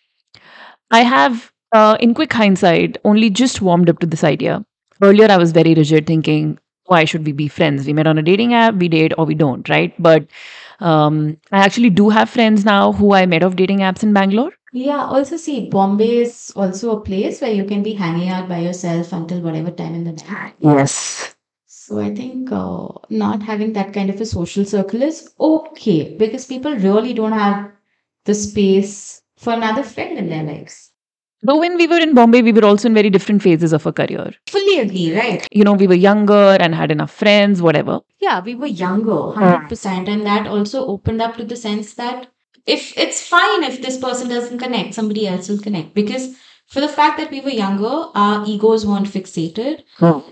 I 0.91 1.03
have, 1.03 1.51
uh, 1.71 1.97
in 1.99 2.13
quick 2.13 2.33
hindsight, 2.33 2.97
only 3.05 3.29
just 3.29 3.61
warmed 3.61 3.89
up 3.89 3.99
to 3.99 4.07
this 4.07 4.23
idea. 4.23 4.65
Earlier, 5.01 5.29
I 5.29 5.37
was 5.37 5.51
very 5.51 5.73
rigid, 5.73 6.05
thinking, 6.07 6.59
why 6.85 7.05
should 7.05 7.25
we 7.25 7.31
be 7.31 7.47
friends? 7.47 7.85
We 7.85 7.93
met 7.93 8.07
on 8.07 8.17
a 8.17 8.21
dating 8.21 8.53
app, 8.53 8.75
we 8.75 8.89
date 8.89 9.13
or 9.17 9.25
we 9.25 9.35
don't, 9.35 9.67
right? 9.69 9.93
But 10.01 10.27
um, 10.79 11.37
I 11.51 11.59
actually 11.59 11.89
do 11.89 12.09
have 12.09 12.29
friends 12.29 12.65
now 12.65 12.93
who 12.93 13.13
I 13.13 13.25
met 13.25 13.43
off 13.43 13.55
dating 13.55 13.79
apps 13.79 14.03
in 14.03 14.13
Bangalore. 14.13 14.51
Yeah, 14.73 15.05
also 15.05 15.37
see, 15.37 15.69
Bombay 15.69 16.17
is 16.17 16.51
also 16.55 16.97
a 16.97 17.01
place 17.01 17.41
where 17.41 17.51
you 17.51 17.63
can 17.65 17.83
be 17.83 17.93
hanging 17.93 18.29
out 18.29 18.49
by 18.49 18.59
yourself 18.59 19.13
until 19.13 19.41
whatever 19.41 19.71
time 19.71 19.95
in 19.95 20.03
the 20.03 20.11
night. 20.11 20.55
Yes. 20.59 21.36
So 21.87 21.99
I 22.01 22.13
think 22.13 22.51
uh, 22.51 22.89
not 23.09 23.41
having 23.41 23.71
that 23.71 23.93
kind 23.93 24.09
of 24.09 24.19
a 24.19 24.25
social 24.25 24.65
circle 24.65 25.01
is 25.01 25.33
okay 25.39 26.17
because 26.17 26.45
people 26.45 26.75
really 26.75 27.13
don't 27.13 27.31
have 27.31 27.71
the 28.25 28.33
space 28.33 29.21
for 29.37 29.53
another 29.53 29.83
friend 29.83 30.17
in 30.17 30.27
their 30.27 30.43
lives. 30.43 30.91
Though 31.43 31.57
when 31.57 31.77
we 31.77 31.87
were 31.87 31.99
in 31.99 32.13
Bombay, 32.13 32.41
we 32.41 32.51
were 32.51 32.65
also 32.65 32.89
in 32.89 32.93
very 32.93 33.09
different 33.09 33.41
phases 33.41 33.71
of 33.71 33.85
our 33.87 33.93
career. 33.93 34.33
Fully 34.47 34.79
agree, 34.79 35.15
right? 35.17 35.47
You 35.49 35.63
know, 35.63 35.71
we 35.71 35.87
were 35.87 35.93
younger 35.93 36.57
and 36.59 36.75
had 36.75 36.91
enough 36.91 37.13
friends, 37.13 37.61
whatever. 37.61 38.01
Yeah, 38.19 38.41
we 38.41 38.55
were 38.55 38.67
younger, 38.67 39.13
100%. 39.13 40.09
And 40.09 40.25
that 40.25 40.45
also 40.45 40.85
opened 40.87 41.21
up 41.21 41.37
to 41.37 41.45
the 41.45 41.55
sense 41.55 41.93
that 41.93 42.29
if 42.65 42.97
it's 42.97 43.25
fine 43.25 43.63
if 43.63 43.81
this 43.81 43.97
person 43.97 44.27
doesn't 44.27 44.59
connect, 44.59 44.93
somebody 44.93 45.25
else 45.25 45.47
will 45.47 45.59
connect. 45.59 45.93
Because 45.93 46.35
for 46.65 46.81
the 46.81 46.89
fact 46.89 47.17
that 47.17 47.31
we 47.31 47.39
were 47.39 47.49
younger, 47.49 48.07
our 48.13 48.45
egos 48.45 48.85
weren't 48.85 49.07
fixated. 49.07 49.83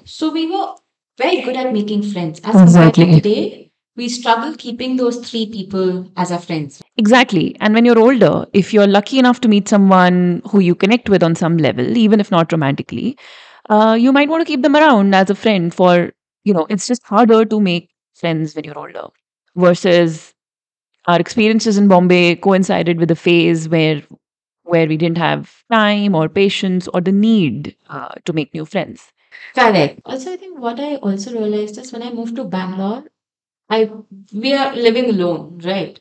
So 0.04 0.34
we 0.34 0.52
were 0.52 0.74
very 1.18 1.42
good 1.42 1.56
at 1.56 1.74
making 1.74 2.04
friends. 2.04 2.40
As 2.44 2.56
Exactly. 2.62 3.22
today, 3.22 3.72
we 3.96 4.10
struggle 4.10 4.54
keeping 4.56 4.98
those 4.98 5.28
three 5.30 5.46
people 5.50 6.12
as 6.18 6.32
our 6.32 6.40
friends. 6.40 6.82
Exactly. 6.98 7.56
And 7.60 7.74
when 7.74 7.86
you're 7.86 8.00
older, 8.00 8.46
if 8.54 8.74
you're 8.74 8.88
lucky 8.88 9.20
enough 9.20 9.42
to 9.42 9.48
meet 9.48 9.68
someone 9.68 10.42
who 10.50 10.60
you 10.60 10.76
connect 10.76 11.10
with 11.10 11.24
on 11.24 11.36
some 11.36 11.58
level, 11.58 11.98
even 11.98 12.20
if 12.20 12.32
not 12.32 12.52
romantically, 12.52 13.18
uh, 13.70 13.98
you 14.00 14.12
might 14.12 14.30
want 14.30 14.42
to 14.42 14.46
keep 14.46 14.62
them 14.62 14.76
around 14.76 15.16
as 15.16 15.30
a 15.30 15.36
friend 15.36 15.74
for, 15.74 16.12
you 16.44 16.54
know, 16.54 16.68
it's 16.70 16.88
just 16.88 17.04
harder 17.04 17.46
to 17.46 17.60
make 17.60 17.90
friends 18.14 18.56
when 18.56 18.66
you're 18.66 18.78
older. 18.78 19.08
Versus 19.56 20.34
our 21.08 21.20
experiences 21.20 21.78
in 21.78 21.88
Bombay 21.88 22.36
coincided 22.36 23.00
with 23.00 23.12
a 23.12 23.16
phase 23.16 23.70
where 23.70 24.02
where 24.64 24.88
we 24.88 24.98
didn't 24.98 25.20
have 25.20 25.64
time 25.72 26.16
or 26.16 26.28
patience 26.28 26.88
or 26.90 27.00
the 27.00 27.12
need 27.12 27.76
uh, 27.90 28.10
to 28.26 28.34
make 28.34 28.54
new 28.54 28.66
friends. 28.66 29.14
Correct. 29.56 30.02
Also, 30.06 30.34
I 30.34 30.38
think 30.38 30.60
what 30.60 30.80
I 30.80 30.96
also 30.98 31.32
realized 31.32 31.78
is 31.78 31.92
when 31.92 32.04
I 32.04 32.12
moved 32.12 32.36
to 32.38 32.44
Bangalore, 32.44 33.06
I 33.70 33.92
we 34.34 34.54
are 34.54 34.76
living 34.76 35.10
alone, 35.10 35.60
right? 35.64 36.00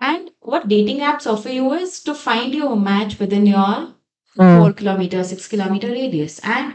And 0.00 0.30
what 0.40 0.68
dating 0.68 0.98
apps 1.00 1.26
offer 1.26 1.48
you 1.50 1.72
is 1.74 2.02
to 2.04 2.14
find 2.14 2.54
you 2.54 2.68
a 2.68 2.76
match 2.76 3.18
within 3.18 3.46
your 3.46 3.94
hmm. 4.36 4.58
four 4.58 4.72
kilometer, 4.72 5.24
six 5.24 5.48
kilometer 5.48 5.88
radius. 5.88 6.38
And 6.40 6.74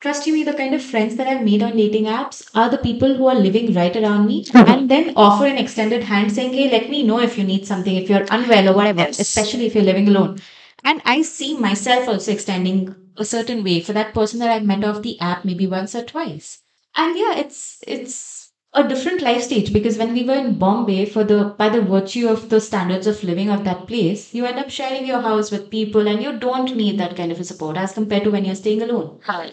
trust 0.00 0.26
you 0.26 0.34
me, 0.34 0.42
the 0.44 0.54
kind 0.54 0.74
of 0.74 0.82
friends 0.82 1.16
that 1.16 1.26
I've 1.28 1.44
made 1.44 1.62
on 1.62 1.76
dating 1.76 2.04
apps 2.04 2.50
are 2.54 2.68
the 2.68 2.78
people 2.78 3.14
who 3.14 3.26
are 3.26 3.34
living 3.34 3.74
right 3.74 3.96
around 3.96 4.26
me 4.26 4.46
and 4.54 4.90
then 4.90 5.12
offer 5.16 5.46
an 5.46 5.58
extended 5.58 6.04
hand 6.04 6.32
saying, 6.32 6.52
Hey, 6.52 6.70
let 6.70 6.90
me 6.90 7.02
know 7.04 7.20
if 7.20 7.38
you 7.38 7.44
need 7.44 7.66
something, 7.66 7.94
if 7.96 8.08
you're 8.10 8.26
unwell 8.30 8.68
or 8.70 8.74
whatever, 8.74 9.00
Yes. 9.00 9.20
especially 9.20 9.66
if 9.66 9.74
you're 9.74 9.84
living 9.84 10.08
alone. 10.08 10.40
And 10.84 11.02
I 11.04 11.22
see 11.22 11.56
myself 11.56 12.08
also 12.08 12.32
extending 12.32 12.94
a 13.18 13.24
certain 13.24 13.62
way 13.64 13.80
for 13.80 13.92
that 13.92 14.14
person 14.14 14.38
that 14.40 14.50
I've 14.50 14.64
met 14.64 14.84
off 14.84 15.02
the 15.02 15.18
app 15.20 15.44
maybe 15.44 15.66
once 15.66 15.94
or 15.94 16.04
twice. 16.04 16.60
And 16.96 17.16
yeah, 17.18 17.36
it's 17.36 17.82
it's 17.86 18.50
a 18.74 18.86
different 18.86 19.22
life 19.22 19.42
stage 19.42 19.72
because 19.72 19.96
when 19.98 20.12
we 20.12 20.24
were 20.24 20.34
in 20.34 20.58
Bombay, 20.58 21.06
for 21.06 21.24
the 21.24 21.54
by 21.58 21.68
the 21.68 21.80
virtue 21.82 22.28
of 22.28 22.48
the 22.50 22.60
standards 22.60 23.06
of 23.06 23.22
living 23.24 23.50
of 23.50 23.64
that 23.64 23.86
place, 23.86 24.34
you 24.34 24.44
end 24.46 24.58
up 24.58 24.70
sharing 24.70 25.06
your 25.06 25.20
house 25.20 25.50
with 25.50 25.70
people 25.70 26.06
and 26.06 26.22
you 26.22 26.38
don't 26.38 26.76
need 26.76 26.98
that 27.00 27.16
kind 27.16 27.32
of 27.32 27.40
a 27.40 27.44
support 27.44 27.76
as 27.76 27.92
compared 27.92 28.24
to 28.24 28.30
when 28.30 28.44
you're 28.44 28.54
staying 28.54 28.82
alone. 28.82 29.20
Hi. 29.24 29.50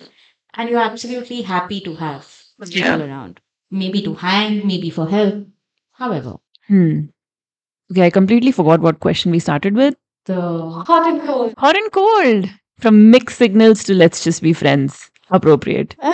And 0.54 0.69
you're 0.69 0.80
absolutely 0.80 1.41
happy 1.41 1.82
to 1.82 1.95
have 1.95 2.28
people 2.71 3.01
around. 3.01 3.39
Maybe 3.71 4.01
to 4.04 4.13
hang, 4.15 4.65
maybe 4.67 4.89
for 4.89 5.08
help. 5.08 5.47
However, 5.93 6.38
Hmm. 6.67 7.01
Okay, 7.91 8.06
I 8.06 8.10
completely 8.10 8.51
forgot 8.51 8.80
what 8.82 8.99
question 8.99 9.32
we 9.32 9.39
started 9.39 9.75
with. 9.75 9.95
the 10.25 10.41
hot 10.89 11.08
and 11.08 11.21
cold. 11.21 11.54
Hot 11.58 11.75
and 11.78 11.91
cold. 11.91 12.49
From 12.79 13.09
mixed 13.11 13.38
signals 13.38 13.83
to 13.85 13.93
let's 13.93 14.23
just 14.23 14.41
be 14.41 14.53
friends. 14.53 15.09
Appropriate. 15.29 15.95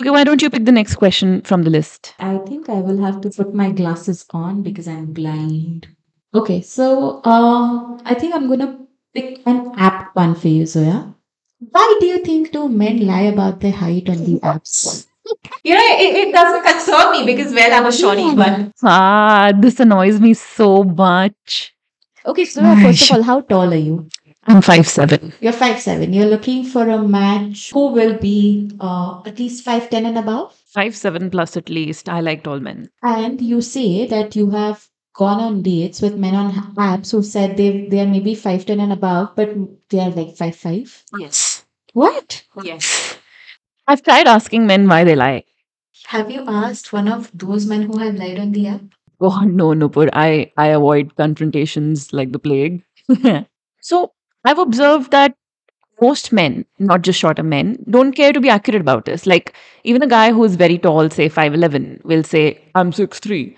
Okay, 0.00 0.10
why 0.10 0.22
don't 0.22 0.40
you 0.40 0.48
pick 0.48 0.64
the 0.64 0.70
next 0.72 0.94
question 0.94 1.42
from 1.42 1.64
the 1.64 1.70
list? 1.70 2.14
I 2.20 2.38
think 2.38 2.68
I 2.68 2.74
will 2.74 2.98
have 3.04 3.20
to 3.22 3.30
put 3.30 3.52
my 3.52 3.70
glasses 3.72 4.24
on 4.30 4.62
because 4.62 4.86
I'm 4.86 5.12
blind. 5.12 5.88
Okay, 6.32 6.60
so 6.62 7.20
uh, 7.24 7.98
I 8.04 8.14
think 8.14 8.32
I'm 8.32 8.48
gonna 8.48 8.78
pick 9.12 9.40
an 9.44 9.72
app 9.76 10.14
one 10.14 10.36
for 10.36 10.46
you, 10.48 10.66
Zoya. 10.66 11.12
Why 11.58 11.96
do 12.00 12.06
you 12.06 12.18
think 12.24 12.52
do 12.52 12.68
men 12.68 13.06
lie 13.06 13.22
about 13.22 13.58
their 13.60 13.72
height 13.72 14.08
on 14.08 14.24
the 14.24 14.38
apps? 14.40 15.06
You 15.64 15.74
know, 15.74 15.80
it, 15.84 16.28
it 16.28 16.32
doesn't 16.32 16.62
concern 16.64 17.10
me 17.12 17.26
because 17.26 17.52
well, 17.52 17.72
I'm 17.74 17.84
a 17.86 17.92
shorty, 17.92 18.34
but 18.34 18.70
Ah, 18.82 19.52
this 19.54 19.78
annoys 19.80 20.18
me 20.20 20.32
so 20.32 20.84
much. 20.84 21.74
okay. 22.24 22.44
So 22.46 22.62
first 22.76 23.10
of 23.10 23.16
all, 23.16 23.22
how 23.22 23.40
tall 23.42 23.72
are 23.74 23.76
you? 23.76 24.08
I'm 24.48 24.62
five 24.62 24.88
seven. 24.88 25.32
You're 25.40 25.52
five 25.52 25.78
seven. 25.78 26.12
You're 26.14 26.26
looking 26.26 26.64
for 26.64 26.88
a 26.88 27.02
match 27.02 27.70
who 27.70 27.88
will 27.92 28.16
be 28.18 28.70
uh, 28.80 29.20
at 29.26 29.38
least 29.38 29.62
five 29.62 29.90
ten 29.90 30.06
and 30.06 30.16
above. 30.16 30.54
Five 30.66 30.96
seven 30.96 31.30
plus 31.30 31.56
at 31.56 31.68
least. 31.68 32.08
I 32.08 32.20
like 32.20 32.44
tall 32.44 32.58
men. 32.58 32.88
And 33.02 33.40
you 33.42 33.60
say 33.60 34.06
that 34.06 34.34
you 34.34 34.50
have 34.50 34.88
gone 35.14 35.40
on 35.40 35.62
dates 35.62 36.00
with 36.00 36.16
men 36.16 36.34
on 36.34 36.52
apps 36.76 37.12
who 37.12 37.22
said 37.22 37.58
they 37.58 37.86
they 37.88 38.00
are 38.00 38.06
maybe 38.06 38.34
five 38.34 38.64
ten 38.64 38.80
and 38.80 38.92
above, 38.92 39.36
but 39.36 39.50
they 39.90 40.00
are 40.00 40.10
like 40.10 40.34
five 40.36 40.56
five. 40.56 41.04
Yes. 41.18 41.66
What? 41.92 42.42
Yes. 42.62 43.18
I've 43.86 44.02
tried 44.02 44.26
asking 44.26 44.66
men 44.66 44.88
why 44.88 45.04
they 45.04 45.14
lie. 45.16 45.44
Have 46.06 46.30
you 46.30 46.44
asked 46.46 46.92
one 46.92 47.08
of 47.08 47.30
those 47.34 47.66
men 47.66 47.82
who 47.82 47.98
have 47.98 48.14
lied 48.14 48.38
on 48.38 48.52
the 48.52 48.68
app? 48.68 48.82
Oh 49.20 49.40
no, 49.44 49.68
Nupur. 49.74 50.08
I, 50.12 50.52
I 50.56 50.68
avoid 50.68 51.16
confrontations 51.16 52.12
like 52.12 52.32
the 52.32 52.38
plague. 52.38 52.82
so 53.80 54.12
I've 54.44 54.58
observed 54.58 55.10
that 55.10 55.34
most 56.00 56.32
men, 56.32 56.64
not 56.78 57.02
just 57.02 57.18
shorter 57.18 57.42
men, 57.42 57.84
don't 57.90 58.12
care 58.12 58.32
to 58.32 58.40
be 58.40 58.48
accurate 58.48 58.80
about 58.80 59.04
this. 59.04 59.26
Like 59.26 59.54
even 59.84 60.02
a 60.02 60.06
guy 60.06 60.32
who 60.32 60.44
is 60.44 60.56
very 60.56 60.78
tall, 60.78 61.10
say 61.10 61.28
5'11, 61.28 62.04
will 62.04 62.22
say, 62.22 62.60
I'm 62.74 62.92
6'3. 62.92 63.56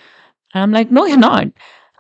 And 0.55 0.63
I'm 0.63 0.73
like, 0.73 0.91
no, 0.91 1.05
you're 1.05 1.19
not. 1.19 1.49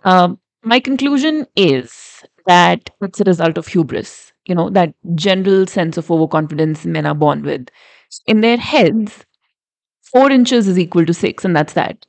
Um, 0.04 0.38
my 0.62 0.80
conclusion 0.80 1.46
is 1.56 2.22
that 2.46 2.90
it's 3.02 3.20
a 3.20 3.24
result 3.24 3.58
of 3.58 3.66
hubris, 3.66 4.32
you 4.46 4.54
know, 4.54 4.70
that 4.70 4.94
general 5.14 5.66
sense 5.66 5.96
of 5.96 6.10
overconfidence 6.10 6.84
men 6.86 7.06
are 7.06 7.14
born 7.14 7.42
with. 7.42 7.68
In 8.26 8.40
their 8.40 8.56
heads, 8.56 9.24
four 10.02 10.30
inches 10.30 10.66
is 10.68 10.78
equal 10.78 11.06
to 11.06 11.14
six, 11.14 11.44
and 11.44 11.54
that's 11.54 11.74
that. 11.74 12.06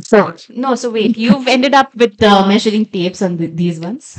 So 0.00 0.36
no, 0.50 0.74
so 0.76 0.90
wait, 0.90 1.16
you've 1.18 1.48
ended 1.48 1.74
up 1.74 1.94
with 1.96 2.22
uh, 2.22 2.46
measuring 2.46 2.86
tapes 2.86 3.22
on 3.22 3.38
th- 3.38 3.56
these 3.56 3.80
ones. 3.80 4.18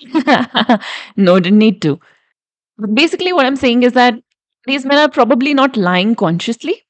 no, 1.16 1.40
didn't 1.40 1.58
need 1.58 1.82
to. 1.82 2.00
But 2.78 2.94
basically, 2.94 3.32
what 3.32 3.46
I'm 3.46 3.56
saying 3.56 3.82
is 3.84 3.92
that 3.94 4.14
these 4.66 4.84
men 4.86 4.98
are 4.98 5.10
probably 5.10 5.54
not 5.54 5.76
lying 5.76 6.14
consciously. 6.14 6.82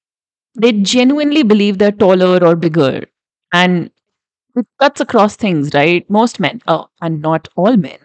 They 0.58 0.72
genuinely 0.72 1.42
believe 1.42 1.78
they're 1.78 1.92
taller 1.92 2.44
or 2.44 2.56
bigger. 2.56 3.04
And 3.52 3.90
it 4.56 4.66
cuts 4.80 5.00
across 5.00 5.36
things, 5.36 5.74
right? 5.74 6.08
Most 6.10 6.40
men, 6.40 6.62
oh, 6.68 6.88
and 7.02 7.22
not 7.22 7.48
all 7.56 7.76
men, 7.76 7.98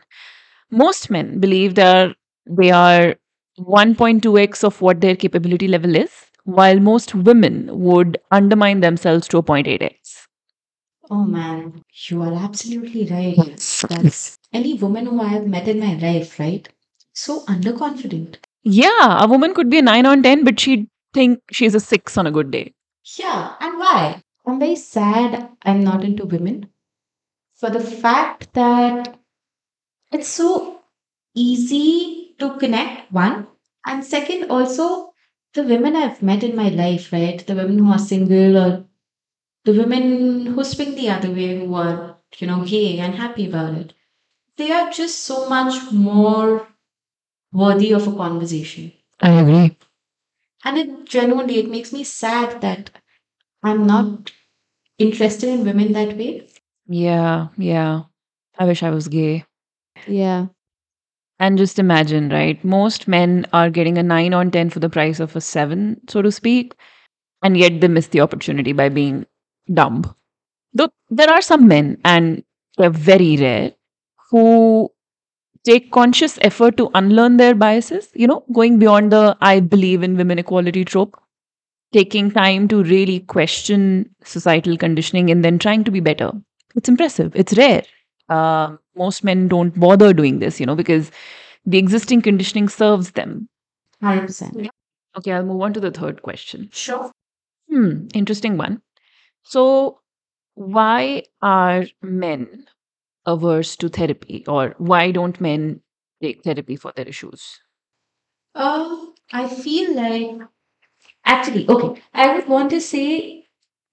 most 0.71 1.09
men 1.09 1.39
believe 1.39 1.75
they're, 1.75 2.15
they 2.47 2.71
are 2.71 3.15
1.2x 3.59 4.63
of 4.63 4.81
what 4.81 5.01
their 5.01 5.15
capability 5.15 5.67
level 5.67 5.95
is, 5.95 6.11
while 6.45 6.79
most 6.79 7.15
women 7.15 7.69
would 7.79 8.19
undermine 8.31 8.81
themselves 8.81 9.27
to 9.29 9.37
a 9.37 9.43
0.8x. 9.43 10.27
Oh 11.11 11.25
man, 11.25 11.83
you 12.07 12.21
are 12.23 12.33
absolutely 12.33 13.05
right. 13.05 13.57
That's 13.89 14.37
any 14.53 14.75
woman 14.75 15.07
who 15.07 15.21
I 15.21 15.27
have 15.27 15.45
met 15.45 15.67
in 15.67 15.81
my 15.81 15.95
life, 15.95 16.39
right? 16.39 16.67
So 17.13 17.41
underconfident. 17.47 18.37
Yeah, 18.63 19.21
a 19.21 19.27
woman 19.27 19.53
could 19.53 19.69
be 19.69 19.79
a 19.79 19.81
9 19.81 20.05
on 20.05 20.23
10, 20.23 20.45
but 20.45 20.57
she'd 20.57 20.87
think 21.13 21.41
she's 21.51 21.75
a 21.75 21.81
6 21.81 22.17
on 22.17 22.27
a 22.27 22.31
good 22.31 22.49
day. 22.49 22.73
Yeah, 23.19 23.55
and 23.59 23.77
why? 23.77 24.21
I'm 24.45 24.57
very 24.59 24.77
sad 24.77 25.49
I'm 25.63 25.83
not 25.83 26.05
into 26.05 26.25
women 26.25 26.69
for 27.55 27.69
the 27.69 27.81
fact 27.81 28.53
that 28.53 29.19
it's 30.13 30.29
so 30.29 30.79
easy 31.35 32.35
to 32.39 32.55
connect, 32.57 33.11
one, 33.11 33.47
and 33.85 34.03
second, 34.05 34.49
also 34.49 35.13
the 35.53 35.63
women 35.63 35.97
I've 35.97 36.23
met 36.23 36.43
in 36.43 36.55
my 36.55 36.69
life, 36.69 37.11
right? 37.11 37.45
The 37.45 37.55
women 37.55 37.79
who 37.79 37.91
are 37.91 37.99
single 37.99 38.57
or 38.57 38.85
the 39.65 39.73
women 39.73 40.47
who 40.47 40.63
swing 40.63 40.95
the 40.95 41.09
other 41.09 41.29
way, 41.29 41.59
who 41.59 41.73
are, 41.75 42.17
you 42.37 42.47
know, 42.47 42.63
gay 42.65 42.99
and 42.99 43.15
happy 43.15 43.47
about 43.47 43.75
it, 43.75 43.93
they 44.57 44.71
are 44.71 44.91
just 44.91 45.23
so 45.23 45.47
much 45.49 45.91
more 45.91 46.67
worthy 47.51 47.93
of 47.93 48.07
a 48.07 48.11
conversation. 48.11 48.91
I 49.19 49.31
agree. 49.31 49.77
And 50.63 50.77
it 50.77 51.05
genuinely 51.05 51.59
it 51.59 51.69
makes 51.69 51.91
me 51.91 52.03
sad 52.03 52.61
that 52.61 52.91
I'm 53.63 53.85
not 53.85 54.31
interested 54.97 55.49
in 55.49 55.65
women 55.65 55.93
that 55.93 56.17
way. 56.17 56.47
Yeah, 56.87 57.47
yeah. 57.57 58.03
I 58.57 58.65
wish 58.65 58.83
I 58.83 58.89
was 58.89 59.07
gay. 59.07 59.45
Yeah. 60.07 60.47
And 61.39 61.57
just 61.57 61.79
imagine, 61.79 62.29
right? 62.29 62.63
Most 62.63 63.07
men 63.07 63.47
are 63.53 63.71
getting 63.71 63.97
a 63.97 64.03
9 64.03 64.33
on 64.33 64.51
10 64.51 64.69
for 64.69 64.79
the 64.79 64.89
price 64.89 65.19
of 65.19 65.35
a 65.35 65.41
7, 65.41 65.99
so 66.07 66.21
to 66.21 66.31
speak, 66.31 66.75
and 67.41 67.57
yet 67.57 67.81
they 67.81 67.87
miss 67.87 68.07
the 68.07 68.21
opportunity 68.21 68.73
by 68.73 68.89
being 68.89 69.25
dumb. 69.73 70.15
Though 70.73 70.89
there 71.09 71.29
are 71.29 71.41
some 71.41 71.67
men, 71.67 71.99
and 72.05 72.43
they're 72.77 72.89
very 72.89 73.37
rare, 73.37 73.73
who 74.29 74.91
take 75.65 75.91
conscious 75.91 76.37
effort 76.41 76.77
to 76.77 76.89
unlearn 76.95 77.37
their 77.37 77.55
biases, 77.55 78.09
you 78.15 78.27
know, 78.27 78.43
going 78.53 78.79
beyond 78.79 79.11
the 79.11 79.37
I 79.41 79.59
believe 79.59 80.03
in 80.03 80.17
women 80.17 80.39
equality 80.39 80.85
trope, 80.85 81.19
taking 81.93 82.31
time 82.31 82.67
to 82.69 82.83
really 82.83 83.19
question 83.21 84.09
societal 84.23 84.77
conditioning 84.77 85.29
and 85.29 85.43
then 85.43 85.59
trying 85.59 85.83
to 85.83 85.91
be 85.91 85.99
better. 85.99 86.31
It's 86.75 86.89
impressive. 86.89 87.35
It's 87.35 87.57
rare. 87.57 87.83
Uh, 88.29 88.77
most 88.95 89.23
men 89.23 89.47
don't 89.47 89.77
bother 89.79 90.13
doing 90.13 90.39
this, 90.39 90.59
you 90.59 90.65
know, 90.65 90.75
because 90.75 91.11
the 91.65 91.77
existing 91.77 92.21
conditioning 92.21 92.69
serves 92.69 93.11
them. 93.11 93.49
100%. 94.01 94.69
Okay, 95.17 95.33
I'll 95.33 95.43
move 95.43 95.61
on 95.61 95.73
to 95.73 95.79
the 95.79 95.91
third 95.91 96.21
question. 96.21 96.69
Sure. 96.71 97.11
Hmm, 97.69 98.07
interesting 98.13 98.57
one. 98.57 98.81
So, 99.43 99.99
why 100.55 101.23
are 101.41 101.85
men 102.01 102.67
averse 103.25 103.75
to 103.77 103.89
therapy, 103.89 104.45
or 104.47 104.75
why 104.79 105.11
don't 105.11 105.41
men 105.41 105.81
take 106.21 106.43
therapy 106.43 106.75
for 106.77 106.93
their 106.95 107.07
issues? 107.07 107.59
Um, 108.55 109.13
I 109.33 109.47
feel 109.47 109.93
like 109.95 110.47
actually, 111.25 111.69
okay, 111.69 112.01
I 112.13 112.35
would 112.35 112.47
want 112.49 112.69
to 112.71 112.81
say 112.81 113.47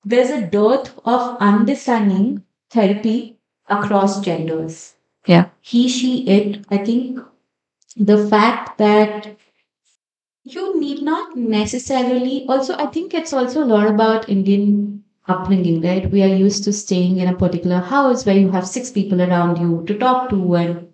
there's 0.05 0.31
a 0.31 0.47
dearth 0.47 0.99
of 1.05 1.39
understanding 1.41 2.45
therapy 2.71 3.39
across 3.69 4.21
genders. 4.21 4.97
Yeah. 5.27 5.51
He, 5.61 5.89
she, 5.89 6.27
it. 6.29 6.67
I 6.71 6.79
think 6.79 7.21
the 7.97 8.29
fact 8.29 8.79
that 8.79 9.37
you 10.43 10.79
need 10.81 11.01
not 11.03 11.37
necessarily 11.37 12.45
also 12.49 12.75
i 12.77 12.87
think 12.87 13.15
it's 13.15 13.33
also 13.33 13.63
a 13.63 13.71
lot 13.73 13.87
about 13.87 14.29
indian 14.29 15.05
upbringing 15.29 15.83
right? 15.83 16.11
We 16.11 16.23
are 16.23 16.35
used 16.35 16.65
to 16.65 16.73
staying 16.73 17.19
in 17.19 17.29
a 17.29 17.37
particular 17.37 17.79
house 17.79 18.25
where 18.25 18.37
you 18.37 18.51
have 18.51 18.67
six 18.67 18.91
people 18.91 19.21
around 19.23 19.59
you 19.59 19.85
to 19.87 19.99
talk 19.99 20.31
to 20.31 20.55
and 20.55 20.89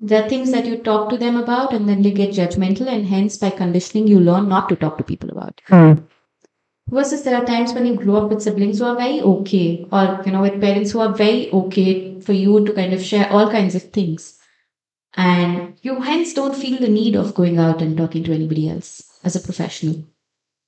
there 0.00 0.24
are 0.24 0.28
things 0.28 0.50
that 0.52 0.66
you 0.66 0.78
talk 0.78 1.10
to 1.10 1.18
them 1.18 1.36
about 1.36 1.74
and 1.74 1.88
then 1.88 2.02
they 2.02 2.10
get 2.10 2.30
judgmental 2.30 2.88
and 2.88 3.06
hence 3.06 3.36
by 3.36 3.50
conditioning 3.50 4.06
you 4.06 4.18
learn 4.18 4.48
not 4.48 4.68
to 4.70 4.76
talk 4.76 4.96
to 4.98 5.04
people 5.04 5.30
about 5.30 5.48
it. 5.48 5.62
Hmm. 5.66 6.04
Versus 6.88 7.22
there 7.22 7.36
are 7.36 7.44
times 7.44 7.72
when 7.72 7.86
you 7.86 7.94
grow 7.94 8.16
up 8.16 8.30
with 8.30 8.42
siblings 8.42 8.78
who 8.78 8.86
are 8.86 8.96
very 8.96 9.20
okay 9.20 9.86
or 9.92 10.20
you 10.24 10.32
know 10.32 10.42
with 10.42 10.60
parents 10.60 10.90
who 10.90 11.00
are 11.00 11.12
very 11.12 11.52
okay 11.52 12.18
for 12.20 12.32
you 12.32 12.64
to 12.64 12.72
kind 12.72 12.92
of 12.92 13.02
share 13.02 13.30
all 13.30 13.50
kinds 13.50 13.74
of 13.74 13.92
things. 13.92 14.38
And 15.14 15.78
you 15.82 16.00
hence 16.00 16.34
don't 16.34 16.56
feel 16.56 16.80
the 16.80 16.88
need 16.88 17.14
of 17.14 17.34
going 17.34 17.58
out 17.58 17.82
and 17.82 17.96
talking 17.96 18.24
to 18.24 18.32
anybody 18.32 18.68
else 18.68 19.02
as 19.22 19.36
a 19.36 19.40
professional. 19.40 20.04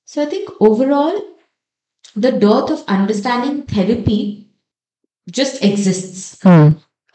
So 0.05 0.21
I 0.21 0.25
think 0.25 0.49
overall, 0.59 1.19
the 2.15 2.31
dearth 2.31 2.69
of 2.71 2.83
understanding 2.87 3.63
therapy 3.63 4.47
just 5.31 5.63
exists. 5.63 6.39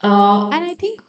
Uh, 0.01 0.49
and 0.49 0.65
I 0.65 0.75
think, 0.75 1.01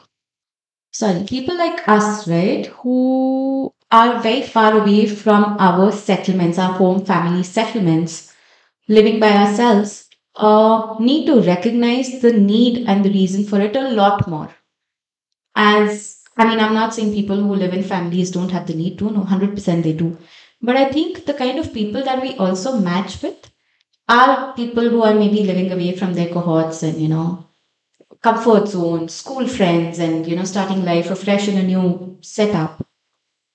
sorry, 0.93 1.25
people 1.25 1.57
like 1.57 1.89
us, 1.89 2.29
right, 2.29 2.67
who 2.67 3.73
are 3.91 4.21
very 4.21 4.43
far 4.43 4.79
away 4.81 5.07
from 5.07 5.57
our 5.59 5.93
settlements, 5.93 6.59
our 6.59 6.73
home 6.73 7.05
family 7.05 7.43
settlements, 7.43 8.33
living 8.89 9.21
by 9.21 9.31
ourselves, 9.31 10.09
uh, 10.37 10.97
need 11.01 11.27
to 11.27 11.41
recognize 11.43 12.21
the 12.21 12.33
need 12.33 12.89
and 12.89 13.05
the 13.05 13.11
reason 13.11 13.45
for 13.45 13.61
it 13.61 13.77
a 13.77 13.91
lot 13.91 14.29
more 14.29 14.51
as 15.55 16.21
I 16.37 16.49
mean, 16.49 16.61
I'm 16.61 16.75
not 16.75 16.95
saying 16.95 17.13
people 17.13 17.37
who 17.37 17.55
live 17.55 17.75
in 17.75 17.83
families 17.83 18.31
don't 18.31 18.51
have 18.51 18.67
the 18.67 18.75
need 18.75 18.99
to, 18.99 19.11
no, 19.11 19.25
100% 19.25 19.83
they 19.83 19.93
do. 19.93 20.17
But 20.63 20.77
I 20.77 20.91
think 20.91 21.27
the 21.27 21.35
kind 21.35 21.59
of 21.59 21.75
people 21.75 22.03
that 22.03 22.23
we 22.23 22.35
also 22.37 22.79
match 22.79 23.23
with 23.23 23.50
are 24.11 24.53
people 24.55 24.91
who 24.91 25.03
are 25.03 25.15
maybe 25.15 25.45
living 25.45 25.73
away 25.73 25.97
from 25.97 26.15
their 26.15 26.29
cohorts 26.33 26.83
and, 26.83 27.01
you 27.01 27.09
know, 27.09 27.47
comfort 28.23 28.69
zone, 28.69 29.09
school 29.09 29.47
friends, 29.47 29.99
and, 29.99 30.27
you 30.27 30.37
know, 30.37 30.45
starting 30.45 30.85
life 30.85 31.11
afresh 31.11 31.49
in 31.49 31.59
a 31.59 31.63
new 31.63 32.19
setup. 32.21 32.87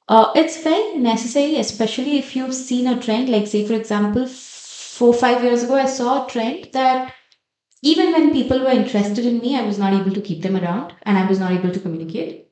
Uh, 0.07 0.31
it's 0.35 0.63
very 0.63 0.97
necessary, 0.97 1.57
especially 1.57 2.17
if 2.17 2.35
you've 2.35 2.53
seen 2.53 2.87
a 2.87 3.01
trend. 3.01 3.29
Like, 3.29 3.47
say, 3.47 3.67
for 3.67 3.73
example, 3.73 4.27
four 4.27 5.13
five 5.13 5.43
years 5.43 5.63
ago, 5.63 5.75
I 5.75 5.87
saw 5.87 6.25
a 6.25 6.29
trend 6.29 6.69
that 6.73 7.13
even 7.81 8.13
when 8.13 8.31
people 8.31 8.59
were 8.59 8.69
interested 8.81 9.25
in 9.25 9.39
me, 9.39 9.57
I 9.57 9.63
was 9.63 9.77
not 9.77 9.93
able 9.93 10.13
to 10.13 10.21
keep 10.21 10.41
them 10.41 10.55
around 10.55 10.93
and 11.03 11.17
I 11.17 11.27
was 11.27 11.39
not 11.39 11.51
able 11.51 11.71
to 11.71 11.79
communicate. 11.79 12.47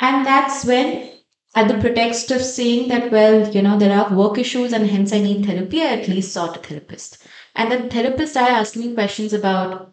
And 0.00 0.26
that's 0.26 0.64
when, 0.64 1.11
at 1.54 1.68
the 1.68 1.78
pretext 1.78 2.30
of 2.30 2.42
saying 2.42 2.88
that, 2.88 3.12
well, 3.12 3.48
you 3.50 3.62
know, 3.62 3.78
there 3.78 3.96
are 3.98 4.14
work 4.14 4.38
issues 4.38 4.72
and 4.72 4.86
hence 4.88 5.12
I 5.12 5.20
need 5.20 5.44
therapy, 5.44 5.82
I 5.82 5.98
at 5.98 6.08
least 6.08 6.32
sought 6.32 6.56
a 6.56 6.60
therapist. 6.60 7.26
And 7.54 7.70
the 7.70 7.90
therapist 7.90 8.32
started 8.32 8.54
asking 8.54 8.82
me 8.82 8.94
questions 8.94 9.32
about, 9.32 9.92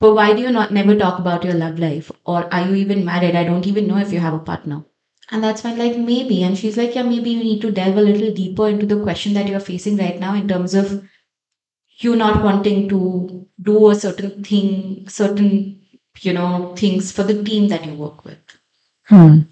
but 0.00 0.14
why 0.14 0.32
do 0.32 0.42
you 0.42 0.50
not 0.50 0.72
never 0.72 0.96
talk 0.96 1.18
about 1.18 1.44
your 1.44 1.54
love 1.54 1.78
life? 1.78 2.10
Or 2.24 2.52
are 2.52 2.66
you 2.66 2.74
even 2.76 3.04
married? 3.04 3.36
I 3.36 3.44
don't 3.44 3.66
even 3.66 3.86
know 3.86 3.98
if 3.98 4.12
you 4.12 4.20
have 4.20 4.34
a 4.34 4.38
partner. 4.38 4.84
And 5.30 5.44
that's 5.44 5.62
when, 5.62 5.78
like, 5.78 5.96
maybe. 5.96 6.42
And 6.42 6.58
she's 6.58 6.76
like, 6.76 6.94
yeah, 6.94 7.02
maybe 7.02 7.30
you 7.30 7.44
need 7.44 7.62
to 7.62 7.70
delve 7.70 7.96
a 7.96 8.02
little 8.02 8.34
deeper 8.34 8.68
into 8.68 8.86
the 8.86 9.02
question 9.02 9.34
that 9.34 9.48
you're 9.48 9.60
facing 9.60 9.96
right 9.96 10.18
now 10.18 10.34
in 10.34 10.48
terms 10.48 10.74
of 10.74 11.04
you 11.98 12.16
not 12.16 12.42
wanting 12.42 12.88
to 12.88 13.46
do 13.60 13.90
a 13.90 13.94
certain 13.94 14.42
thing, 14.42 15.08
certain, 15.08 15.80
you 16.20 16.32
know, 16.32 16.74
things 16.76 17.12
for 17.12 17.22
the 17.22 17.42
team 17.44 17.68
that 17.68 17.86
you 17.86 17.94
work 17.94 18.24
with. 18.24 18.38
Hmm. 19.04 19.42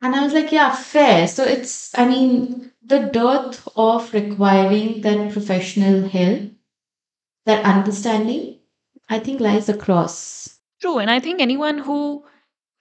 And 0.00 0.14
I 0.14 0.22
was 0.24 0.32
like, 0.32 0.52
yeah, 0.52 0.74
fair. 0.74 1.26
So 1.28 1.44
it's, 1.44 1.96
I 1.98 2.06
mean, 2.06 2.72
the 2.82 3.10
dearth 3.12 3.66
of 3.76 4.12
requiring 4.12 5.00
that 5.02 5.32
professional 5.32 6.08
help, 6.08 6.50
that 7.46 7.64
understanding, 7.64 8.58
I 9.08 9.18
think 9.18 9.40
lies 9.40 9.68
across. 9.68 10.58
True. 10.80 10.98
And 10.98 11.10
I 11.10 11.20
think 11.20 11.40
anyone 11.40 11.78
who 11.78 12.24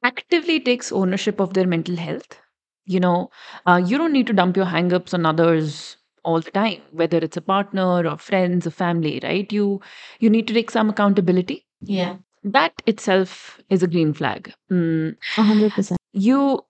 actively 0.04 0.60
takes 0.60 0.92
ownership 0.92 1.40
of 1.40 1.54
their 1.54 1.68
mental 1.68 1.96
health, 1.98 2.40
you 2.86 3.00
know, 3.00 3.32
uh, 3.66 3.82
you 3.86 3.98
don't 3.98 4.14
need 4.14 4.28
to 4.28 4.34
dump 4.34 4.58
your 4.58 4.66
hangups 4.68 5.14
on 5.14 5.26
others 5.26 5.98
all 6.24 6.42
the 6.42 6.52
time, 6.52 6.82
whether 6.92 7.18
it's 7.18 7.38
a 7.38 7.42
partner 7.42 8.08
or 8.08 8.18
friends 8.18 8.68
or 8.68 8.72
family, 8.72 9.20
right? 9.24 9.52
You 9.52 9.82
you 10.20 10.30
need 10.30 10.48
to 10.48 10.54
take 10.54 10.72
some 10.72 10.90
accountability. 10.90 11.66
Yeah, 11.82 12.18
That 12.44 12.74
itself 12.86 13.62
is 13.70 13.84
a 13.84 13.88
green 13.88 14.14
flag. 14.14 14.54
Mm, 14.72 15.16
100%. 15.36 16.00
you 16.14 16.66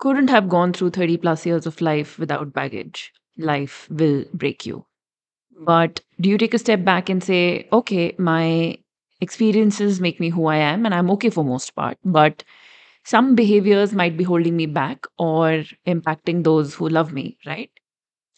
couldn't 0.00 0.28
have 0.28 0.48
gone 0.48 0.72
through 0.72 0.90
30 0.90 1.18
plus 1.18 1.46
years 1.46 1.66
of 1.66 1.80
life 1.80 2.18
without 2.18 2.52
baggage. 2.52 3.12
Life 3.38 3.88
will 3.90 4.24
break 4.34 4.66
you. 4.66 4.84
But 5.64 6.00
do 6.20 6.30
you 6.30 6.38
take 6.38 6.54
a 6.54 6.58
step 6.58 6.84
back 6.84 7.08
and 7.08 7.22
say, 7.22 7.68
okay, 7.72 8.14
my 8.18 8.78
experiences 9.20 10.00
make 10.00 10.18
me 10.18 10.30
who 10.30 10.46
I 10.46 10.56
am 10.56 10.86
and 10.86 10.94
I'm 10.94 11.10
okay 11.12 11.30
for 11.30 11.44
most 11.44 11.74
part, 11.74 11.98
but 12.04 12.42
some 13.04 13.34
behaviors 13.34 13.92
might 13.92 14.16
be 14.16 14.24
holding 14.24 14.56
me 14.56 14.66
back 14.66 15.06
or 15.18 15.64
impacting 15.86 16.44
those 16.44 16.74
who 16.74 16.88
love 16.88 17.12
me, 17.12 17.36
right? 17.46 17.70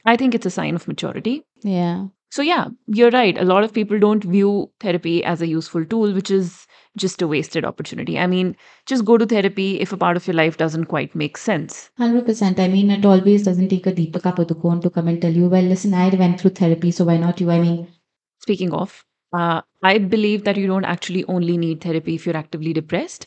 I 0.05 0.17
think 0.17 0.35
it's 0.35 0.47
a 0.47 0.51
sign 0.51 0.75
of 0.75 0.89
maturity. 0.89 1.45
Yeah. 1.63 2.09
So, 2.31 2.43
yeah, 2.43 2.69
you're 2.87 3.11
right. 3.11 3.39
A 3.39 3.45
lot 3.45 3.63
of 3.63 3.73
people 3.73 3.99
don't 3.99 4.25
view 4.25 4.71
therapy 4.81 5.23
as 5.23 5.43
a 5.43 5.47
useful 5.47 5.85
tool, 5.85 6.13
which 6.13 6.31
is 6.31 6.67
just 6.97 7.22
a 7.22 7.28
wasted 7.28 7.64
opportunity. 7.64 8.18
I 8.18 8.26
mean, 8.26 8.57
just 8.86 9.05
go 9.05 9.16
to 9.16 9.26
therapy 9.26 9.80
if 9.80 9.93
a 9.93 9.97
part 9.97 10.16
of 10.16 10.26
your 10.26 10.34
life 10.34 10.57
doesn't 10.57 10.86
quite 10.86 11.14
make 11.14 11.36
sense. 11.36 11.90
100%. 11.97 12.61
I 12.61 12.68
mean, 12.68 12.90
it 12.90 13.05
always 13.05 13.45
doesn't 13.45 13.68
take 13.68 13.86
a 13.86 13.93
Deepika 13.93 14.34
Padukone 14.36 14.82
to 14.82 14.90
come 14.90 15.09
and 15.09 15.20
tell 15.20 15.32
you, 15.32 15.49
well, 15.49 15.62
listen, 15.62 15.95
I 15.95 16.09
went 16.11 16.40
through 16.40 16.51
therapy, 16.51 16.90
so 16.90 17.05
why 17.05 17.16
not 17.16 17.40
you? 17.40 17.51
I 17.51 17.61
mean, 17.61 17.88
Speaking 18.40 18.72
of, 18.72 19.05
uh, 19.32 19.62
I 19.82 19.99
believe 19.99 20.45
that 20.45 20.57
you 20.57 20.66
don't 20.66 20.84
actually 20.84 21.24
only 21.24 21.57
need 21.57 21.80
therapy 21.80 22.16
if 22.16 22.26
you're 22.26 22.36
actively 22.36 22.72
depressed 22.72 23.26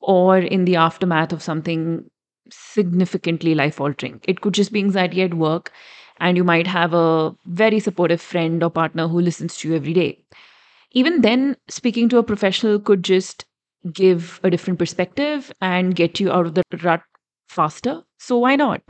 or 0.00 0.38
in 0.38 0.64
the 0.64 0.76
aftermath 0.76 1.32
of 1.32 1.42
something 1.42 2.10
significantly 2.50 3.54
life 3.54 3.80
altering. 3.80 4.20
It 4.28 4.40
could 4.40 4.54
just 4.54 4.72
be 4.72 4.80
anxiety 4.80 5.22
at 5.22 5.34
work, 5.34 5.72
and 6.18 6.36
you 6.36 6.44
might 6.44 6.66
have 6.66 6.94
a 6.94 7.34
very 7.46 7.80
supportive 7.80 8.20
friend 8.20 8.62
or 8.62 8.70
partner 8.70 9.08
who 9.08 9.20
listens 9.20 9.56
to 9.58 9.68
you 9.68 9.76
every 9.76 9.92
day. 9.94 10.18
Even 10.92 11.20
then, 11.22 11.56
speaking 11.68 12.08
to 12.08 12.18
a 12.18 12.22
professional 12.22 12.78
could 12.80 13.02
just 13.02 13.44
give 13.92 14.40
a 14.42 14.50
different 14.50 14.78
perspective 14.78 15.52
and 15.60 15.94
get 15.96 16.20
you 16.20 16.30
out 16.30 16.46
of 16.46 16.54
the 16.54 16.62
rut 16.82 17.02
faster. 17.48 18.02
So, 18.18 18.38
why 18.38 18.56
not? 18.56 18.82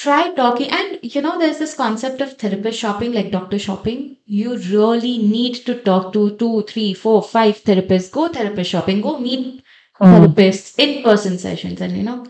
try 0.00 0.30
talking. 0.34 0.70
And 0.70 0.98
you 1.02 1.20
know, 1.20 1.38
there's 1.38 1.58
this 1.58 1.74
concept 1.74 2.20
of 2.20 2.36
therapist 2.38 2.78
shopping, 2.78 3.12
like 3.12 3.30
doctor 3.30 3.58
shopping. 3.58 4.16
You 4.24 4.56
really 4.56 5.18
need 5.18 5.56
to 5.66 5.80
talk 5.82 6.12
to 6.12 6.36
two, 6.36 6.62
three, 6.62 6.94
four, 6.94 7.22
five 7.22 7.62
therapists. 7.62 8.10
Go 8.10 8.28
therapist 8.28 8.70
shopping, 8.70 9.00
go 9.00 9.18
meet 9.18 9.62
hmm. 9.94 10.04
therapists 10.04 10.78
in 10.78 11.02
person 11.02 11.38
sessions. 11.38 11.80
And 11.80 11.96
you 11.96 12.02
know, 12.02 12.26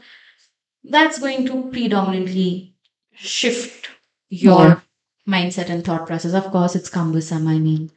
that's 0.84 1.18
going 1.18 1.46
to 1.46 1.70
predominantly 1.70 2.74
shift 3.12 3.88
your 4.28 4.66
Yeah. 4.68 4.80
mindset 5.28 5.68
and 5.68 5.84
thought 5.84 6.06
process. 6.06 6.34
Of 6.34 6.50
course, 6.50 6.74
it's 6.74 6.88
cumbersome, 6.88 7.46
I 7.46 7.58
mean, 7.58 7.90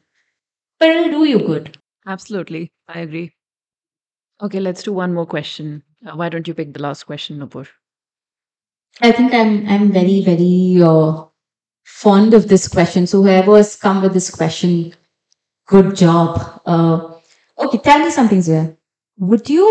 but 0.84 0.90
it'll 0.96 1.10
do 1.10 1.24
you 1.28 1.38
good. 1.38 1.78
Absolutely. 2.06 2.70
I 2.88 3.00
agree. 3.00 3.32
Okay, 4.40 4.60
let's 4.60 4.82
do 4.82 4.92
one 4.92 5.14
more 5.14 5.26
question. 5.26 5.82
Uh, 6.06 6.16
why 6.16 6.28
don't 6.28 6.46
you 6.46 6.54
pick 6.54 6.72
the 6.74 6.82
last 6.82 7.04
question, 7.04 7.38
Nupur? 7.38 7.66
I 9.00 9.12
think 9.12 9.34
I'm 9.34 9.66
I'm 9.68 9.92
very 9.92 10.22
very 10.22 10.80
uh, 10.82 11.24
fond 11.84 12.34
of 12.34 12.48
this 12.48 12.68
question. 12.68 13.06
So 13.06 13.22
whoever's 13.22 13.76
come 13.76 14.02
with 14.02 14.12
this 14.14 14.30
question, 14.30 14.94
good 15.68 15.96
job. 15.96 16.62
Uh, 16.66 17.14
okay, 17.58 17.78
tell 17.78 18.00
me 18.00 18.10
something, 18.10 18.42
Zia. 18.42 18.76
Would 19.18 19.48
you 19.50 19.68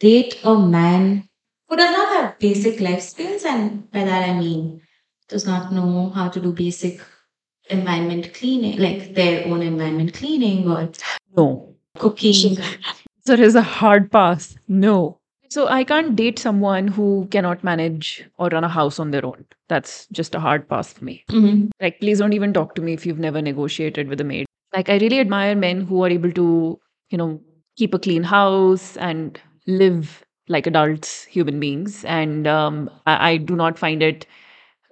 date 0.00 0.40
a 0.44 0.58
man 0.58 1.28
who 1.68 1.76
does 1.76 1.92
not 1.92 2.08
have 2.16 2.38
basic 2.38 2.80
life 2.80 3.02
skills, 3.02 3.44
and 3.44 3.90
by 3.90 4.04
that 4.04 4.28
I 4.28 4.38
mean 4.38 4.82
does 5.28 5.46
not 5.46 5.72
know 5.72 6.10
how 6.10 6.28
to 6.28 6.40
do 6.40 6.52
basic 6.52 7.00
environment 7.70 8.32
cleaning, 8.34 8.78
like 8.78 9.14
their 9.14 9.46
own 9.46 9.62
environment 9.62 10.14
cleaning 10.14 10.68
or 10.70 10.90
No. 11.36 11.74
cooking? 11.98 12.56
So 13.26 13.34
it 13.34 13.40
is 13.40 13.54
a 13.54 13.62
hard 13.62 14.10
pass. 14.10 14.56
No. 14.68 15.18
So 15.50 15.66
I 15.68 15.84
can't 15.84 16.14
date 16.16 16.38
someone 16.38 16.88
who 16.88 17.28
cannot 17.30 17.64
manage 17.64 18.24
or 18.38 18.48
run 18.48 18.64
a 18.64 18.68
house 18.68 18.98
on 18.98 19.10
their 19.10 19.24
own. 19.26 19.44
That's 19.68 20.06
just 20.12 20.34
a 20.34 20.40
hard 20.40 20.68
pass 20.68 20.92
for 20.92 21.04
me. 21.04 21.24
Mhm. 21.30 21.70
Like, 21.80 22.00
please 22.00 22.18
don't 22.18 22.32
even 22.32 22.52
talk 22.52 22.74
to 22.76 22.82
me 22.82 22.92
if 22.92 23.04
you've 23.06 23.18
never 23.18 23.42
negotiated 23.42 24.08
with 24.08 24.20
a 24.20 24.24
maid. 24.24 24.46
Like, 24.74 24.88
I 24.88 24.98
really 24.98 25.18
admire 25.20 25.54
men 25.56 25.82
who 25.82 26.02
are 26.04 26.08
able 26.10 26.32
to, 26.32 26.80
you 27.10 27.18
know, 27.18 27.40
keep 27.76 27.94
a 27.94 27.98
clean 27.98 28.22
house 28.22 28.96
and 28.96 29.40
live 29.66 30.24
like 30.48 30.66
adults, 30.66 31.24
human 31.24 31.60
beings. 31.60 32.04
And 32.04 32.46
um, 32.46 32.90
I, 33.06 33.30
I 33.32 33.36
do 33.36 33.56
not 33.56 33.78
find 33.78 34.02
it 34.02 34.26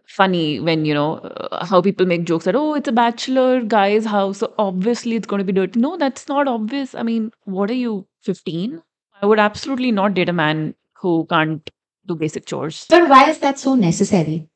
funny 0.08 0.58
when, 0.58 0.84
you 0.84 0.94
know, 0.94 1.16
uh, 1.18 1.64
how 1.64 1.80
people 1.80 2.06
make 2.06 2.24
jokes 2.24 2.46
that, 2.46 2.56
oh, 2.56 2.74
it's 2.74 2.88
a 2.88 2.92
bachelor 2.92 3.62
guy's 3.62 4.04
house. 4.04 4.38
So 4.38 4.54
obviously 4.58 5.16
it's 5.16 5.26
going 5.26 5.38
to 5.38 5.44
be 5.44 5.52
dirty. 5.52 5.78
No, 5.78 5.96
that's 5.96 6.28
not 6.28 6.48
obvious. 6.48 6.94
I 6.94 7.02
mean, 7.02 7.30
what 7.44 7.70
are 7.70 7.74
you, 7.74 8.06
15? 8.22 8.82
I 9.20 9.26
would 9.26 9.38
absolutely 9.38 9.92
not 9.92 10.14
date 10.14 10.28
a 10.28 10.32
man 10.32 10.74
who 10.94 11.26
can't 11.28 11.68
do 12.06 12.14
basic 12.14 12.46
chores. 12.46 12.86
But 12.88 13.08
why 13.08 13.28
is 13.28 13.38
that 13.40 13.58
so 13.58 13.74
necessary? 13.74 14.48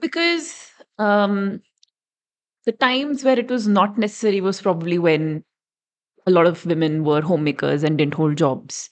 Because 0.00 0.70
um, 0.98 1.60
the 2.64 2.72
times 2.72 3.22
where 3.22 3.38
it 3.38 3.50
was 3.50 3.68
not 3.68 3.98
necessary 3.98 4.40
was 4.40 4.60
probably 4.60 4.98
when 4.98 5.44
a 6.26 6.30
lot 6.30 6.46
of 6.46 6.66
women 6.66 7.04
were 7.04 7.20
homemakers 7.20 7.84
and 7.84 7.98
didn't 7.98 8.14
hold 8.14 8.36
jobs. 8.36 8.90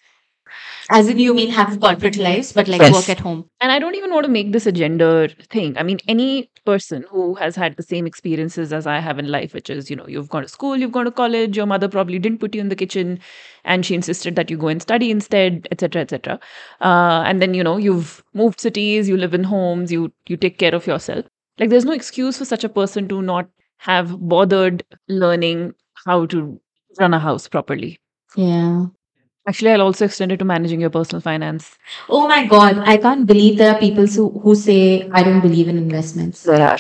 As 0.91 1.09
in, 1.09 1.19
you 1.19 1.35
mean 1.35 1.51
have 1.51 1.81
corporate 1.81 2.17
lives, 2.17 2.53
but 2.53 2.69
like 2.69 2.81
Yes. 2.81 2.93
work 2.93 3.09
at 3.09 3.21
home. 3.21 3.45
And 3.61 3.73
I 3.73 3.79
don't 3.79 3.95
even 3.95 4.13
want 4.13 4.25
to 4.27 4.31
make 4.33 4.53
this 4.53 4.67
a 4.67 4.73
gender 4.73 5.29
thing. 5.51 5.77
I 5.79 5.83
mean, 5.83 5.99
any 6.09 6.51
person 6.67 7.05
who 7.11 7.35
has 7.37 7.57
had 7.57 7.77
the 7.77 7.83
same 7.83 8.07
experiences 8.07 8.73
as 8.73 8.87
I 8.87 8.99
have 8.99 9.19
in 9.19 9.29
life, 9.29 9.55
which 9.55 9.71
is, 9.71 9.89
you 9.91 9.97
know, 9.97 10.07
you've 10.07 10.29
gone 10.29 10.43
to 10.43 10.49
school, 10.49 10.77
you've 10.77 10.93
gone 10.93 11.05
to 11.07 11.11
college, 11.11 11.57
your 11.57 11.67
mother 11.67 11.89
probably 11.89 12.19
didn't 12.19 12.39
put 12.39 12.55
you 12.55 12.61
in 12.61 12.69
the 12.69 12.77
kitchen 12.77 13.21
and 13.65 13.85
she 13.87 13.95
insisted 13.95 14.37
that 14.37 14.51
you 14.51 14.57
go 14.59 14.69
and 14.69 14.83
study 14.83 15.11
instead, 15.11 15.67
etc., 15.71 16.03
etc. 16.03 16.41
Uh, 16.81 17.23
and 17.27 17.41
then, 17.41 17.55
you 17.55 17.65
know, 17.65 17.77
you've 17.77 18.23
moved 18.35 18.61
cities, 18.61 19.09
you 19.09 19.17
live 19.17 19.35
in 19.35 19.45
homes, 19.45 19.91
you 19.93 20.13
you 20.29 20.37
take 20.37 20.59
care 20.59 20.75
of 20.75 20.87
yourself. 20.87 21.25
Like, 21.59 21.71
there's 21.71 21.85
no 21.85 21.93
excuse 21.93 22.39
for 22.39 22.45
such 22.45 22.65
a 22.65 22.69
person 22.69 23.09
to 23.09 23.23
not 23.23 23.49
have 23.79 24.19
bothered 24.29 24.85
learning 25.09 25.75
how 26.07 26.27
to 26.27 26.61
run 26.99 27.15
a 27.15 27.19
house 27.19 27.49
properly. 27.49 27.99
Yeah. 28.37 28.87
Actually, 29.47 29.73
I'll 29.73 29.83
also 29.83 30.07
extend 30.07 30.33
it 30.33 30.39
to 30.39 30.45
managing 30.45 30.81
your 30.81 30.91
personal 30.91 31.21
finance. 31.21 31.77
Oh 32.09 32.27
my 32.27 32.47
God, 32.47 32.79
I 32.79 32.97
can't 32.97 33.27
believe 33.27 33.59
there 33.59 33.75
are 33.75 33.79
people 33.79 34.07
who, 34.07 34.31
who 34.41 34.55
say, 34.55 35.09
I 35.11 35.23
don't 35.23 35.43
believe 35.43 35.69
in 35.69 35.77
investments. 35.77 36.43
There 36.45 36.63
are. 36.67 36.79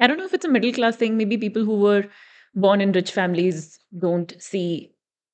I 0.00 0.06
don't 0.06 0.16
know 0.16 0.24
if 0.24 0.32
it's 0.32 0.44
a 0.44 0.48
middle 0.48 0.72
class 0.72 0.96
thing. 0.96 1.18
Maybe 1.18 1.36
people 1.36 1.64
who 1.64 1.78
were 1.78 2.06
born 2.54 2.80
in 2.80 2.92
rich 2.92 3.12
families 3.12 3.78
don't 3.98 4.34
see 4.40 4.92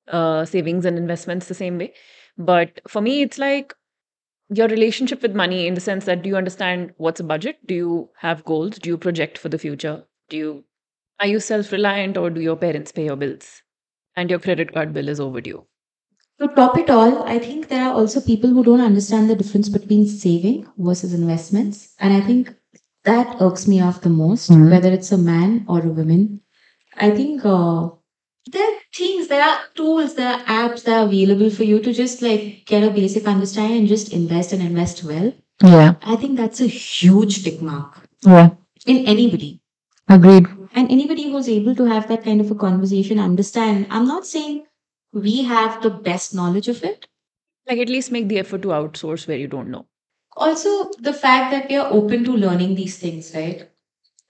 uh, 0.09 0.45
savings 0.45 0.85
and 0.85 0.99
investments 0.99 1.47
the 1.47 1.55
same 1.55 1.79
way. 1.79 1.95
But 2.37 2.81
for 2.89 3.01
me, 3.01 3.23
it's 3.23 3.39
like 3.39 3.73
your 4.49 4.69
relationship 4.69 5.23
with 5.23 5.35
money 5.35 5.67
in 5.67 5.75
the 5.75 5.81
sense 5.81 6.07
that 6.07 6.23
do 6.23 6.29
you 6.29 6.37
understand 6.37 6.93
what's 6.97 7.21
a 7.21 7.25
budget? 7.25 7.59
Do 7.67 7.75
you 7.75 8.11
have 8.19 8.45
goals? 8.45 8.79
Do 8.79 8.89
you 8.91 8.99
project 8.99 9.39
for 9.39 9.49
the 9.49 9.59
future? 9.59 10.05
Do 10.29 10.37
you 10.37 10.65
are 11.21 11.27
you 11.29 11.39
self 11.41 11.71
reliant 11.73 12.17
or 12.17 12.31
do 12.31 12.41
your 12.41 12.57
parents 12.57 12.91
pay 12.93 13.05
your 13.05 13.17
bills? 13.17 13.63
And 14.17 14.29
your 14.31 14.41
credit 14.41 14.73
card 14.75 14.93
bill 14.93 15.09
is 15.09 15.21
overdue. 15.21 15.67
To 16.41 16.49
top 16.49 16.77
it 16.79 16.91
all, 16.91 17.23
I 17.25 17.39
think 17.39 17.69
there 17.69 17.85
are 17.85 17.95
also 17.95 18.21
people 18.21 18.51
who 18.51 18.65
don't 18.65 18.81
understand 18.81 19.31
the 19.31 19.37
difference 19.37 19.69
between 19.69 20.07
saving 20.07 20.67
versus 20.77 21.15
investments. 21.15 21.95
And 22.01 22.13
I 22.13 22.21
think 22.21 22.55
that 23.05 23.37
irks 23.41 23.69
me 23.69 23.81
off 23.81 24.01
the 24.01 24.11
most, 24.11 24.51
Mhm. 24.51 24.71
whether 24.71 24.91
it's 24.91 25.13
a 25.13 25.19
man 25.19 25.65
or 25.69 25.81
a 25.81 25.93
woman. 26.01 26.41
I 26.97 27.11
think 27.11 27.45
uh, 27.45 27.89
there 28.51 28.67
are 28.71 28.79
things, 28.95 29.29
there 29.29 29.43
are 29.43 29.59
tools, 29.75 30.15
there 30.15 30.33
are 30.35 30.41
apps 30.61 30.83
that 30.85 30.99
are 31.01 31.07
available 31.07 31.51
for 31.51 31.65
you 31.65 31.79
to 31.81 31.93
just 31.93 32.21
like 32.23 32.65
get 32.67 32.83
a 32.83 32.91
basic 32.91 33.29
understanding 33.29 33.79
and 33.79 33.89
just 33.89 34.13
invest 34.13 34.53
and 34.53 34.63
invest 34.63 35.05
well. 35.05 35.33
Yeah. 35.63 35.95
I 36.03 36.17
think 36.17 36.37
that's 36.37 36.61
a 36.61 36.67
huge 36.67 37.45
tick 37.45 37.63
mark 37.63 38.09
Yeah. 38.27 38.51
in 38.87 39.07
anybody. 39.07 39.61
Agreed. 40.09 40.47
And 40.75 40.91
anybody 40.91 41.31
who's 41.31 41.49
able 41.49 41.75
to 41.77 41.85
have 41.85 42.09
that 42.09 42.25
kind 42.25 42.41
of 42.41 42.51
a 42.51 42.55
conversation, 42.57 43.19
understand, 43.21 43.87
I'm 43.91 44.07
not 44.07 44.27
saying 44.27 44.65
we 45.15 45.45
have 45.45 45.83
the 45.83 45.91
best 45.91 46.35
knowledge 46.35 46.69
of 46.69 46.85
it. 46.85 47.07
Like 47.69 47.79
at 47.79 47.89
least 47.89 48.13
make 48.13 48.29
the 48.29 48.39
effort 48.39 48.63
to 48.63 48.69
outsource 48.69 49.27
where 49.29 49.37
you 49.39 49.49
don't 49.49 49.71
know. 49.71 49.87
Also, 50.37 50.91
the 51.01 51.13
fact 51.15 51.53
that 51.53 51.69
we 51.69 51.77
are 51.77 51.93
open 51.93 52.25
to 52.25 52.33
learning 52.33 52.75
these 52.75 52.99
things, 52.99 53.33
right? 53.35 53.71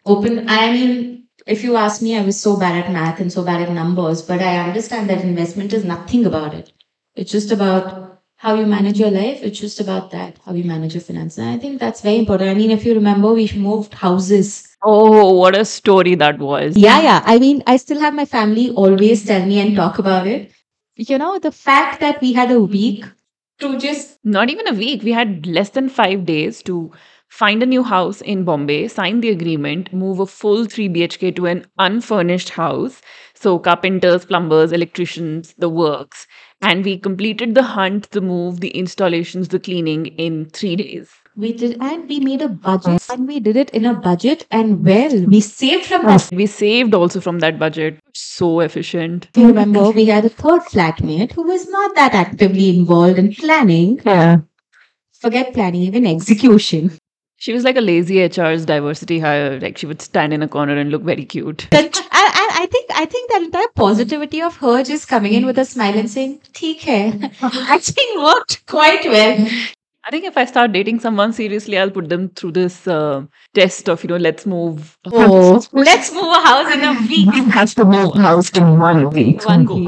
Open, 0.07 0.49
I 0.49 0.73
mean, 0.73 1.29
if 1.47 1.65
you 1.65 1.77
ask 1.77 2.03
me, 2.03 2.17
I 2.17 2.23
was 2.25 2.41
so 2.41 2.59
bad 2.59 2.85
at 2.85 2.93
math 2.93 3.21
and 3.21 3.33
so 3.33 3.45
bad 3.45 3.63
at 3.63 3.73
numbers, 3.73 4.23
but 4.23 4.41
I 4.41 4.59
understand 4.69 5.11
that 5.11 5.25
investment 5.25 5.73
is 5.73 5.85
nothing 5.85 6.27
about 6.27 6.55
it. 6.55 6.73
It's 7.17 7.33
just 7.33 7.53
about 7.53 8.21
how 8.37 8.55
you 8.55 8.67
manage 8.67 9.01
your 9.01 9.11
life. 9.11 9.41
It's 9.43 9.59
just 9.59 9.81
about 9.81 10.11
that, 10.11 10.39
how 10.45 10.53
you 10.53 10.65
manage 10.65 10.95
your 10.95 11.01
finances 11.03 11.39
And 11.39 11.49
I 11.51 11.59
think 11.59 11.81
that's 11.81 12.03
very 12.03 12.19
important. 12.19 12.51
I 12.51 12.55
mean, 12.55 12.71
if 12.71 12.85
you 12.85 12.95
remember, 12.95 13.33
we 13.33 13.51
moved 13.57 13.95
houses 13.95 14.69
Oh, 14.83 15.33
what 15.33 15.57
a 15.57 15.65
story 15.65 16.15
that 16.17 16.39
was. 16.39 16.77
Yeah, 16.77 17.01
yeah. 17.01 17.23
I 17.25 17.39
mean, 17.39 17.63
I 17.67 17.79
still 17.79 18.01
have 18.01 18.13
my 18.15 18.27
family 18.27 18.71
always 18.71 19.25
tell 19.25 19.45
me 19.47 19.59
and 19.61 19.75
talk 19.75 19.99
about 19.99 20.27
it. 20.27 20.53
You 20.97 21.19
know, 21.19 21.39
the 21.39 21.53
fact 21.53 22.01
that 22.01 22.21
we 22.21 22.33
had 22.33 22.51
a 22.51 22.55
mm-hmm. 22.55 22.73
week 22.73 23.05
to 23.59 23.79
just 23.79 24.19
Not 24.25 24.51
even 24.51 24.69
a 24.69 24.73
week. 24.73 25.03
We 25.03 25.13
had 25.13 25.47
less 25.47 25.71
than 25.71 25.89
five 25.89 26.25
days 26.25 26.63
to 26.65 26.93
find 27.29 27.63
a 27.63 27.67
new 27.67 27.83
house 27.83 28.21
in 28.21 28.45
Bombay, 28.45 28.89
sign 28.89 29.21
the 29.21 29.31
agreement, 29.31 29.93
move 29.93 30.21
a 30.21 30.27
full 30.27 30.67
3 30.67 30.89
BHK 30.89 31.35
to 31.37 31.47
an 31.47 31.67
unfurnished 31.79 32.51
house. 32.51 33.01
So, 33.35 33.59
carpenters, 33.59 34.25
plumbers, 34.25 34.73
electricians, 34.73 35.55
the 35.59 35.69
works. 35.69 36.27
And 36.61 36.85
we 36.85 36.99
completed 36.99 37.55
the 37.55 37.63
hunt, 37.63 38.11
the 38.11 38.21
move, 38.21 38.61
the 38.61 38.71
installations, 38.71 39.49
the 39.49 39.59
cleaning 39.59 40.07
in 40.07 40.49
three 40.51 40.77
days. 40.77 41.11
We 41.37 41.53
did, 41.53 41.79
and 41.81 42.09
we 42.09 42.21
made 42.21 42.43
a 42.43 42.49
budget, 42.49 43.05
and 43.11 43.27
we 43.27 43.41
did 43.41 43.57
it 43.57 43.71
in 43.71 43.85
a 43.85 43.95
budget, 43.95 44.47
and 44.53 44.85
well, 44.85 45.25
we 45.27 45.41
saved 45.41 45.87
from 45.87 46.07
that. 46.07 46.31
We 46.33 46.47
saved 46.47 46.95
also 46.95 47.21
from 47.21 47.41
that 47.41 47.59
budget. 47.59 47.99
So 48.15 48.61
efficient. 48.61 49.29
You 49.35 49.49
remember, 49.49 49.91
we 49.91 50.05
had 50.05 50.25
a 50.25 50.29
third 50.29 50.63
flatmate 50.63 51.33
who 51.33 51.43
was 51.43 51.69
not 51.69 51.97
that 51.97 52.15
actively 52.15 52.69
involved 52.79 53.19
in 53.19 53.35
planning. 53.35 54.01
Yeah. 54.07 54.43
Forget 55.21 55.53
planning, 55.55 55.83
even 55.83 56.07
execution. 56.07 56.93
She 57.37 57.53
was 57.53 57.65
like 57.65 57.77
a 57.77 57.81
lazy 57.81 58.23
HR's 58.23 58.65
diversity 58.65 59.19
hire. 59.19 59.59
Like 59.59 59.77
she 59.77 59.87
would 59.87 60.01
stand 60.01 60.33
in 60.33 60.41
a 60.43 60.49
corner 60.49 60.77
and 60.77 60.91
look 60.91 61.03
very 61.03 61.25
cute. 61.25 61.67
and, 61.73 61.85
and 61.85 62.05
I 62.13 62.69
think 62.71 62.91
I 62.95 63.07
think 63.07 63.31
that 63.31 63.43
entire 63.43 63.69
positivity 63.75 64.41
of 64.41 64.57
her 64.59 64.85
just 64.85 65.09
coming 65.09 65.33
in 65.33 65.47
with 65.47 65.59
a 65.59 65.65
smile 65.65 65.99
and 65.99 66.09
saying, 66.09 66.43
"Theek 66.53 66.85
hai," 66.85 67.31
actually 67.75 68.19
worked 68.19 68.65
quite 68.67 69.05
well. 69.07 69.49
I 70.07 70.11
think 70.11 70.27
if 70.27 70.37
I 70.37 70.45
start 70.45 70.73
dating 70.73 71.01
someone 71.01 71.33
seriously, 71.33 71.79
I'll 71.79 71.91
put 71.91 72.11
them 72.11 72.29
through 72.29 72.53
this 72.53 72.87
uh, 72.87 73.25
test 73.55 73.89
of, 73.89 74.03
you 74.05 74.09
know, 74.09 74.19
let's 74.19 74.45
move. 74.45 74.99
Oh, 75.07 75.63
let's 75.73 76.13
move 76.13 76.25
a 76.25 76.41
house 76.41 76.75
in 76.75 76.85
a 76.85 76.93
week. 77.09 77.35
has 77.53 77.75
to 77.77 77.87
move 77.87 78.15
a 78.15 78.21
house 78.21 78.51
in 78.51 78.79
one 78.79 79.09
week. 79.11 79.47
One 79.47 79.65
go. 79.65 79.87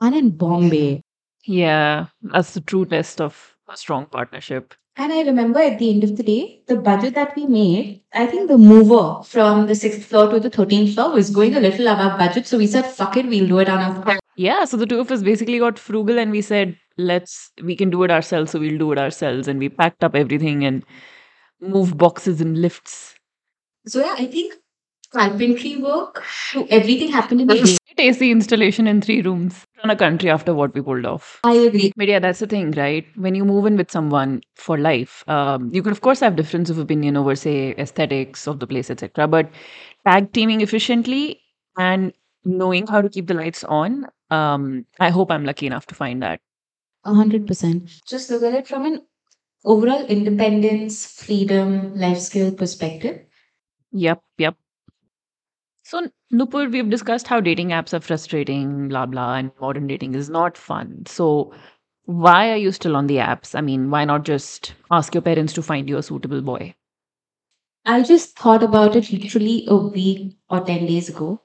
And 0.00 0.14
in 0.14 0.30
Bombay. 0.30 1.02
Yeah, 1.44 2.06
that's 2.22 2.54
the 2.54 2.62
true 2.62 2.86
test 2.86 3.20
of 3.20 3.56
a 3.68 3.76
strong 3.76 4.06
partnership. 4.06 4.74
And 4.96 5.12
I 5.12 5.22
remember 5.22 5.60
at 5.60 5.78
the 5.78 5.90
end 5.90 6.04
of 6.04 6.16
the 6.16 6.22
day, 6.22 6.62
the 6.66 6.76
budget 6.76 7.14
that 7.16 7.36
we 7.36 7.46
made, 7.46 8.00
I 8.14 8.26
think 8.26 8.48
the 8.48 8.56
mover 8.56 9.22
from 9.22 9.66
the 9.66 9.74
sixth 9.74 10.06
floor 10.06 10.30
to 10.30 10.40
the 10.40 10.48
13th 10.48 10.94
floor 10.94 11.12
was 11.12 11.28
going 11.28 11.54
a 11.54 11.60
little 11.60 11.86
above 11.88 12.18
budget. 12.18 12.46
So 12.46 12.56
we 12.56 12.66
said, 12.66 12.86
fuck 12.86 13.18
it, 13.18 13.26
we'll 13.26 13.46
do 13.46 13.58
it 13.58 13.68
on 13.68 13.80
our 13.80 14.20
Yeah, 14.36 14.64
so 14.64 14.76
the 14.76 14.86
two 14.86 15.00
of 15.00 15.10
us 15.10 15.22
basically 15.22 15.58
got 15.58 15.78
frugal 15.78 16.18
and 16.18 16.30
we 16.30 16.42
said, 16.42 16.76
let's, 16.98 17.50
we 17.62 17.74
can 17.74 17.90
do 17.90 18.02
it 18.02 18.10
ourselves, 18.10 18.52
so 18.52 18.60
we'll 18.60 18.78
do 18.78 18.92
it 18.92 18.98
ourselves. 18.98 19.48
And 19.48 19.58
we 19.58 19.68
packed 19.68 20.04
up 20.04 20.14
everything 20.14 20.64
and 20.64 20.84
moved 21.60 21.96
boxes 21.96 22.40
and 22.40 22.60
lifts. 22.60 23.14
So 23.86 24.00
yeah, 24.00 24.14
I 24.18 24.26
think 24.26 24.54
carpentry 25.10 25.76
work, 25.76 26.22
everything 26.68 27.10
happened 27.10 27.40
in 27.42 27.50
a 27.50 27.54
day. 27.64 27.76
AC 27.98 28.30
installation 28.30 28.86
in 28.86 29.00
three 29.00 29.22
rooms 29.22 29.64
on 29.82 29.88
a 29.88 29.96
country 29.96 30.28
after 30.28 30.52
what 30.52 30.74
we 30.74 30.82
pulled 30.82 31.06
off. 31.06 31.40
I 31.44 31.54
agree. 31.54 31.92
But 31.96 32.08
yeah, 32.08 32.18
that's 32.18 32.40
the 32.40 32.46
thing, 32.46 32.72
right? 32.72 33.06
When 33.14 33.34
you 33.34 33.44
move 33.44 33.64
in 33.64 33.78
with 33.78 33.90
someone 33.90 34.42
for 34.54 34.76
life, 34.76 35.26
um, 35.28 35.70
you 35.72 35.82
could 35.82 35.92
of 35.92 36.02
course 36.02 36.20
have 36.20 36.36
difference 36.36 36.68
of 36.68 36.76
opinion 36.76 37.16
over, 37.16 37.34
say, 37.34 37.74
aesthetics 37.78 38.46
of 38.46 38.60
the 38.60 38.66
place, 38.66 38.90
etc. 38.90 39.26
But 39.26 39.50
tag 40.06 40.32
teaming 40.32 40.60
efficiently 40.60 41.40
and 41.78 42.12
knowing 42.44 42.86
how 42.86 43.00
to 43.00 43.08
keep 43.08 43.28
the 43.28 43.34
lights 43.34 43.64
on, 43.64 44.06
um, 44.30 44.86
I 44.98 45.10
hope 45.10 45.30
I'm 45.30 45.44
lucky 45.44 45.66
enough 45.66 45.86
to 45.86 45.94
find 45.94 46.22
that. 46.22 46.40
A 47.04 47.14
hundred 47.14 47.46
percent. 47.46 47.90
Just 48.06 48.30
look 48.30 48.42
at 48.42 48.54
it 48.54 48.66
from 48.66 48.84
an 48.86 49.02
overall 49.64 50.04
independence, 50.06 51.06
freedom, 51.06 51.94
life 51.96 52.18
skill 52.18 52.52
perspective. 52.52 53.24
Yep, 53.92 54.22
yep. 54.38 54.56
So, 55.84 56.08
Nupur, 56.32 56.70
we've 56.70 56.90
discussed 56.90 57.28
how 57.28 57.40
dating 57.40 57.68
apps 57.68 57.94
are 57.94 58.00
frustrating, 58.00 58.88
blah, 58.88 59.06
blah, 59.06 59.36
and 59.36 59.52
modern 59.60 59.86
dating 59.86 60.14
is 60.14 60.28
not 60.28 60.56
fun. 60.58 61.04
So, 61.06 61.52
why 62.04 62.50
are 62.50 62.56
you 62.56 62.72
still 62.72 62.96
on 62.96 63.06
the 63.06 63.16
apps? 63.16 63.54
I 63.54 63.60
mean, 63.62 63.90
why 63.90 64.04
not 64.04 64.24
just 64.24 64.74
ask 64.90 65.14
your 65.14 65.22
parents 65.22 65.52
to 65.54 65.62
find 65.62 65.88
you 65.88 65.96
a 65.96 66.02
suitable 66.02 66.42
boy? 66.42 66.74
I 67.86 68.02
just 68.02 68.38
thought 68.38 68.62
about 68.62 68.96
it 68.96 69.10
literally 69.10 69.64
a 69.66 69.76
week 69.76 70.36
or 70.50 70.60
10 70.60 70.86
days 70.86 71.08
ago. 71.08 71.40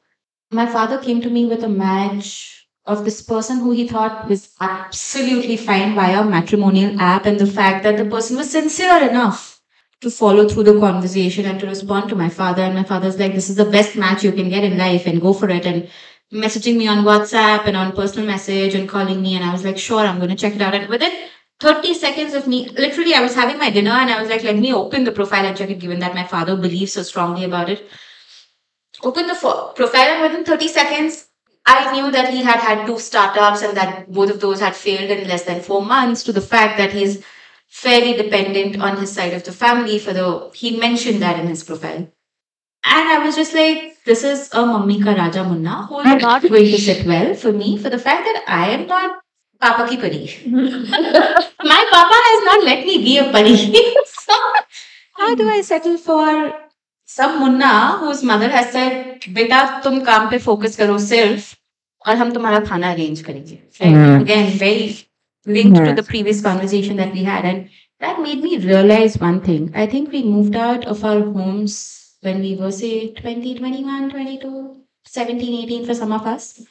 My 0.52 0.66
father 0.66 0.98
came 0.98 1.22
to 1.22 1.30
me 1.30 1.46
with 1.46 1.64
a 1.64 1.70
match 1.70 2.61
of 2.86 3.06
this 3.06 3.22
person 3.22 3.60
who 3.60 3.72
he 3.72 3.88
thought 3.88 4.28
was 4.28 4.54
absolutely 4.60 5.56
fine 5.58 5.96
via 5.96 6.24
matrimonial 6.24 7.00
app, 7.00 7.26
and 7.26 7.40
the 7.40 7.46
fact 7.46 7.84
that 7.84 7.98
the 7.98 8.06
person 8.06 8.38
was 8.38 8.52
sincere 8.52 9.08
enough 9.10 9.62
to 10.02 10.10
follow 10.10 10.50
through 10.50 10.64
the 10.64 10.80
conversation 10.80 11.46
and 11.46 11.60
to 11.60 11.68
respond 11.68 12.10
to 12.10 12.16
my 12.16 12.30
father. 12.30 12.64
And 12.64 12.74
my 12.74 12.84
father's 12.84 13.20
like, 13.20 13.34
This 13.34 13.50
is 13.50 13.56
the 13.56 13.66
best 13.66 13.96
match 13.96 14.24
you 14.24 14.32
can 14.32 14.50
get 14.50 14.64
in 14.64 14.78
life, 14.78 15.06
and 15.06 15.22
go 15.22 15.34
for 15.34 15.50
it. 15.50 15.66
And 15.66 15.90
messaging 16.34 16.78
me 16.78 16.88
on 16.88 17.06
WhatsApp 17.06 17.68
and 17.68 17.78
on 17.78 17.92
personal 17.92 18.26
message 18.26 18.74
and 18.74 18.90
calling 18.90 19.22
me. 19.22 19.36
And 19.36 19.44
I 19.44 19.52
was 19.52 19.64
like, 19.64 19.78
Sure, 19.78 20.00
I'm 20.00 20.18
going 20.18 20.30
to 20.30 20.36
check 20.36 20.56
it 20.56 20.62
out. 20.62 20.74
And 20.74 20.90
within 20.90 21.12
30 21.62 21.94
seconds 21.94 22.34
of 22.34 22.48
me, 22.48 22.68
literally, 22.70 23.14
I 23.14 23.22
was 23.22 23.36
having 23.36 23.60
my 23.60 23.70
dinner 23.70 23.92
and 23.92 24.10
I 24.10 24.20
was 24.20 24.30
like, 24.30 24.44
let 24.44 24.56
me 24.58 24.74
open 24.74 25.04
the 25.04 25.12
profile 25.12 25.46
and 25.46 25.56
check 25.56 25.70
it, 25.70 25.80
given 25.80 26.00
that 26.00 26.16
my 26.16 26.26
father 26.26 26.56
believes 26.56 26.94
so 26.94 27.04
strongly 27.04 27.44
about 27.44 27.70
it. 27.70 27.88
Open 29.04 29.28
the 29.28 29.36
fo- 29.36 29.72
profile, 29.74 30.10
and 30.10 30.22
within 30.24 30.44
30 30.44 30.68
seconds, 30.68 31.28
I 31.66 31.92
knew 31.92 32.12
that 32.12 32.34
he 32.34 32.42
had 32.42 32.60
had 32.60 32.86
two 32.86 33.00
startups 33.00 33.62
and 33.62 33.78
that 33.78 34.12
both 34.12 34.32
of 34.32 34.40
those 34.40 34.60
had 34.60 34.76
failed 34.76 35.10
in 35.12 35.28
less 35.28 35.44
than 35.44 35.62
four 35.62 35.86
months, 35.86 36.24
to 36.24 36.34
the 36.34 36.42
fact 36.42 36.78
that 36.78 36.92
he's 36.92 37.24
fairly 37.68 38.14
dependent 38.14 38.82
on 38.82 38.98
his 38.98 39.12
side 39.12 39.34
of 39.34 39.44
the 39.44 39.52
family 39.52 40.00
for 40.00 40.14
the, 40.14 40.52
he 40.54 40.78
mentioned 40.78 41.22
that 41.22 41.40
in 41.40 41.48
his 41.48 41.64
profile. 41.64 42.08
And 42.84 43.10
I 43.10 43.20
was 43.24 43.36
just 43.36 43.54
like, 43.54 44.04
this 44.06 44.24
is 44.24 44.50
a 44.54 44.66
Mummy 44.66 45.02
Ka 45.02 45.14
Raja 45.14 45.44
Munna 45.44 45.86
who 45.86 46.00
is 46.00 46.22
not 46.22 46.42
going 46.42 46.66
to 46.66 46.78
sit 46.80 47.06
well 47.06 47.36
for 47.36 47.52
me 47.52 47.78
for 47.78 47.90
the 47.90 48.00
fact 48.00 48.26
that 48.26 48.44
I 48.48 48.72
am 48.72 48.88
not 48.88 49.22
Papa 49.62 49.88
ki 49.88 49.98
pari. 49.98 50.26
My 50.50 51.82
papa 51.94 52.18
has 52.28 52.44
not 52.46 52.64
let 52.64 52.84
me 52.84 52.98
be 52.98 53.20
a 53.20 53.32
pari. 53.32 53.56
so, 54.06 54.34
how 55.14 55.36
do 55.36 55.48
I 55.48 55.62
settle 55.62 55.98
for 55.98 56.52
some 57.11 57.41
munna 57.41 57.99
whose 58.01 58.23
mother 58.23 58.49
has 58.49 58.73
said, 58.73 59.21
बेटा 59.35 59.81
तुम 59.85 60.01
काम 60.05 60.31
पे 60.31 60.39
focus 60.39 60.77
करो 60.77 60.99
सिर्फ 60.99 61.55
और 62.07 62.17
हम 62.17 62.33
तुम्हारा 62.33 62.61
खाना 62.61 62.93
अरेंज 62.93 63.21
करेंगे. 63.21 63.59
Right? 63.81 63.95
Hmm. 63.95 64.21
Again, 64.23 64.51
very 64.59 65.09
linked 65.47 65.77
to 65.77 65.85
Hmm. 65.85 65.95
the 65.95 66.03
previous 66.03 66.41
conversation 66.41 66.97
that 66.97 67.13
we 67.13 67.25
had, 67.25 67.45
and 67.45 67.69
that 68.01 68.21
made 68.21 68.43
me 68.43 68.59
realize 68.59 69.19
one 69.19 69.41
thing. 69.41 69.71
I 69.75 69.87
think 69.87 70.13
we 70.13 70.23
moved 70.23 70.57
out 70.57 70.85
of 70.85 71.05
our 71.05 71.21
homes 71.21 71.77
when 72.23 72.41
we 72.41 72.55
were 72.57 72.73
say 72.73 73.13
20, 73.13 73.55
21, 73.55 74.11
22, 74.11 74.77
17, 75.05 75.55
18 75.63 75.87
for 75.87 75.95
some 75.95 76.13
of 76.13 76.27
us 76.27 76.67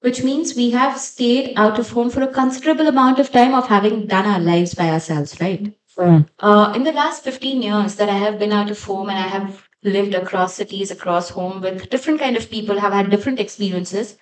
which 0.00 0.24
means 0.24 0.54
we 0.56 0.70
have 0.70 0.98
stayed 0.98 1.52
out 1.56 1.78
of 1.78 1.90
home 1.90 2.10
for 2.10 2.22
a 2.22 2.28
considerable 2.28 2.86
amount 2.86 3.18
of 3.18 3.30
time 3.30 3.54
of 3.54 3.66
having 3.66 4.06
done 4.06 4.26
our 4.26 4.40
lives 4.40 4.74
by 4.74 4.88
ourselves, 4.88 5.38
right? 5.40 5.74
Mm. 5.96 6.26
Uh, 6.38 6.72
in 6.74 6.84
the 6.84 6.92
last 6.92 7.22
15 7.22 7.62
years 7.62 7.96
that 7.96 8.08
I 8.08 8.16
have 8.16 8.38
been 8.38 8.52
out 8.52 8.70
of 8.70 8.82
home 8.82 9.10
and 9.10 9.18
I 9.18 9.28
have 9.28 9.63
lived 9.85 10.13
across 10.15 10.55
cities, 10.55 10.91
across 10.91 11.29
home 11.29 11.61
with 11.61 11.89
different 11.89 12.19
kind 12.19 12.35
of 12.35 12.49
people, 12.49 12.79
have 12.79 12.93
had 12.93 13.09
different 13.09 13.39
experiences. 13.39 14.17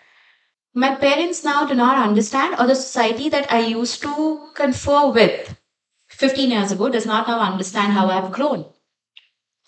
My 0.76 0.96
parents 0.96 1.44
now 1.44 1.66
do 1.66 1.74
not 1.76 1.98
understand, 1.98 2.56
or 2.60 2.68
the 2.68 2.76
society 2.76 3.30
that 3.30 3.52
I 3.52 3.66
used 3.66 4.02
to 4.04 4.50
confer 4.56 5.10
with 5.12 5.58
15 6.10 6.52
years 6.52 6.72
ago 6.72 6.90
does 6.90 7.06
not 7.06 7.28
now 7.28 7.40
understand 7.40 7.94
how 7.94 8.08
I've 8.08 8.32
grown. 8.32 8.66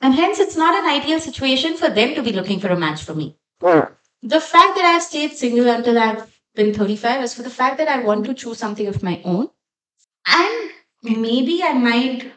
And 0.02 0.14
hence, 0.14 0.40
it's 0.40 0.56
not 0.56 0.76
an 0.76 0.90
ideal 0.90 1.20
situation 1.20 1.76
for 1.78 1.90
them 1.90 2.16
to 2.16 2.24
be 2.24 2.32
looking 2.32 2.60
for 2.60 2.68
a 2.70 2.78
match 2.78 3.04
for 3.04 3.16
me 3.16 3.38
Mm. 3.62 3.96
the 4.22 4.42
fact 4.42 4.76
that 4.76 4.86
I've 4.86 5.04
stayed 5.04 5.32
single 5.38 5.70
until 5.70 5.98
I've 5.98 6.40
been 6.56 6.74
35 6.74 7.24
is 7.24 7.34
for 7.34 7.44
the 7.44 7.50
fact 7.50 7.78
that 7.78 7.88
I 7.88 8.00
want 8.04 8.26
to 8.26 8.34
choose 8.34 8.58
something 8.58 8.88
of 8.88 9.02
my 9.04 9.22
own. 9.24 9.50
And 10.28 10.72
maybe 11.04 11.64
I 11.64 11.74
might, 11.74 12.32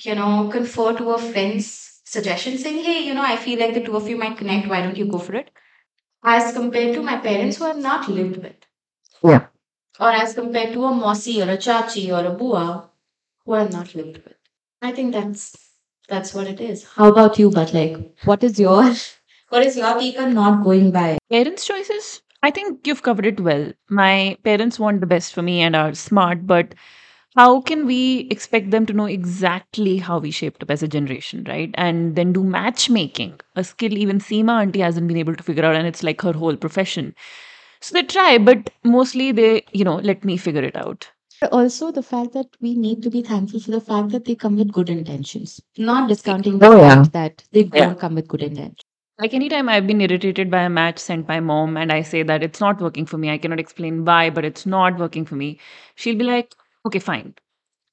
you 0.00 0.14
know, 0.14 0.48
confer 0.50 0.94
to 0.96 1.10
a 1.10 1.18
friend's 1.18 1.87
suggestion 2.10 2.56
saying, 2.58 2.84
hey, 2.84 3.00
you 3.00 3.14
know, 3.14 3.22
I 3.22 3.36
feel 3.36 3.58
like 3.58 3.74
the 3.74 3.84
two 3.84 3.96
of 3.96 4.08
you 4.08 4.16
might 4.16 4.38
connect. 4.38 4.68
Why 4.68 4.80
don't 4.82 4.96
you 4.96 5.06
go 5.06 5.18
for 5.18 5.34
it? 5.34 5.50
As 6.24 6.52
compared 6.52 6.94
to 6.94 7.02
my 7.02 7.18
parents 7.18 7.56
who 7.56 7.64
I've 7.64 7.78
not 7.78 8.08
lived 8.08 8.38
with. 8.42 8.56
Yeah. 9.22 9.46
Or 10.00 10.10
as 10.10 10.34
compared 10.34 10.72
to 10.72 10.84
a 10.84 10.92
Mosi 10.92 11.44
or 11.44 11.50
a 11.50 11.56
Chachi 11.56 12.10
or 12.16 12.26
a 12.26 12.34
Bua 12.34 12.90
who 13.44 13.52
I've 13.54 13.72
not 13.72 13.94
lived 13.94 14.18
with. 14.24 14.36
I 14.80 14.92
think 14.92 15.12
that's 15.12 15.56
that's 16.08 16.32
what 16.32 16.46
it 16.46 16.60
is. 16.60 16.84
How 16.84 17.08
about 17.08 17.38
you, 17.38 17.50
but 17.50 17.74
like 17.74 17.96
what 18.24 18.42
is 18.44 18.58
your 18.58 18.82
what 19.48 19.66
is 19.66 19.76
your 19.76 19.98
take 19.98 20.18
on 20.18 20.34
not 20.34 20.64
going 20.64 20.90
by? 20.92 21.18
Parents' 21.30 21.66
choices? 21.66 22.22
I 22.42 22.50
think 22.52 22.86
you've 22.86 23.02
covered 23.02 23.26
it 23.26 23.40
well. 23.40 23.72
My 23.88 24.38
parents 24.44 24.78
want 24.78 25.00
the 25.00 25.06
best 25.06 25.34
for 25.34 25.42
me 25.42 25.60
and 25.60 25.74
are 25.74 25.94
smart, 25.94 26.46
but 26.46 26.74
how 27.36 27.60
can 27.60 27.86
we 27.86 28.26
expect 28.30 28.70
them 28.70 28.86
to 28.86 28.92
know 28.92 29.04
exactly 29.06 29.98
how 29.98 30.18
we 30.18 30.30
shaped 30.30 30.62
up 30.62 30.70
as 30.70 30.82
a 30.82 30.88
generation, 30.88 31.44
right? 31.48 31.70
And 31.74 32.16
then 32.16 32.32
do 32.32 32.42
matchmaking, 32.42 33.40
a 33.56 33.64
skill 33.64 33.96
even 33.96 34.18
Seema 34.18 34.62
auntie 34.62 34.80
hasn't 34.80 35.08
been 35.08 35.16
able 35.16 35.36
to 35.36 35.42
figure 35.42 35.64
out, 35.64 35.76
and 35.76 35.86
it's 35.86 36.02
like 36.02 36.20
her 36.22 36.32
whole 36.32 36.56
profession. 36.56 37.14
So 37.80 37.94
they 37.94 38.02
try, 38.02 38.38
but 38.38 38.70
mostly 38.84 39.32
they, 39.32 39.64
you 39.72 39.84
know, 39.84 39.96
let 39.96 40.24
me 40.24 40.36
figure 40.36 40.64
it 40.64 40.76
out. 40.76 41.10
also 41.52 41.90
the 41.90 42.02
fact 42.02 42.32
that 42.32 42.46
we 42.60 42.74
need 42.74 43.02
to 43.02 43.10
be 43.10 43.22
thankful 43.22 43.60
for 43.60 43.70
the 43.72 43.80
fact 43.80 44.10
that 44.10 44.24
they 44.24 44.34
come 44.34 44.56
with 44.56 44.72
good 44.72 44.88
intentions 44.88 45.60
not 45.76 46.08
discounting 46.08 46.58
Oh, 46.60 46.76
yeah. 46.76 47.02
fact 47.02 47.12
that 47.12 47.44
they 47.52 47.64
don't 47.64 47.98
come 47.98 48.14
with 48.14 48.28
good 48.28 48.42
intentions 48.42 48.84
Like 49.20 49.32
anytime 49.34 49.68
I've 49.68 49.86
been 49.86 50.00
irritated 50.00 50.50
by 50.50 50.62
a 50.62 50.68
match 50.68 50.98
sent 50.98 51.26
by 51.26 51.38
mom 51.40 51.76
and 51.76 51.92
I 51.92 52.02
say 52.02 52.22
that 52.24 52.42
it's 52.42 52.60
not 52.60 52.80
working 52.80 53.06
for 53.06 53.16
me, 53.18 53.30
I 53.30 53.38
cannot 53.38 53.60
explain 53.60 54.04
why, 54.04 54.30
but 54.30 54.44
it's 54.44 54.66
not 54.66 54.98
working 54.98 55.24
for 55.24 55.36
me, 55.36 55.60
she'll 55.94 56.16
be 56.18 56.24
like, 56.24 56.54
okay, 56.86 56.98
fine. 56.98 57.34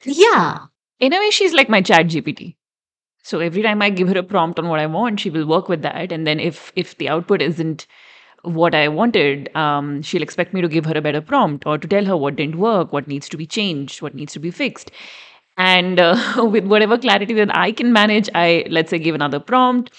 yeah 0.06 0.68
In 1.00 1.14
a 1.14 1.20
way, 1.20 1.32
she's 1.32 1.54
like 1.54 1.70
my 1.70 1.82
ChatGPT. 1.82 2.56
So 3.24 3.40
every 3.40 3.62
time 3.64 3.82
I 3.82 3.90
give 3.90 4.08
her 4.10 4.18
a 4.18 4.24
prompt 4.24 4.60
on 4.60 4.70
what 4.70 4.80
I 4.80 4.86
want, 4.86 5.20
she 5.20 5.30
will 5.30 5.46
work 5.48 5.70
with 5.70 5.82
that. 5.82 6.12
And 6.12 6.28
then 6.28 6.40
if 6.40 6.72
if 6.76 6.98
the 6.98 7.10
output 7.10 7.42
isn't 7.42 7.88
what 8.44 8.76
I 8.76 8.88
wanted. 8.88 9.56
Um, 9.56 10.02
she'll 10.02 10.22
expect 10.24 10.54
me 10.54 10.62
to 10.62 10.68
give 10.68 10.86
her 10.86 10.98
a 10.98 11.02
better 11.02 11.22
prompt 11.22 11.66
or 11.66 11.78
to 11.78 11.88
tell 11.88 12.06
her 12.06 12.16
what 12.16 12.36
didn't 12.36 12.58
work, 12.58 12.94
what 12.94 13.08
needs 13.08 13.28
to 13.30 13.38
be 13.38 13.46
changed, 13.46 14.02
what 14.02 14.16
needs 14.16 14.34
to 14.34 14.40
be 14.40 14.52
fixed. 14.52 14.92
And 15.58 16.00
uh, 16.00 16.18
with 16.38 16.66
whatever 16.66 16.98
clarity 16.98 17.34
that 17.36 17.56
I 17.56 17.72
can 17.72 17.94
manage, 17.94 18.30
I 18.36 18.66
let's 18.70 18.90
say 18.90 19.00
give 19.00 19.16
another 19.16 19.40
prompt. 19.40 19.92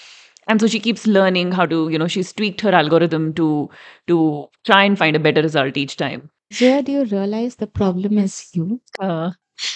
And 0.47 0.61
so 0.61 0.67
she 0.67 0.79
keeps 0.79 1.05
learning 1.05 1.51
how 1.51 1.65
to, 1.65 1.89
you 1.89 1.99
know, 1.99 2.07
she's 2.07 2.31
tweaked 2.31 2.61
her 2.61 2.71
algorithm 2.71 3.33
to 3.33 3.69
to 4.07 4.49
try 4.65 4.83
and 4.83 4.97
find 4.97 5.15
a 5.15 5.19
better 5.19 5.41
result 5.41 5.75
each 5.75 5.97
time. 5.97 6.29
Where 6.59 6.81
do 6.81 6.91
you 6.91 7.03
realize 7.03 7.55
the 7.55 7.67
problem 7.67 8.17
is 8.17 8.49
you? 8.53 8.81
Uh, 8.99 9.31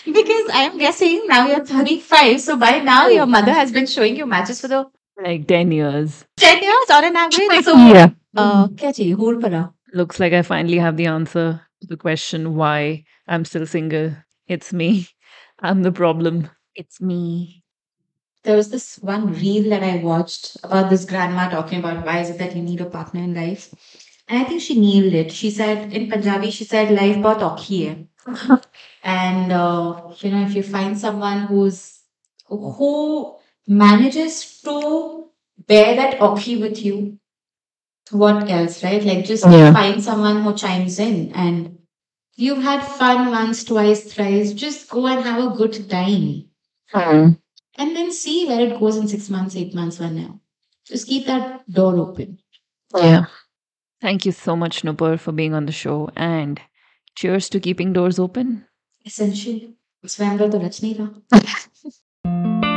because 0.06 0.50
I'm 0.54 0.78
guessing 0.78 1.24
now 1.28 1.48
you're 1.48 1.66
35, 1.66 2.40
so 2.40 2.58
by 2.58 2.80
now 2.80 3.08
your 3.08 3.24
oh. 3.24 3.26
mother 3.26 3.52
has 3.52 3.72
been 3.72 3.88
showing 3.88 4.16
you 4.16 4.26
matches 4.26 4.62
for 4.62 4.68
the 4.68 4.90
like 5.22 5.48
10 5.48 5.72
years. 5.72 6.26
10 6.38 6.64
years 6.64 6.90
on 6.90 7.04
an 7.04 7.16
average? 7.16 7.66
So, 7.66 7.76
yeah. 7.76 8.10
Uh, 8.36 8.68
catchy, 8.70 9.12
hold 9.12 9.42
para. 9.42 9.74
Looks 9.94 10.20
like 10.20 10.34
I 10.34 10.42
finally 10.42 10.78
have 10.78 10.98
the 10.98 11.08
answer 11.08 11.62
to 11.82 11.88
the 11.88 11.98
question 11.98 12.56
why 12.56 13.04
I'm 13.28 13.44
still 13.46 13.66
single. 13.66 14.16
It's 14.48 14.72
me. 14.72 15.10
I'm 15.60 15.84
the 15.84 15.92
problem. 15.92 16.50
It's 16.76 17.02
me. 17.02 17.64
There 18.44 18.56
was 18.56 18.72
this 18.72 18.98
one 18.98 19.34
reel 19.34 19.70
that 19.70 19.84
I 19.84 19.98
watched 19.98 20.58
about 20.64 20.90
this 20.90 21.06
grandma 21.06 21.50
talking 21.50 21.80
about 21.80 22.06
why 22.06 22.22
is 22.22 22.30
it 22.32 22.40
that 22.40 22.56
you 22.56 22.64
need 22.64 22.82
a 22.82 22.86
partner 22.86 23.22
in 23.22 23.36
life. 23.36 23.70
And 24.28 24.40
I 24.40 24.44
think 24.46 24.62
she 24.62 24.80
nailed 24.80 25.14
it. 25.14 25.32
She 25.32 25.52
said 25.52 25.94
in 25.94 26.10
Punjabi, 26.10 26.52
she 26.52 26.64
said, 26.64 26.92
life 26.92 27.18
bahut 27.18 27.42
aukhi 27.50 27.80
hai. 27.88 28.60
and 29.04 29.52
uh, 29.52 30.14
you 30.20 30.32
know, 30.32 30.44
if 30.46 30.56
you 30.56 30.64
find 30.64 30.98
someone 30.98 31.42
who's 31.48 32.00
who 32.48 33.36
manages 33.68 34.62
to 34.62 35.30
bear 35.68 35.96
that 35.96 36.20
aukhi 36.20 36.60
with 36.60 36.84
you, 36.86 37.20
what 38.12 38.50
else, 38.50 38.84
right? 38.84 39.04
Like 39.04 39.26
just 39.26 39.46
Yeah. 39.46 39.74
find 39.74 40.04
someone 40.04 40.42
who 40.44 40.54
chimes 40.56 41.00
in 41.00 41.32
and 41.34 41.80
you've 42.36 42.64
had 42.64 42.86
fun 42.86 43.32
once, 43.32 43.64
twice, 43.64 44.14
thrice. 44.14 44.54
Just 44.54 44.90
go 44.90 45.08
and 45.08 45.24
have 45.24 45.44
a 45.44 45.56
good 45.56 45.90
time 45.90 46.46
and 47.76 47.96
then 47.96 48.12
see 48.12 48.48
where 48.48 48.62
it 48.62 48.80
goes 48.80 48.98
in 48.98 49.08
six 49.08 49.30
months, 49.30 49.56
eight 49.56 49.74
months, 49.74 50.00
one 50.00 50.18
year. 50.18 50.34
Just 50.86 51.08
keep 51.08 51.26
that 51.28 51.70
door 51.72 51.98
open. 51.98 52.40
Yeah. 52.96 53.26
Thank 54.02 54.26
you 54.26 54.32
so 54.32 54.56
much, 54.56 54.82
Nupur, 54.82 55.20
for 55.20 55.32
being 55.32 55.54
on 55.54 55.66
the 55.66 55.72
show. 55.72 56.10
And 56.16 56.60
cheers 57.16 57.50
to 57.50 57.60
keeping 57.60 57.94
doors 57.94 58.20
open. 58.20 58.66
Essential. 59.06 59.74
Swamber 60.06 60.50
to 60.50 60.58
Rajneera. 60.58 61.22